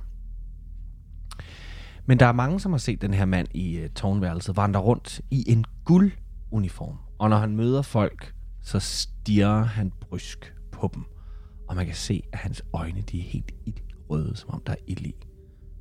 Men 2.07 2.21
der 2.21 2.27
er 2.27 2.33
mange, 2.33 2.61
som 2.61 2.73
har 2.73 2.79
set 2.79 3.03
den 3.03 3.15
her 3.15 3.25
mand 3.25 3.49
i 3.55 3.77
øh, 3.77 3.91
tårnværelset 3.91 4.57
vandre 4.57 4.81
rundt 4.81 5.21
i 5.31 5.45
en 5.53 5.65
gulduniform. 5.85 6.97
Og 7.19 7.31
når 7.31 7.37
han 7.37 7.57
møder 7.57 7.83
folk, 7.83 8.35
så 8.63 8.79
stiger 8.81 9.63
han 9.65 9.93
brysk 10.01 10.55
på 10.73 10.91
dem. 10.95 11.05
Og 11.69 11.77
man 11.77 11.87
kan 11.87 11.95
se, 11.95 12.23
at 12.33 12.39
hans 12.39 12.63
øjne 12.73 13.01
de 13.01 13.19
er 13.19 13.23
helt 13.25 13.53
røde, 14.11 14.37
som 14.37 14.51
om 14.51 14.63
der 14.67 14.73
er 14.73 14.77
ild 14.87 15.07
i. 15.07 15.15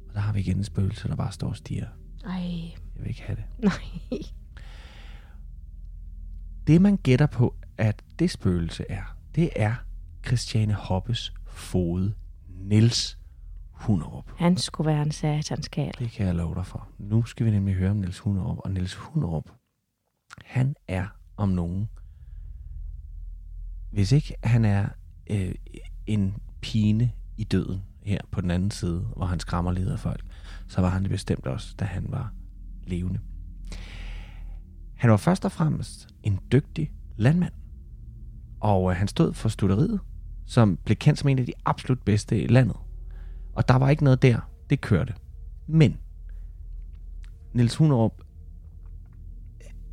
Og 0.10 0.14
der 0.14 0.20
har 0.20 0.34
vi 0.34 0.40
igen 0.40 0.58
en 0.58 0.64
spøgelse, 0.64 1.08
der 1.08 1.16
bare 1.16 1.32
står 1.32 1.48
og 1.50 1.56
stiger. 1.56 1.88
Ej, 2.26 2.32
Jeg 2.34 2.74
vil 3.00 3.08
ikke 3.10 3.22
have 3.22 3.36
det. 3.36 3.44
nej. 3.64 4.20
Det, 6.68 6.82
man 6.82 6.98
gætter 6.98 7.26
på, 7.28 7.56
at 7.78 8.04
det 8.20 8.32
spøgelse 8.32 8.86
er, 8.90 9.16
det 9.36 9.50
er 9.56 9.76
Christiane 10.26 10.74
Hoppes 10.74 11.34
fod, 11.46 12.12
Nils 12.50 13.18
Hunderup. 13.82 14.32
Han 14.38 14.58
skulle 14.58 14.88
være 14.88 15.02
en 15.02 15.12
satanskal. 15.12 15.94
Det 16.00 16.12
kan 16.12 16.26
jeg 16.26 16.36
love 16.36 16.56
dig 16.56 16.66
for. 16.66 16.88
Nu 17.00 17.24
skal 17.24 17.46
vi 17.46 17.52
nemlig 17.52 17.76
høre 17.76 17.92
om 17.92 17.98
Niels 17.98 18.20
Hunderup. 18.20 18.58
Og 18.60 18.72
Niels 18.72 18.96
Hunderup, 18.96 19.50
han 20.46 20.76
er 20.88 21.08
om 21.38 21.50
nogen. 21.50 21.90
Hvis 23.92 24.12
ikke 24.12 24.36
han 24.44 24.66
er 24.66 24.90
øh, 25.30 25.56
en 26.08 26.36
pine 26.62 27.12
i 27.38 27.44
døden 27.44 27.84
her 28.04 28.20
på 28.32 28.42
den 28.42 28.52
anden 28.52 28.72
side, 28.72 29.00
hvor 29.16 29.26
han 29.26 29.40
skræmmer 29.40 29.72
lidt 29.72 29.90
af 29.90 30.00
folk, 30.00 30.26
så 30.68 30.82
var 30.82 30.90
han 30.90 31.02
det 31.02 31.12
bestemt 31.12 31.48
også, 31.48 31.76
da 31.80 31.86
han 31.86 32.06
var 32.10 32.34
levende. 32.84 33.20
Han 34.96 35.12
var 35.12 35.18
først 35.18 35.46
og 35.46 35.52
fremmest 35.52 36.08
en 36.24 36.40
dygtig 36.52 36.92
landmand. 37.18 37.54
Og 38.60 38.92
øh, 38.92 38.98
han 38.98 39.08
stod 39.08 39.34
for 39.34 39.50
studeriet, 39.50 40.00
som 40.46 40.78
blev 40.86 40.96
kendt 40.96 41.20
som 41.20 41.30
en 41.30 41.40
af 41.40 41.46
de 41.46 41.54
absolut 41.66 42.02
bedste 42.04 42.44
i 42.44 42.48
landet. 42.48 42.76
Og 43.54 43.68
der 43.68 43.76
var 43.76 43.90
ikke 43.90 44.04
noget 44.04 44.22
der. 44.22 44.40
Det 44.70 44.82
kørte. 44.82 45.14
Men 45.68 45.98
Niels 47.54 47.76
Hunderup 47.76 48.22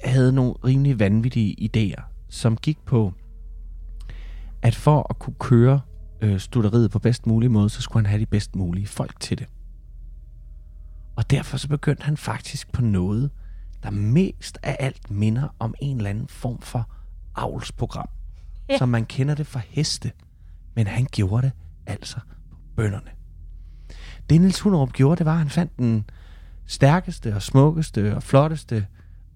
havde 0.04 0.32
nogle 0.32 0.52
rimelig 0.64 0.98
vanvittige 0.98 1.56
idéer, 1.76 2.02
som 2.28 2.56
gik 2.56 2.78
på, 2.86 3.12
at 4.62 4.74
for 4.74 5.06
at 5.10 5.18
kunne 5.18 5.36
køre 5.40 5.80
øh, 6.20 6.38
studeriet 6.40 6.90
på 6.90 6.98
bedst 6.98 7.26
mulig 7.26 7.50
måde, 7.50 7.68
så 7.70 7.82
skulle 7.82 8.06
han 8.06 8.10
have 8.10 8.20
de 8.20 8.26
bedst 8.26 8.56
mulige 8.56 8.86
folk 8.86 9.20
til 9.20 9.38
det. 9.38 9.46
Og 11.16 11.30
derfor 11.30 11.56
så 11.56 11.68
begyndte 11.68 12.02
han 12.02 12.16
faktisk 12.16 12.72
på 12.72 12.82
noget, 12.82 13.30
der 13.82 13.90
mest 13.90 14.58
af 14.62 14.76
alt 14.80 15.10
minder 15.10 15.48
om 15.58 15.74
en 15.80 15.96
eller 15.96 16.10
anden 16.10 16.28
form 16.28 16.60
for 16.60 16.90
avlsprogram, 17.34 18.08
Ja. 18.70 18.78
som 18.78 18.88
man 18.88 19.06
kender 19.06 19.34
det 19.34 19.46
fra 19.46 19.60
heste. 19.68 20.12
Men 20.76 20.86
han 20.86 21.06
gjorde 21.12 21.42
det 21.42 21.52
altså 21.86 22.16
på 22.50 22.56
bønderne. 22.76 23.10
Det 24.30 24.40
Niels 24.40 24.60
Hunderup 24.60 24.92
gjorde, 24.92 25.18
det 25.18 25.26
var, 25.26 25.32
at 25.32 25.38
han 25.38 25.48
fandt 25.50 25.78
den 25.78 26.04
stærkeste 26.66 27.34
og 27.34 27.42
smukkeste 27.42 28.16
og 28.16 28.22
flotteste 28.22 28.86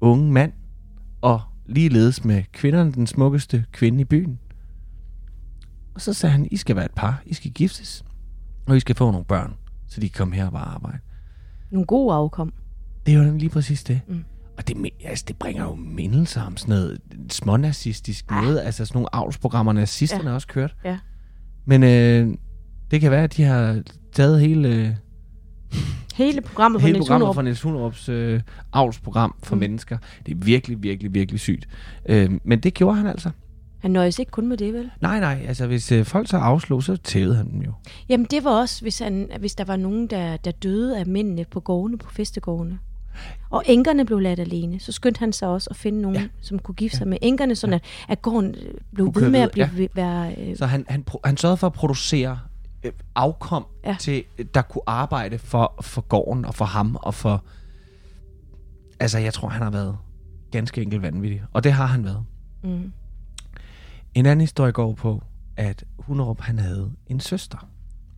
unge 0.00 0.32
mand, 0.32 0.52
og 1.20 1.40
ligeledes 1.66 2.24
med 2.24 2.42
kvinderne 2.52 2.92
den 2.92 3.06
smukkeste 3.06 3.64
kvinde 3.72 4.00
i 4.00 4.04
byen. 4.04 4.38
Og 5.94 6.00
så 6.00 6.12
sagde 6.12 6.32
han, 6.32 6.48
I 6.50 6.56
skal 6.56 6.76
være 6.76 6.84
et 6.84 6.90
par, 6.96 7.22
I 7.26 7.34
skal 7.34 7.50
giftes, 7.50 8.04
og 8.66 8.76
I 8.76 8.80
skal 8.80 8.94
få 8.96 9.10
nogle 9.10 9.24
børn, 9.24 9.54
så 9.88 10.00
de 10.00 10.08
kan 10.08 10.18
komme 10.18 10.34
her 10.34 10.46
og 10.46 10.52
bare 10.52 10.64
arbejde. 10.64 10.98
Nogle 11.70 11.86
gode 11.86 12.14
afkom. 12.14 12.52
Det 13.06 13.14
er 13.14 13.22
jo 13.24 13.36
lige 13.36 13.50
præcis 13.50 13.84
det. 13.84 14.00
Mm. 14.08 14.24
Og 14.58 14.68
det, 14.68 14.76
altså, 15.04 15.24
det 15.28 15.36
bringer 15.36 15.64
jo 15.64 15.74
mindelser 15.74 16.42
om 16.42 16.56
sådan 16.56 16.74
noget 16.74 16.98
smånazistisk 17.30 18.24
Ah. 18.28 18.42
noget. 18.44 18.60
Altså 18.60 18.84
sådan 18.84 18.96
nogle 18.96 19.14
avlsprogrammer, 19.14 19.72
nazisterne 19.72 20.28
Ja. 20.28 20.34
også 20.34 20.46
kørt. 20.46 20.76
Ja. 20.84 20.98
Men 21.64 21.82
øh, 21.82 22.34
det 22.90 23.00
kan 23.00 23.10
være, 23.10 23.22
at 23.24 23.36
de 23.36 23.42
har 23.42 23.82
taget 24.12 24.40
hele, 24.40 24.68
øh, 24.68 24.88
Hele 26.14 26.40
programmet 26.40 26.80
på 26.80 26.86
hele 26.86 26.92
Niels 26.98 27.06
programmet 27.06 27.26
Hunderup. 27.28 27.44
Niels 27.44 27.62
Hunderups 27.62 28.08
øh, 28.08 28.40
avlsprogram 28.72 29.34
for 29.42 29.54
Mm. 29.54 29.60
mennesker. 29.60 29.98
Det 30.26 30.32
er 30.32 30.38
virkelig, 30.38 30.82
virkelig, 30.82 31.14
virkelig 31.14 31.40
sygt. 31.40 31.68
Øh, 32.08 32.30
men 32.44 32.60
det 32.60 32.74
gjorde 32.74 32.96
han 32.96 33.06
altså. 33.06 33.30
Han 33.78 33.90
nøjes 33.90 34.18
ikke 34.18 34.30
kun 34.30 34.46
med 34.48 34.56
det, 34.56 34.74
vel? 34.74 34.90
Nej, 35.00 35.20
nej, 35.20 35.44
altså 35.48 35.66
hvis 35.66 35.92
øh, 35.92 36.04
folk 36.04 36.28
så 36.28 36.36
afslog, 36.36 36.82
så 36.82 36.96
tævede 36.96 37.36
han 37.36 37.50
dem 37.52 37.60
jo. 37.62 37.72
Jamen, 38.08 38.26
det 38.30 38.44
var 38.44 38.50
også, 38.50 38.82
hvis, 38.82 38.98
han, 38.98 39.28
hvis 39.38 39.54
der 39.54 39.64
var 39.64 39.76
nogen, 39.76 40.06
der, 40.06 40.36
der 40.36 40.50
døde 40.50 40.98
af 40.98 41.06
mændene 41.06 41.44
på 41.50 41.60
gårdene, 41.60 41.98
på 41.98 42.10
festegårdene. 42.10 42.78
Og 43.50 43.62
enkerne 43.66 44.04
blev 44.04 44.18
ladt 44.20 44.40
alene. 44.40 44.80
Så 44.80 44.92
skyndte 44.92 45.18
han 45.18 45.32
sig 45.32 45.48
også 45.48 45.70
at 45.70 45.76
finde 45.76 46.00
nogen, 46.02 46.16
ja. 46.16 46.22
Ja. 46.22 46.28
som 46.40 46.58
kunne 46.58 46.74
gifte 46.74 46.96
sig 46.98 47.08
med 47.08 47.18
enkerne, 47.22 47.54
sådan 47.54 47.74
at, 47.74 47.82
at 48.08 48.22
gården 48.22 48.54
øh, 48.54 48.74
blev 48.94 49.12
ved 49.14 49.28
med 49.30 49.40
at 49.40 49.50
blive, 49.50 49.68
ja. 49.78 49.86
være... 49.94 50.34
Øh, 50.38 50.56
Så 50.56 50.66
han, 50.66 50.84
han, 50.88 51.04
han 51.24 51.36
sørgede 51.36 51.56
for 51.56 51.66
at 51.66 51.72
producere 51.72 52.38
afkom, 53.14 53.66
Ja. 53.84 53.90
ja. 53.90 53.96
til, 54.00 54.24
der 54.54 54.62
kunne 54.62 54.82
arbejde 54.86 55.38
for, 55.38 55.74
for 55.80 56.00
gården 56.00 56.44
og 56.44 56.54
for 56.54 56.64
ham 56.64 56.96
og 56.96 57.14
for... 57.14 57.44
Altså, 59.00 59.18
jeg 59.18 59.34
tror, 59.34 59.48
han 59.48 59.62
har 59.62 59.70
været 59.70 59.98
ganske 60.50 60.82
enkelt 60.82 61.02
vanvittig. 61.02 61.42
Og 61.52 61.64
det 61.64 61.72
har 61.72 61.86
han 61.86 62.04
været. 62.04 62.24
mm, 62.62 62.92
En 64.14 64.26
anden 64.26 64.40
historie 64.40 64.72
går 64.72 64.94
på, 64.94 65.22
at 65.56 65.84
Hunderup 65.98 66.40
han 66.40 66.58
havde 66.58 66.92
en 67.06 67.20
søster. 67.20 67.68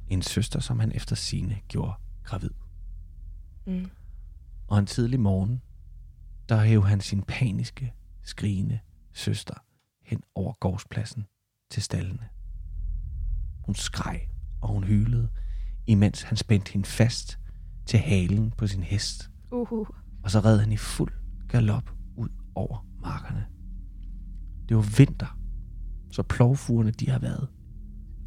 En 0.09 0.23
søster, 0.23 0.61
som 0.61 0.81
han 0.81 0.93
efter 0.95 1.17
sine 1.17 1.57
gjorde 1.69 1.93
gravid. 2.25 2.51
mm, 3.67 3.91
Og 4.69 4.79
en 4.79 4.87
tidlig 4.87 5.21
morgen, 5.21 5.63
der 6.49 6.65
hæv 6.65 6.85
han 6.87 7.01
sin 7.01 7.23
paniske, 7.23 7.93
skrigende 8.23 8.79
søster 9.13 9.55
hen 10.03 10.23
over 10.35 10.53
gårdspladsen 10.61 11.27
til 11.71 11.83
stallene. 11.83 12.29
Hun 13.65 13.75
skreg, 13.75 14.21
og 14.65 14.73
hun 14.73 14.85
hylede, 14.85 15.29
imens 15.87 16.23
han 16.23 16.37
spændte 16.37 16.73
hende 16.73 16.87
fast 16.87 17.39
til 17.87 17.99
halen 17.99 18.53
på 18.59 18.67
sin 18.67 18.83
hest, 18.83 19.31
uh, 19.53 19.73
og 20.23 20.31
så 20.31 20.41
red 20.41 20.59
han 20.59 20.73
i 20.73 20.77
fuld 20.77 21.13
galop 21.49 21.91
ud 22.17 22.29
over 22.55 22.87
markerne. 23.03 23.47
Det 24.69 24.77
var 24.77 24.95
vinter, 24.99 25.39
så 26.11 26.23
plovfugerne 26.23 26.91
de 26.91 27.11
har 27.11 27.19
været 27.19 27.49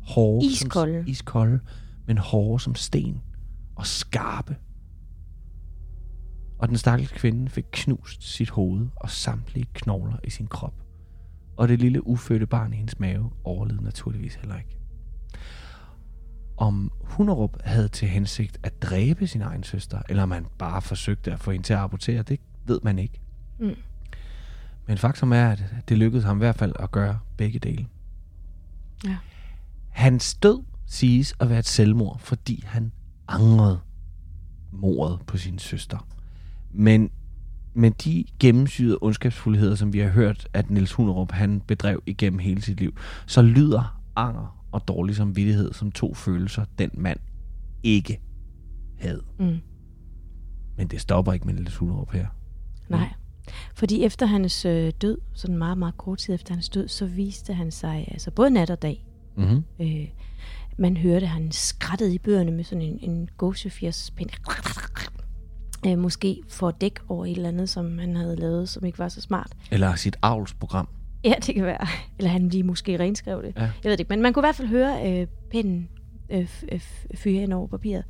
hårde 0.03 0.45
Iskolde. 0.45 1.01
Som, 1.03 1.09
iskolde, 1.09 1.59
men 2.07 2.17
hårde 2.17 2.63
som 2.63 2.75
sten 2.75 3.21
og 3.75 3.85
skarpe. 3.85 4.55
Og 6.59 6.67
den 6.67 6.77
stakkels 6.77 7.11
kvinde 7.11 7.49
fik 7.49 7.65
knust 7.71 8.23
sit 8.23 8.49
hoved 8.49 8.87
og 8.95 9.09
samtlige 9.09 9.65
knogler 9.73 10.17
i 10.23 10.29
sin 10.29 10.47
krop. 10.47 10.83
Og 11.57 11.67
det 11.67 11.79
lille 11.79 12.07
ufødte 12.07 12.47
barn 12.47 12.73
i 12.73 12.75
hendes 12.75 12.99
mave 12.99 13.31
overlevede 13.43 13.83
naturligvis 13.83 14.35
heller 14.35 14.57
ikke. 14.57 14.76
Om 16.57 16.91
Hunderup 17.01 17.57
havde 17.65 17.87
til 17.87 18.07
hensigt 18.07 18.57
at 18.63 18.81
dræbe 18.81 19.27
sin 19.27 19.41
egen 19.41 19.63
søster, 19.63 20.01
eller 20.09 20.23
om 20.23 20.31
han 20.31 20.45
bare 20.57 20.81
forsøgte 20.81 21.33
at 21.33 21.39
få 21.39 21.51
hende 21.51 21.65
til 21.65 21.73
at 21.73 21.79
abortere, 21.79 22.21
det 22.23 22.39
ved 22.65 22.79
man 22.83 22.99
ikke. 22.99 23.19
Mm. 23.59 23.75
Men 24.87 24.97
faktum 24.97 25.31
er, 25.31 25.49
at 25.49 25.63
det 25.89 25.97
lykkedes 25.97 26.25
ham 26.25 26.37
i 26.37 26.39
hvert 26.39 26.55
fald 26.55 26.73
at 26.79 26.91
gøre 26.91 27.19
begge 27.37 27.59
dele. 27.59 27.85
Ja. 29.03 29.17
Hans 29.89 30.35
død 30.35 30.63
siges 30.85 31.33
at 31.39 31.49
være 31.49 31.59
et 31.59 31.65
selvmord, 31.65 32.19
fordi 32.19 32.63
han 32.65 32.91
angrede 33.27 33.79
mordet 34.71 35.19
på 35.27 35.37
sin 35.37 35.59
søster. 35.59 36.07
Men 36.71 37.09
med 37.73 37.91
de 37.91 38.25
gennemsyrede 38.39 38.97
ondskabsfuldheder, 39.01 39.75
som 39.75 39.93
vi 39.93 39.99
har 39.99 40.09
hørt, 40.09 40.47
at 40.53 40.69
Niels 40.69 40.93
Hunderup 40.93 41.31
han 41.31 41.61
bedrev 41.61 42.03
igennem 42.05 42.39
hele 42.39 42.61
sit 42.61 42.79
liv, 42.79 42.97
så 43.25 43.41
lyder 43.41 44.01
anger 44.15 44.56
og 44.81 44.87
dårlig 44.87 45.15
samvittighed 45.15 45.73
som 45.73 45.91
to 45.91 46.13
følelser, 46.13 46.65
den 46.79 46.89
mand 46.93 47.19
ikke 47.83 48.19
havde. 48.99 49.23
mm, 49.39 49.57
Men 50.77 50.87
det 50.87 51.01
stopper 51.01 51.33
ikke 51.33 51.45
med 51.45 51.53
Niels 51.53 51.75
Hunderup 51.75 52.11
her. 52.11 52.27
nej. 52.89 53.09
Fordi 53.75 54.03
efter 54.03 54.25
hans 54.25 54.65
øh, 54.65 54.91
død, 55.01 55.17
sådan 55.33 55.57
meget, 55.57 55.77
meget 55.77 55.97
kort 55.97 56.17
tid 56.17 56.33
efter 56.33 56.53
hans 56.53 56.69
død, 56.69 56.87
så 56.87 57.05
viste 57.05 57.53
han 57.53 57.71
sig, 57.71 58.07
altså 58.11 58.31
både 58.31 58.49
nat 58.49 58.69
og 58.69 58.81
dag, 58.81 59.03
Mm-hmm. 59.37 59.63
Øh, 59.81 60.07
man 60.77 60.97
hørte, 60.97 61.25
han 61.25 61.51
skrattede 61.51 62.13
i 62.15 62.17
bøgerne 62.17 62.51
med 62.51 62.63
sådan 62.63 62.81
en, 62.81 62.99
en 63.01 63.29
gåsefjerspind. 63.37 64.29
Øh, 65.87 65.97
måske 65.97 66.41
for 66.47 66.67
at 66.67 66.81
dække 66.81 66.99
over 67.07 67.25
et 67.25 67.31
eller 67.31 67.49
andet, 67.49 67.69
som 67.69 67.97
han 67.97 68.15
havde 68.15 68.35
lavet, 68.35 68.69
som 68.69 68.85
ikke 68.85 68.99
var 68.99 69.09
så 69.09 69.21
smart. 69.21 69.51
Eller 69.71 69.95
sit 69.95 70.17
avlsprogram. 70.21 70.87
Ja, 71.31 71.33
det 71.45 71.55
kan 71.55 71.65
være. 71.65 71.87
Eller 72.17 72.29
han 72.29 72.49
lige 72.49 72.63
måske 72.63 72.99
renskrev 72.99 73.41
det. 73.43 73.53
Ja. 73.55 73.61
Jeg 73.61 73.71
ved 73.83 73.91
det 73.91 73.99
ikke. 73.99 74.09
Men 74.09 74.21
man 74.21 74.33
kunne 74.33 74.41
i 74.41 74.45
hvert 74.45 74.55
fald 74.55 74.67
høre 74.67 75.19
øh, 75.21 75.27
pinden 75.51 75.89
øh, 76.29 76.49
øh, 76.71 76.79
fyre 77.15 77.39
hen 77.39 77.51
over 77.51 77.67
papiret. 77.67 78.03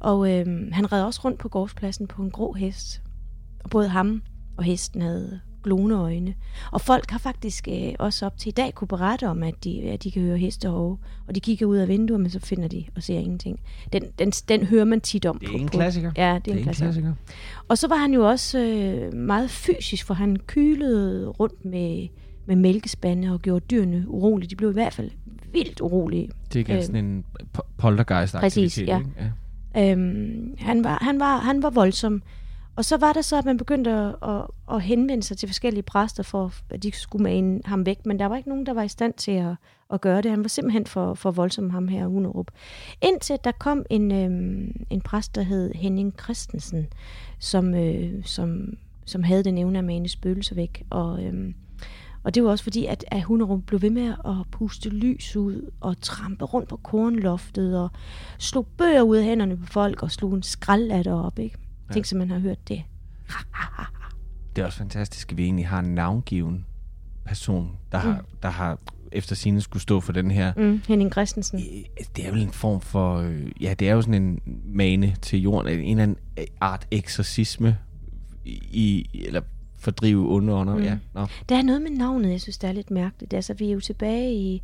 Og 0.00 0.32
øh, 0.32 0.46
han 0.72 0.92
red 0.92 1.02
også 1.02 1.20
rundt 1.24 1.38
på 1.38 1.48
gårdspladsen 1.48 2.06
på 2.06 2.22
en 2.22 2.30
grå 2.30 2.52
hest. 2.52 3.02
Og 3.64 3.70
både 3.70 3.88
ham 3.88 4.22
og 4.56 4.64
hesten 4.64 5.02
havde 5.02 5.40
glående 5.62 5.96
øjne. 5.96 6.34
Og 6.72 6.80
folk 6.80 7.10
har 7.10 7.18
faktisk 7.18 7.68
øh, 7.70 7.92
også 7.98 8.26
op 8.26 8.38
til 8.38 8.48
i 8.48 8.52
dag 8.52 8.74
kunne 8.74 8.88
berette 8.88 9.28
om, 9.28 9.42
at 9.42 9.54
de, 9.64 9.82
at 9.82 10.02
de 10.02 10.10
kan 10.10 10.22
høre 10.22 10.38
hestehove, 10.38 10.98
og 11.28 11.34
de 11.34 11.40
kigger 11.40 11.66
ud 11.66 11.76
af 11.76 11.88
vinduet, 11.88 12.20
men 12.20 12.30
så 12.30 12.40
finder 12.40 12.68
de 12.68 12.84
og 12.96 13.02
ser 13.02 13.18
ingenting. 13.18 13.60
Den, 13.92 14.02
den, 14.18 14.30
den 14.30 14.66
hører 14.66 14.84
man 14.84 15.00
tit 15.00 15.26
om. 15.26 15.38
Det 15.38 15.46
er 15.48 15.50
på, 15.52 15.56
en 15.58 15.66
på, 15.66 15.70
klassiker. 15.70 16.12
Ja, 16.16 16.22
det 16.22 16.30
er, 16.34 16.38
Det 16.38 16.48
er 16.48 16.52
en 16.52 16.58
en 16.58 16.64
klassiker. 16.64 16.86
klassiker. 16.90 17.12
Og 17.68 17.78
så 17.78 17.88
var 17.88 17.96
han 17.96 18.14
jo 18.14 18.28
også 18.28 18.58
øh, 18.58 19.14
meget 19.14 19.50
fysisk, 19.50 20.06
for 20.06 20.14
han 20.14 20.36
kylede 20.36 21.28
rundt 21.28 21.64
med, 21.64 22.08
med 22.46 22.56
mælkespande 22.56 23.32
og 23.32 23.42
gjorde 23.42 23.64
dyrene 23.70 24.04
urolige. 24.08 24.50
De 24.50 24.56
blev 24.56 24.70
i 24.70 24.72
hvert 24.72 24.94
fald 24.94 25.10
vildt 25.52 25.80
urolige. 25.80 26.28
Det 26.52 26.56
er 26.56 26.60
igen 26.60 26.76
Øh, 26.76 26.82
sådan 26.82 27.04
en 27.04 27.24
po- 27.58 27.66
poltergeist-aktivitet. 27.78 28.62
præcis, 28.62 28.88
ja. 28.88 28.98
Ikke? 28.98 29.10
ja. 29.74 29.92
Øhm, 29.92 30.54
han, 30.58 30.84
var, 30.84 30.98
han, 31.02 31.20
var, 31.20 31.38
han 31.38 31.62
var 31.62 31.70
voldsom. 31.70 32.22
Og 32.76 32.84
så 32.84 32.96
var 32.96 33.12
det 33.12 33.24
så, 33.24 33.38
at 33.38 33.44
man 33.44 33.56
begyndte 33.56 33.90
at, 33.90 34.14
at, 34.22 34.42
at 34.72 34.82
henvende 34.82 35.22
sig 35.22 35.36
til 35.38 35.48
forskellige 35.48 35.82
præster, 35.82 36.22
for 36.22 36.52
at 36.70 36.82
de 36.82 36.92
skulle 36.92 37.22
mane 37.22 37.60
ham 37.64 37.86
væk. 37.86 38.06
Men 38.06 38.18
der 38.18 38.26
var 38.26 38.36
ikke 38.36 38.48
nogen, 38.48 38.66
der 38.66 38.72
var 38.74 38.82
i 38.82 38.88
stand 38.88 39.14
til 39.14 39.32
at, 39.32 39.54
at 39.92 40.00
gøre 40.00 40.22
det. 40.22 40.30
Han 40.30 40.42
var 40.42 40.48
simpelthen 40.48 40.86
for, 40.86 41.14
for 41.14 41.30
voldsom, 41.30 41.70
ham 41.70 41.88
her 41.88 42.06
Hunerup. 42.06 42.46
Indtil 43.02 43.36
der 43.44 43.52
kom 43.52 43.84
en, 43.90 44.12
øhm, 44.12 44.84
en 44.90 45.00
præst, 45.00 45.34
der 45.34 45.42
hed 45.42 45.74
Henning 45.74 46.14
Christensen, 46.22 46.86
som, 47.38 47.74
øh, 47.74 48.24
som, 48.24 48.74
som 49.04 49.22
havde 49.22 49.44
den 49.44 49.58
evne 49.58 49.78
at 49.78 49.84
mane 49.84 50.08
spøgelser 50.08 50.54
væk. 50.54 50.82
Og, 50.90 51.24
øhm, 51.24 51.54
og 52.22 52.34
det 52.34 52.44
var 52.44 52.50
også 52.50 52.64
fordi, 52.64 52.86
at, 52.86 53.04
at 53.08 53.22
Hunerup 53.22 53.62
blev 53.66 53.82
ved 53.82 53.90
med 53.90 54.08
at 54.08 54.34
puste 54.52 54.88
lys 54.88 55.36
ud 55.36 55.70
og 55.80 56.00
trampe 56.00 56.44
rundt 56.44 56.68
på 56.68 56.76
kornloftet 56.76 57.78
og 57.78 57.90
slog 58.38 58.66
bøger 58.66 59.02
ud 59.02 59.16
af 59.16 59.24
hænderne 59.24 59.56
på 59.56 59.66
folk 59.66 60.02
og 60.02 60.10
slog 60.10 60.34
en 60.34 60.42
skraldlatter 60.42 61.12
op. 61.12 61.38
Ikke? 61.38 61.58
Ja. 61.88 61.92
Tænk, 61.94 62.04
som 62.04 62.18
man 62.18 62.30
har 62.30 62.38
hørt 62.38 62.68
det. 62.68 62.82
Det 64.56 64.62
er 64.62 64.66
også 64.66 64.78
fantastisk, 64.78 65.32
at 65.32 65.38
vi 65.38 65.44
egentlig 65.44 65.68
har 65.68 65.78
en 65.78 65.94
navngiven 65.94 66.66
person, 67.24 67.70
der, 67.92 67.98
har, 67.98 68.24
der 68.42 68.48
har 68.48 68.78
efter 69.12 69.34
sine 69.34 69.60
skulle 69.60 69.82
stå 69.82 70.00
for 70.00 70.12
den 70.12 70.30
her. 70.30 70.52
Mm, 70.56 70.82
Henning 70.88 71.12
Christensen. 71.12 71.60
Det 72.16 72.26
er 72.26 72.30
vel 72.30 72.42
en 72.42 72.50
form 72.50 72.80
for... 72.80 73.16
øh, 73.16 73.50
Ja, 73.60 73.74
det 73.74 73.88
er 73.88 73.92
jo 73.92 74.02
sådan 74.02 74.22
en 74.22 74.40
mane 74.64 75.16
til 75.22 75.42
jorden. 75.42 75.80
En 75.80 75.90
eller 75.90 76.02
anden 76.02 76.16
art 76.60 76.86
eksorcisme 76.90 77.78
i... 78.44 79.06
Eller 79.26 79.40
fordrive 79.80 80.34
onde 80.34 80.52
ånder. 80.52 80.76
Mm. 80.76 80.82
Ja, 80.82 80.98
nå. 81.14 81.26
Der 81.48 81.56
er 81.56 81.62
noget 81.62 81.82
med 81.82 81.90
navnet, 81.90 82.30
jeg 82.30 82.40
synes, 82.40 82.58
der 82.58 82.68
er 82.68 82.72
lidt 82.72 82.90
mærkeligt. 82.90 83.34
Altså, 83.34 83.54
vi 83.54 83.68
er 83.68 83.72
jo 83.72 83.80
tilbage 83.80 84.34
i... 84.34 84.62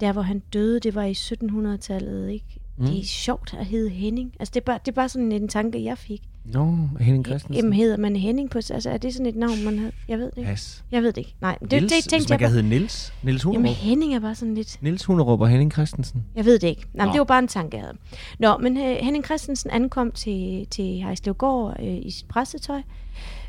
Der, 0.00 0.12
hvor 0.12 0.22
han 0.22 0.38
døde, 0.52 0.80
det 0.80 0.94
var 0.94 1.04
i 1.04 1.12
1700-tallet, 1.12 2.30
ikke? 2.30 2.44
Mm. 2.78 2.86
Det 2.86 3.00
er 3.00 3.04
sjovt 3.04 3.54
at 3.58 3.66
hedde 3.66 3.88
Henning. 3.90 4.32
Altså, 4.38 4.52
det 4.54 4.60
er 4.60 4.64
bare, 4.64 4.78
det 4.84 4.92
er 4.92 4.94
bare 4.94 5.08
sådan 5.08 5.32
en 5.32 5.48
tanke, 5.48 5.84
jeg 5.84 5.98
fik. 5.98 6.22
Nå, 6.44 6.74
Henning 7.00 7.24
Christensen. 7.26 7.54
Jamen, 7.54 7.72
hedder 7.72 7.96
man 7.96 8.16
Henning 8.16 8.50
på... 8.50 8.58
Altså, 8.58 8.90
er 8.90 8.96
det 8.96 9.12
sådan 9.12 9.26
et 9.26 9.36
navn, 9.36 9.64
man 9.64 9.78
har... 9.78 9.90
Jeg 10.08 10.18
ved 10.18 10.26
det 10.30 10.38
ikke. 10.38 10.48
Pas. 10.50 10.84
Jeg 10.90 11.02
ved 11.02 11.12
det 11.12 11.18
ikke. 11.18 11.34
Nej, 11.40 11.58
det, 11.60 11.70
Niels, 11.72 11.92
det 11.92 11.96
hvis 11.96 12.06
tænkte 12.06 12.26
man 12.26 12.30
jeg 12.30 12.38
kan 12.38 12.46
bare. 12.46 12.52
hedde 12.54 12.68
Niels. 12.68 13.12
Niels 13.22 13.44
Jamen, 13.44 13.56
Hunerup. 13.56 13.76
Henning 13.76 14.14
er 14.14 14.20
bare 14.20 14.34
sådan 14.34 14.54
lidt... 14.54 14.78
Niels 14.82 15.04
Hunerup 15.04 15.40
og 15.40 15.48
Henning 15.48 15.72
Christensen. 15.72 16.24
Jeg 16.34 16.44
ved 16.44 16.58
det 16.58 16.68
ikke. 16.68 16.86
Nej, 16.94 17.06
Nå. 17.06 17.12
det 17.12 17.18
var 17.18 17.24
bare 17.24 17.38
en 17.38 17.48
tanke, 17.48 17.76
jeg 17.76 17.84
havde. 17.84 17.96
Nå, 18.38 18.58
men 18.58 18.76
uh, 18.76 18.82
Henning 18.82 19.24
Christensen 19.24 19.70
ankom 19.70 20.10
til, 20.10 20.66
til 20.70 20.84
Heislevgård 20.84 21.76
uh, 21.80 22.06
i 22.06 22.10
sit 22.10 22.28
præstetøj. 22.28 22.82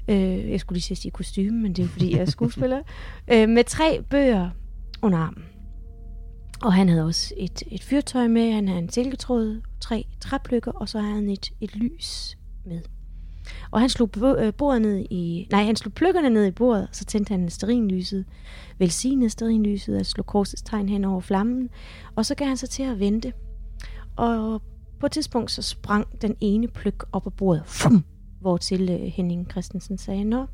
Uh, 0.08 0.52
jeg 0.52 0.60
skulle 0.60 0.76
lige 0.76 0.96
sige, 0.96 1.12
kostume, 1.12 1.62
men 1.62 1.74
det 1.74 1.84
er 1.84 1.88
fordi, 1.88 2.12
jeg 2.12 2.22
er 2.22 2.26
skuespiller. 2.26 2.80
uh, 3.34 3.50
med 3.56 3.64
tre 3.64 4.04
bøger 4.10 4.50
under 5.02 5.18
armen. 5.18 5.44
Og 6.62 6.74
han 6.74 6.90
havde 6.90 7.06
også 7.06 7.34
et, 7.38 7.64
et 7.72 7.84
fyrtøj 7.84 8.28
med, 8.28 8.52
han 8.52 8.68
havde 8.68 8.82
en 8.82 8.90
silketråd, 8.90 9.62
tre 9.80 10.06
træpløkker, 10.22 10.72
og 10.72 10.90
så 10.90 11.00
havde 11.00 11.14
han 11.14 11.30
et, 11.30 11.52
et 11.62 11.76
lys 11.76 12.38
med. 12.66 12.82
Og 13.72 13.80
han 13.80 13.90
slog 13.90 14.10
øh, 14.40 14.54
bordet 14.54 14.82
ned 14.82 15.06
i... 15.10 15.48
Nej, 15.52 15.64
han 15.64 15.76
slog 15.76 15.94
pløkkerne 15.94 16.30
ned 16.30 16.46
i 16.46 16.52
bordet, 16.52 16.88
og 16.88 16.96
så 16.96 17.06
tændte 17.06 17.32
han 17.32 17.50
sterinlyset. 17.50 18.26
Velsignede 18.78 19.30
sterinlyset 19.30 19.98
at 19.98 20.06
slå 20.06 20.24
korsets 20.24 20.62
tegn 20.62 20.90
hen 20.90 21.06
over 21.06 21.22
flammen. 21.22 21.70
Og 22.16 22.26
så 22.26 22.36
gav 22.36 22.48
han 22.48 22.58
sig 22.58 22.70
til 22.70 22.84
at 22.84 23.00
vente. 23.00 23.34
Og 24.16 24.62
på 25.00 25.06
et 25.06 25.12
tidspunkt 25.12 25.52
så 25.52 25.62
sprang 25.62 26.22
den 26.22 26.36
ene 26.42 26.68
pløk 26.68 27.04
op 27.12 27.26
af 27.26 27.34
bordet. 27.34 27.64
Fum! 27.66 28.04
Hvor 28.40 28.58
til 28.58 28.90
øh, 28.90 29.00
Henning 29.00 29.52
Christensen 29.52 29.98
sagde, 29.98 30.24
Nå, 30.24 30.46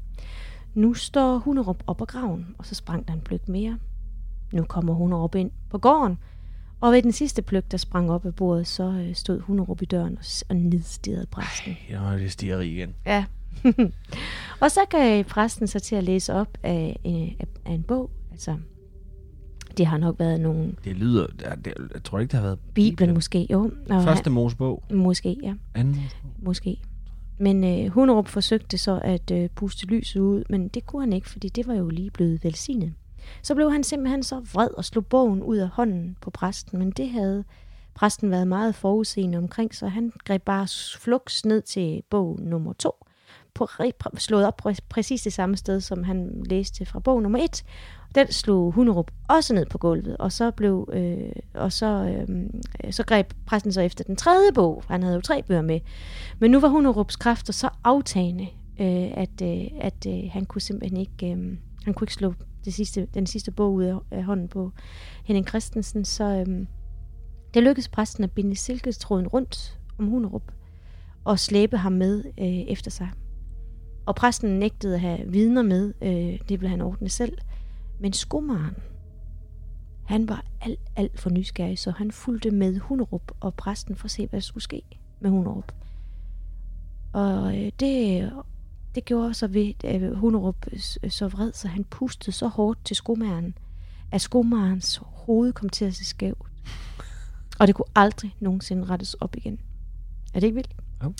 nu 0.74 0.94
står 0.94 1.38
Hunerup 1.38 1.84
op 1.88 2.02
af 2.02 2.08
graven. 2.08 2.56
Og 2.58 2.66
så 2.66 2.76
sprang 2.76 3.08
der 3.08 3.14
en 3.14 3.22
pløk 3.22 3.50
mere. 3.50 3.78
Nu 4.54 4.64
kommer 4.64 4.94
Hunerup 4.94 5.36
ind 5.36 5.52
på 5.70 5.78
gården. 5.78 6.18
Og 6.82 6.92
ved 6.92 7.02
den 7.02 7.12
sidste 7.12 7.42
pløk, 7.42 7.72
der 7.72 7.78
sprang 7.78 8.12
op 8.12 8.26
af 8.26 8.36
bordet, 8.36 8.68
så 8.68 8.84
øh, 8.84 9.16
stod 9.16 9.40
Hunerup 9.40 9.82
i 9.82 9.86
døren 9.86 10.18
og, 10.18 10.26
og 10.50 10.56
nedstirrede 10.56 11.26
præsten. 11.26 11.78
Ja, 11.90 12.18
det 12.18 12.32
stiger 12.32 12.60
igen. 12.60 12.96
Ja. 13.06 13.26
og 14.62 14.72
så 14.72 14.80
gav 14.90 15.24
præsten 15.24 15.68
sig 15.68 15.82
til 15.82 15.96
at 15.96 16.04
læse 16.04 16.34
op 16.34 16.58
af, 16.64 17.00
af, 17.06 17.38
af 17.66 17.72
en 17.74 17.84
bog. 17.84 18.12
Altså, 18.32 18.58
det 19.78 19.86
har 19.86 19.98
nok 19.98 20.20
været 20.20 20.40
nogle 20.40 20.76
Det 20.84 20.96
lyder... 20.96 21.28
Det, 21.28 21.74
jeg 21.94 22.04
tror 22.04 22.20
ikke, 22.20 22.32
det 22.32 22.40
har 22.40 22.46
været... 22.46 22.60
Bibelen 22.74 23.14
måske, 23.14 23.48
jo. 23.50 23.72
Og 23.90 24.04
Første 24.04 24.30
Mosebog. 24.30 24.84
måske, 24.92 25.38
ja. 25.44 25.54
Anden 25.74 25.96
Mosebog. 25.96 26.32
Måske. 26.40 26.80
Men 27.38 27.64
øh, 27.64 27.92
Hunderup 27.92 28.28
forsøgte 28.28 28.78
så 28.78 29.00
at 29.04 29.32
øh, 29.32 29.50
puste 29.50 29.86
lyset 29.86 30.20
ud, 30.20 30.44
men 30.50 30.68
det 30.68 30.86
kunne 30.86 31.02
han 31.02 31.14
ikke, 31.14 31.30
fordi 31.30 31.50
det 31.50 31.68
var 31.68 31.74
jo 31.74 31.90
lige 31.90 32.12
blevet 32.12 32.44
velsignet. 32.44 32.94
Så 33.42 33.56
blev 33.56 33.72
han 33.72 33.84
simpelthen 33.84 34.24
så 34.24 34.40
vred 34.54 34.70
og 34.78 34.86
slog 34.86 35.06
bogen 35.06 35.44
ud 35.44 35.58
af 35.58 35.70
hånden 35.70 36.18
på 36.22 36.30
præsten, 36.30 36.80
men 36.80 36.92
det 36.92 37.10
havde 37.10 37.44
præsten 37.94 38.32
været 38.32 38.48
meget 38.48 38.76
forudseende 38.76 39.38
omkring, 39.38 39.76
så 39.76 39.88
han 39.88 40.12
greb 40.26 40.44
bare 40.44 40.68
flux 41.00 41.46
ned 41.46 41.62
til 41.62 42.04
bog 42.10 42.40
nummer 42.42 42.74
to, 42.74 42.92
på, 43.54 43.68
slået 44.18 44.48
op 44.48 44.62
præ- 44.66 44.88
præcis 44.90 45.22
det 45.22 45.34
samme 45.34 45.58
sted, 45.58 45.82
som 45.82 46.04
han 46.04 46.44
læste 46.50 46.86
fra 46.86 47.00
bog 47.00 47.22
nummer 47.22 47.40
et. 47.44 47.64
Den 48.16 48.32
slog 48.32 48.72
Hunderup 48.72 49.11
også 49.30 49.53
ned 49.53 49.66
på 49.66 49.78
gulvet, 49.78 50.18
og 50.18 50.32
så 50.32 50.51
blev 50.51 50.89
øh, 50.93 51.32
og 51.53 51.72
så, 51.72 51.86
øh, 52.30 52.91
så 52.91 53.03
greb 53.03 53.34
præsten 53.45 53.72
så 53.72 53.82
efter 53.82 54.03
den 54.03 54.16
tredje 54.16 54.51
bog. 54.53 54.84
Han 54.88 55.03
havde 55.03 55.16
jo 55.16 55.22
tre 55.22 55.43
bøger 55.43 55.61
med. 55.61 55.80
Men 56.39 56.51
nu 56.51 56.59
var 56.59 56.68
Hunderups 56.68 57.16
kræfter 57.16 57.53
så 57.53 57.70
aftagende, 57.84 58.47
øh, 58.80 59.11
at, 59.18 59.41
øh, 59.43 59.66
at 59.82 60.05
øh, 60.07 60.30
han 60.32 60.45
kunne 60.45 60.61
simpelthen 60.61 60.99
ikke, 60.99 61.32
øh, 61.32 61.57
han 61.84 61.93
kunne 61.93 62.05
ikke 62.05 62.13
slå 62.13 62.34
det 62.66 62.74
sidste, 62.74 63.07
den 63.13 63.26
sidste 63.28 63.51
bog 63.51 63.74
ud 63.74 63.99
af, 64.11 64.24
hånden 64.24 64.47
på 64.47 64.72
Henning 65.26 65.47
Christensen, 65.47 66.05
så 66.05 66.24
øh, 66.24 66.66
det 67.53 67.63
lykkedes 67.63 67.88
præsten 67.88 68.24
at 68.24 68.32
binde 68.32 68.55
silketråden 68.55 69.28
rundt 69.28 69.80
om 69.99 70.07
Hunderup 70.07 70.51
og 71.24 71.39
slæbe 71.39 71.78
ham 71.78 71.91
med 71.91 72.24
øh, 72.39 72.45
efter 72.47 72.91
sig. 72.91 73.09
Og 74.05 74.16
præsten 74.16 74.59
nægtede 74.59 74.93
at 74.93 74.99
have 74.99 75.20
vidner 75.28 75.61
med, 75.61 75.93
øh, 76.01 76.39
det 76.49 76.61
ville 76.61 76.70
han 76.70 76.82
ordne 76.82 77.09
selv. 77.09 77.38
Men 78.00 78.14
skomaren, 78.14 78.76
han 80.06 80.30
var 80.30 80.46
alt, 80.62 80.80
alt 80.96 81.20
for 81.20 81.30
nysgerrig, 81.30 81.80
så 81.80 81.91
han 81.91 82.12
fulgte 82.12 82.52
med 82.52 82.80
Hunerup 82.80 83.32
og 83.39 83.54
præsten 83.54 83.96
for 83.96 84.06
at 84.06 84.12
se, 84.12 84.28
hvad 84.28 84.39
der 84.39 84.43
skulle 84.43 84.64
ske 84.64 84.82
med 85.20 85.30
Hunerup. 85.30 85.72
Og 87.14 87.58
øh, 87.58 87.72
det, 87.80 88.32
det 88.96 89.06
gjorde 89.06 89.34
så 89.34 89.48
ved, 89.48 89.74
at 89.84 90.18
Hunerup 90.18 90.66
s- 90.78 90.98
så 91.10 91.28
vred, 91.28 91.54
så 91.54 91.68
han 91.68 91.84
pustede 91.84 92.32
så 92.32 92.48
hårdt 92.48 92.86
til 92.86 92.96
skomaren, 92.96 93.58
at 94.12 94.22
skomarens 94.22 95.02
hoved 95.04 95.54
kom 95.54 95.70
til 95.70 95.86
at 95.86 95.93
se 95.96 96.06
skævt. 96.06 96.48
Og 97.60 97.68
det 97.68 97.76
kunne 97.76 97.86
aldrig 97.96 98.36
nogensinde 98.39 98.86
rettes 98.86 99.14
op 99.14 99.36
igen. 99.36 99.60
Er 100.34 100.39
det 100.39 100.43
ikke 100.48 100.56
vildt? 100.56 100.76
Jo. 101.04 101.14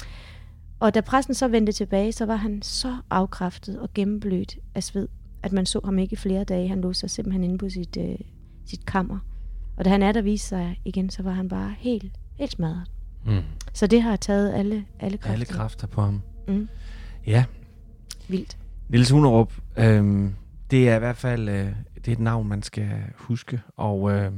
Og 0.80 0.94
da 0.94 1.02
præsten 1.02 1.36
så 1.36 1.48
vendte 1.48 1.72
tilbage, 1.72 2.12
så 2.12 2.26
var 2.26 2.36
han 2.36 2.62
så 2.62 2.98
afkræftet 3.10 3.80
og 3.80 3.90
gennemblødt 3.94 4.58
af 4.76 4.84
sved, 4.84 5.08
at 5.46 5.52
man 5.52 5.66
så 5.66 5.80
ham 5.84 6.00
ikke 6.00 6.14
i 6.14 6.16
flere 6.16 6.44
dage. 6.44 6.68
Han 6.68 6.82
lå 6.82 6.94
sig 6.94 7.10
simpelthen 7.10 7.44
inde 7.44 7.58
på 7.58 7.70
sit, 7.70 7.98
øh, 7.98 8.16
sit 8.66 8.86
kammer. 8.86 9.20
Og 9.78 9.86
da 9.86 9.90
han 9.90 10.04
er 10.04 10.12
der 10.12 10.22
viste 10.22 10.48
sig 10.48 10.82
igen, 10.86 11.10
så 11.10 11.24
var 11.24 11.32
han 11.32 11.50
bare 11.50 11.76
helt, 11.78 12.12
helt 12.36 12.52
smadret. 12.52 12.92
Mm. 13.26 13.42
Så 13.74 13.88
det 13.88 14.02
har 14.02 14.16
taget 14.16 14.54
alle, 14.54 14.86
alle 15.00 15.18
kræfter. 15.18 15.34
Alle 15.34 15.46
kræfter 15.46 15.88
på 15.88 16.02
ham. 16.02 16.22
Mm. 16.48 16.68
Ja, 17.28 17.46
Vildt. 18.28 18.58
Niels 18.90 19.10
Hunerup, 19.10 19.54
øhm, 19.78 20.34
det 20.72 20.90
er 20.90 20.96
i 20.96 21.00
hvert 21.00 21.18
fald 21.18 21.50
øh, 21.50 21.68
det 21.96 22.08
er 22.08 22.12
et 22.12 22.20
navn, 22.20 22.48
man 22.48 22.64
skal 22.64 22.90
huske. 23.16 23.62
Og 23.78 24.12
øh, 24.12 24.32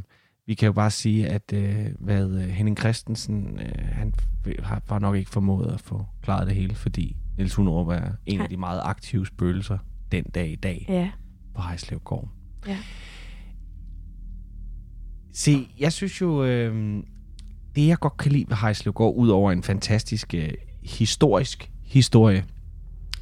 vi 0.45 0.53
kan 0.53 0.65
jo 0.65 0.73
bare 0.73 0.91
sige, 0.91 1.27
at 1.27 1.53
øh, 1.53 1.85
hvad 1.99 2.29
øh, 2.29 2.47
Henning 2.47 2.77
Christensen, 2.77 3.59
øh, 3.59 3.85
han 3.91 4.13
har 4.59 4.81
var 4.89 4.99
nok 4.99 5.15
ikke 5.15 5.31
formået 5.31 5.73
at 5.73 5.81
få 5.81 6.05
klaret 6.21 6.47
det 6.47 6.55
hele, 6.55 6.75
fordi 6.75 7.15
Niels 7.37 7.55
Hunerup 7.55 7.87
er 7.87 8.11
en 8.25 8.41
af 8.41 8.49
de 8.49 8.57
meget 8.57 8.81
aktive 8.83 9.25
spøgelser 9.25 9.77
den 10.11 10.23
dag 10.23 10.49
i 10.51 10.55
dag 10.55 10.85
Ja. 10.89 11.09
på 11.55 11.61
Hejslev 11.61 11.99
Gård. 11.99 12.29
Ja. 12.67 12.77
Se, 15.33 15.67
jeg 15.79 15.93
synes 15.93 16.21
jo, 16.21 16.43
øh, 16.43 17.03
det 17.75 17.87
jeg 17.87 17.97
godt 17.99 18.17
kan 18.17 18.31
lide 18.31 18.45
ved 18.49 18.57
Hejslev 18.57 18.93
Gård, 18.93 19.15
ud 19.15 19.29
over 19.29 19.51
en 19.51 19.63
fantastisk 19.63 20.33
øh, 20.33 20.49
historisk 20.83 21.71
historie, 21.83 22.45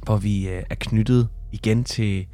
hvor 0.04 0.16
vi 0.16 0.48
øh, 0.48 0.62
er 0.70 0.74
knyttet 0.74 1.28
igen 1.52 1.84
til 1.84 2.26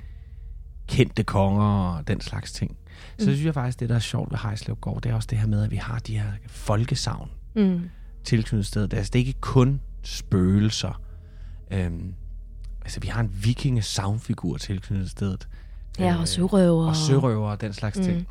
kendte 0.89 1.23
konger 1.25 1.65
og 1.65 2.09
den 2.09 2.21
slags 2.21 2.53
ting, 2.53 2.77
så 3.19 3.25
Mm. 3.27 3.33
synes 3.33 3.45
jeg 3.45 3.55
faktisk, 3.55 3.81
det 3.81 3.89
der 3.89 3.95
er 3.95 3.99
sjovt 3.99 4.31
ved 4.31 4.39
Hejslev 4.39 4.77
Gård, 4.77 5.03
det 5.03 5.11
er 5.11 5.15
også 5.15 5.29
det 5.31 5.39
her 5.39 5.47
med, 5.47 5.65
at 5.65 5.71
vi 5.71 5.77
har 5.77 5.99
de 5.99 6.19
her 6.19 6.33
folkesavn 6.47 7.31
Mm. 7.57 7.81
tilknyttet 8.25 8.67
stedet. 8.67 8.95
Altså, 8.95 9.11
det 9.13 9.21
er 9.23 9.27
ikke 9.27 9.41
kun 9.41 9.81
spøgelser. 10.03 11.01
Øhm, 11.71 12.15
altså, 12.83 13.01
vi 13.01 13.09
har 13.09 13.21
en 13.21 13.31
vikinge 13.45 13.83
savnfigur 13.83 14.57
tilknyttet 14.57 15.11
stedet. 15.11 15.49
Ja, 15.99 16.13
Øh, 16.15 16.21
og 16.21 16.29
sørøver. 16.29 16.87
og 16.89 16.97
sørøver 16.97 17.51
og 17.51 17.61
den 17.61 17.73
slags 17.73 17.99
mm. 17.99 18.05
ting, 18.05 18.27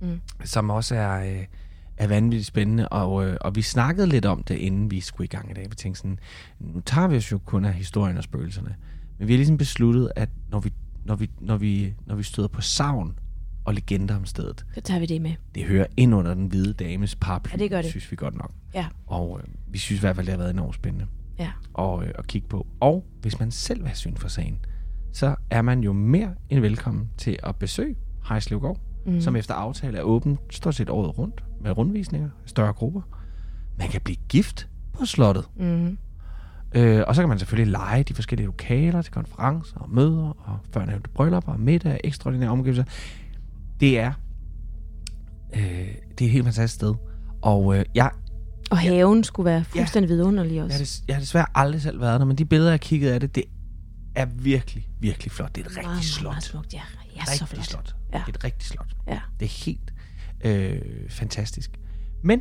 Mm. 0.00 0.20
som 0.44 0.70
også 0.70 0.94
er, 0.94 1.32
øh, 1.38 1.44
er 1.96 2.06
vanvittigt 2.06 2.46
spændende. 2.46 2.88
Og, 2.88 3.26
øh, 3.26 3.36
og 3.40 3.56
vi 3.56 3.62
snakkede 3.62 4.06
lidt 4.06 4.26
om 4.26 4.42
det, 4.42 4.54
inden 4.54 4.90
vi 4.90 5.00
skulle 5.00 5.24
i 5.24 5.28
gang 5.28 5.50
i 5.50 5.54
dag. 5.54 5.66
Vi 5.70 5.74
tænkte 5.76 5.98
sådan, 5.98 6.18
nu 6.60 6.80
tager 6.80 7.08
vi 7.08 7.16
os 7.16 7.32
jo 7.32 7.38
kun 7.38 7.64
af 7.64 7.72
historien 7.74 8.16
og 8.16 8.24
spøgelserne. 8.24 8.76
Men 9.18 9.28
vi 9.28 9.32
har 9.32 9.36
ligesom 9.38 9.58
besluttet, 9.58 10.12
at 10.16 10.28
når 10.50 10.60
vi, 10.60 10.72
når 11.04 11.14
vi, 11.16 11.30
når 11.40 11.56
vi, 11.56 11.94
når 12.06 12.14
vi 12.14 12.22
støder 12.22 12.48
på 12.48 12.60
savn 12.60 13.18
og 13.64 13.74
legender 13.74 14.16
om 14.16 14.24
stedet, 14.24 14.64
Så 14.74 14.80
tager 14.80 15.00
vi 15.00 15.06
det 15.06 15.22
med. 15.22 15.34
det 15.54 15.64
hører 15.64 15.86
ind 15.96 16.14
under 16.14 16.34
den 16.34 16.46
hvide 16.46 16.72
dames 16.72 17.14
paraply, 17.16 17.52
Ja, 17.52 17.56
det 17.56 17.70
gør 17.70 17.82
det. 17.82 17.90
synes 17.90 18.10
vi 18.10 18.16
godt 18.16 18.34
nok. 18.34 18.50
Ja. 18.74 18.86
Og 19.06 19.40
øh, 19.42 19.48
vi 19.72 19.78
synes 19.78 19.98
i 19.98 20.02
hvert 20.02 20.16
fald, 20.16 20.26
det 20.26 20.32
har 20.32 20.38
været 20.38 20.50
enormt 20.50 20.74
spændende 20.74 21.06
Ja. 21.38 21.50
at, 21.78 22.02
øh, 22.02 22.14
at 22.18 22.26
kigge 22.26 22.48
på. 22.48 22.66
Og 22.80 23.06
hvis 23.20 23.38
man 23.38 23.50
selv 23.50 23.80
vil 23.80 23.88
have 23.88 23.96
syn 23.96 24.16
for 24.16 24.28
sagen, 24.28 24.58
så 25.12 25.34
er 25.50 25.62
man 25.62 25.80
jo 25.80 25.92
mere 25.92 26.34
end 26.48 26.60
velkommen 26.60 27.10
til 27.16 27.38
at 27.42 27.56
besøge 27.56 27.96
Hejslevgård, 28.28 28.80
mm. 29.06 29.20
som 29.20 29.36
efter 29.36 29.54
aftale 29.54 29.98
er 29.98 30.02
åben 30.02 30.38
stort 30.50 30.74
set 30.74 30.90
året 30.90 31.18
rundt 31.18 31.44
med 31.60 31.78
rundvisninger, 31.78 32.30
større 32.46 32.72
grupper. 32.72 33.00
Man 33.78 33.88
kan 33.88 34.00
blive 34.00 34.16
gift 34.28 34.68
på 34.92 35.04
slottet. 35.04 35.48
Mm. 35.56 35.98
Øh, 36.74 37.04
og 37.06 37.14
så 37.14 37.22
kan 37.22 37.28
man 37.28 37.38
selvfølgelig 37.38 37.72
lege 37.72 38.02
de 38.02 38.14
forskellige 38.14 38.46
lokaler 38.46 39.02
til 39.02 39.12
konferencer 39.12 39.78
og 39.78 39.90
møder 39.90 40.28
og 40.38 40.58
førnævnte 40.72 41.10
bryllupper 41.10 41.52
og 41.52 41.60
middag, 41.60 42.00
ekstraordinære 42.04 42.50
omgivelser. 42.50 42.84
Det 43.80 43.98
er, 43.98 44.12
øh, 45.56 45.60
det 46.18 46.20
er 46.20 46.24
et 46.24 46.30
helt 46.30 46.44
fantastisk 46.44 46.74
sted. 46.74 46.94
Og 47.42 47.78
øh, 47.78 47.84
jeg, 47.94 48.10
Og 48.70 48.78
haven 48.78 49.24
skulle 49.24 49.44
være 49.50 49.64
fuldstændig 49.64 50.08
vidunderlig 50.08 50.54
jeg, 50.54 50.64
også. 50.64 50.74
har 50.74 50.78
des, 50.78 51.02
jeg 51.08 51.16
har 51.16 51.20
desværre 51.20 51.46
aldrig 51.54 51.82
selv 51.82 52.00
været 52.00 52.20
der, 52.20 52.26
men 52.26 52.38
de 52.38 52.44
billeder, 52.44 52.70
jeg 52.70 52.80
kiggede 52.80 53.14
af 53.14 53.20
det, 53.20 53.34
det 53.34 53.44
er 54.14 54.24
virkelig, 54.26 54.88
virkelig 55.00 55.32
flot. 55.32 55.54
Det 55.54 55.60
er 55.60 55.64
et 55.70 55.70
rigtig 55.76 55.88
meget, 55.88 56.04
slot. 56.04 56.32
meget 56.32 56.44
smukt, 56.44 56.74
ja. 56.74 56.80
Ja, 57.16 57.24
så 57.24 57.30
rigtig 57.30 57.48
flot. 57.48 57.64
slot. 57.66 57.94
Ja. 58.12 58.18
Det 58.18 58.24
er 58.24 58.28
et 58.38 58.44
rigtigt 58.44 58.70
slot. 58.70 58.86
Ja. 59.08 59.20
Det 59.40 59.46
er 59.46 59.64
helt 59.64 59.92
øh, 60.44 60.80
fantastisk. 61.10 61.70
Men 62.24 62.40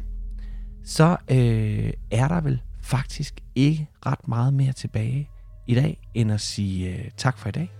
så 0.85 1.17
øh, 1.31 1.93
er 2.11 2.27
der 2.27 2.41
vel 2.41 2.61
faktisk 2.81 3.33
ikke 3.55 3.87
ret 4.05 4.27
meget 4.27 4.53
mere 4.53 4.73
tilbage 4.73 5.29
i 5.67 5.75
dag, 5.75 5.99
end 6.13 6.31
at 6.31 6.41
sige 6.41 6.89
øh, 6.89 7.05
tak 7.17 7.37
for 7.37 7.49
i 7.49 7.51
dag. 7.51 7.71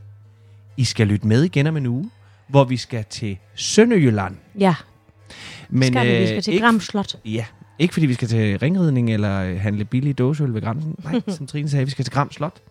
I 0.78 0.84
skal 0.84 1.08
lytte 1.08 1.28
med 1.28 1.44
igen 1.44 1.68
om 1.68 1.78
en 1.78 1.86
uge, 1.86 2.10
hvor 2.48 2.64
vi 2.64 2.78
skal 2.78 3.06
til 3.10 3.38
Sønderjylland. 3.56 4.38
Ja, 4.60 4.76
Men, 5.70 5.84
skal 5.94 6.06
vi, 6.08 6.12
vi 6.12 6.18
øh, 6.22 6.28
skal 6.28 6.42
til 6.42 6.54
ikke- 6.54 6.64
Gram 6.66 6.80
Slot. 6.80 7.16
Ja, 7.26 7.46
ikke 7.80 7.94
fordi 7.94 8.06
vi 8.06 8.14
skal 8.14 8.28
til 8.28 8.60
ringridning 8.60 9.14
eller 9.14 9.58
handle 9.60 9.86
billige 9.86 10.14
dåseøl 10.14 10.54
ved 10.54 10.62
grænsen. 10.62 10.96
Nej, 11.04 11.22
som 11.38 11.48
Trine 11.48 11.70
sagde, 11.70 11.86
vi 11.86 11.92
skal 11.92 12.06
til 12.06 12.14
Gram 12.14 12.32
Slot. 12.32 12.62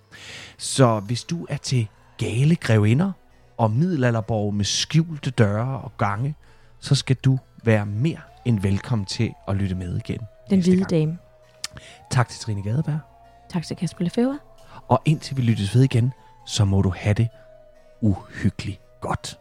Så 0.59 1.01
hvis 1.01 1.25
du 1.25 1.47
er 1.49 1.57
til 1.57 1.89
gale 2.19 2.57
grevinder 2.57 3.13
og 3.57 3.71
middelalderborg 3.71 4.55
med 4.55 4.65
skjulte 4.65 5.31
døre 5.31 5.81
og 5.81 5.93
gange, 5.99 6.35
så 6.81 6.95
skal 6.95 7.17
du 7.17 7.39
være 7.65 7.87
mere 7.87 8.21
end 8.45 8.61
velkommen 8.61 9.07
til 9.07 9.33
at 9.49 9.57
lytte 9.57 9.75
med 9.75 9.97
igen. 9.97 10.21
Den 10.51 10.61
hvide 10.61 10.85
dame. 10.85 11.19
Tak 12.11 12.29
til 12.29 12.41
Trine 12.41 12.63
Gadeberg. 12.63 12.99
Tak 13.51 13.67
til 13.67 13.77
Kasper 13.77 14.05
Lefebvre. 14.05 14.39
Og 14.89 15.03
indtil 15.05 15.37
vi 15.37 15.43
lyttes 15.43 15.75
ved 15.75 15.83
igen, 15.83 16.13
så 16.47 16.65
må 16.65 16.83
du 16.83 16.93
have 16.97 17.15
det 17.15 17.29
uhyggeligt 18.01 18.81
godt. 19.01 19.39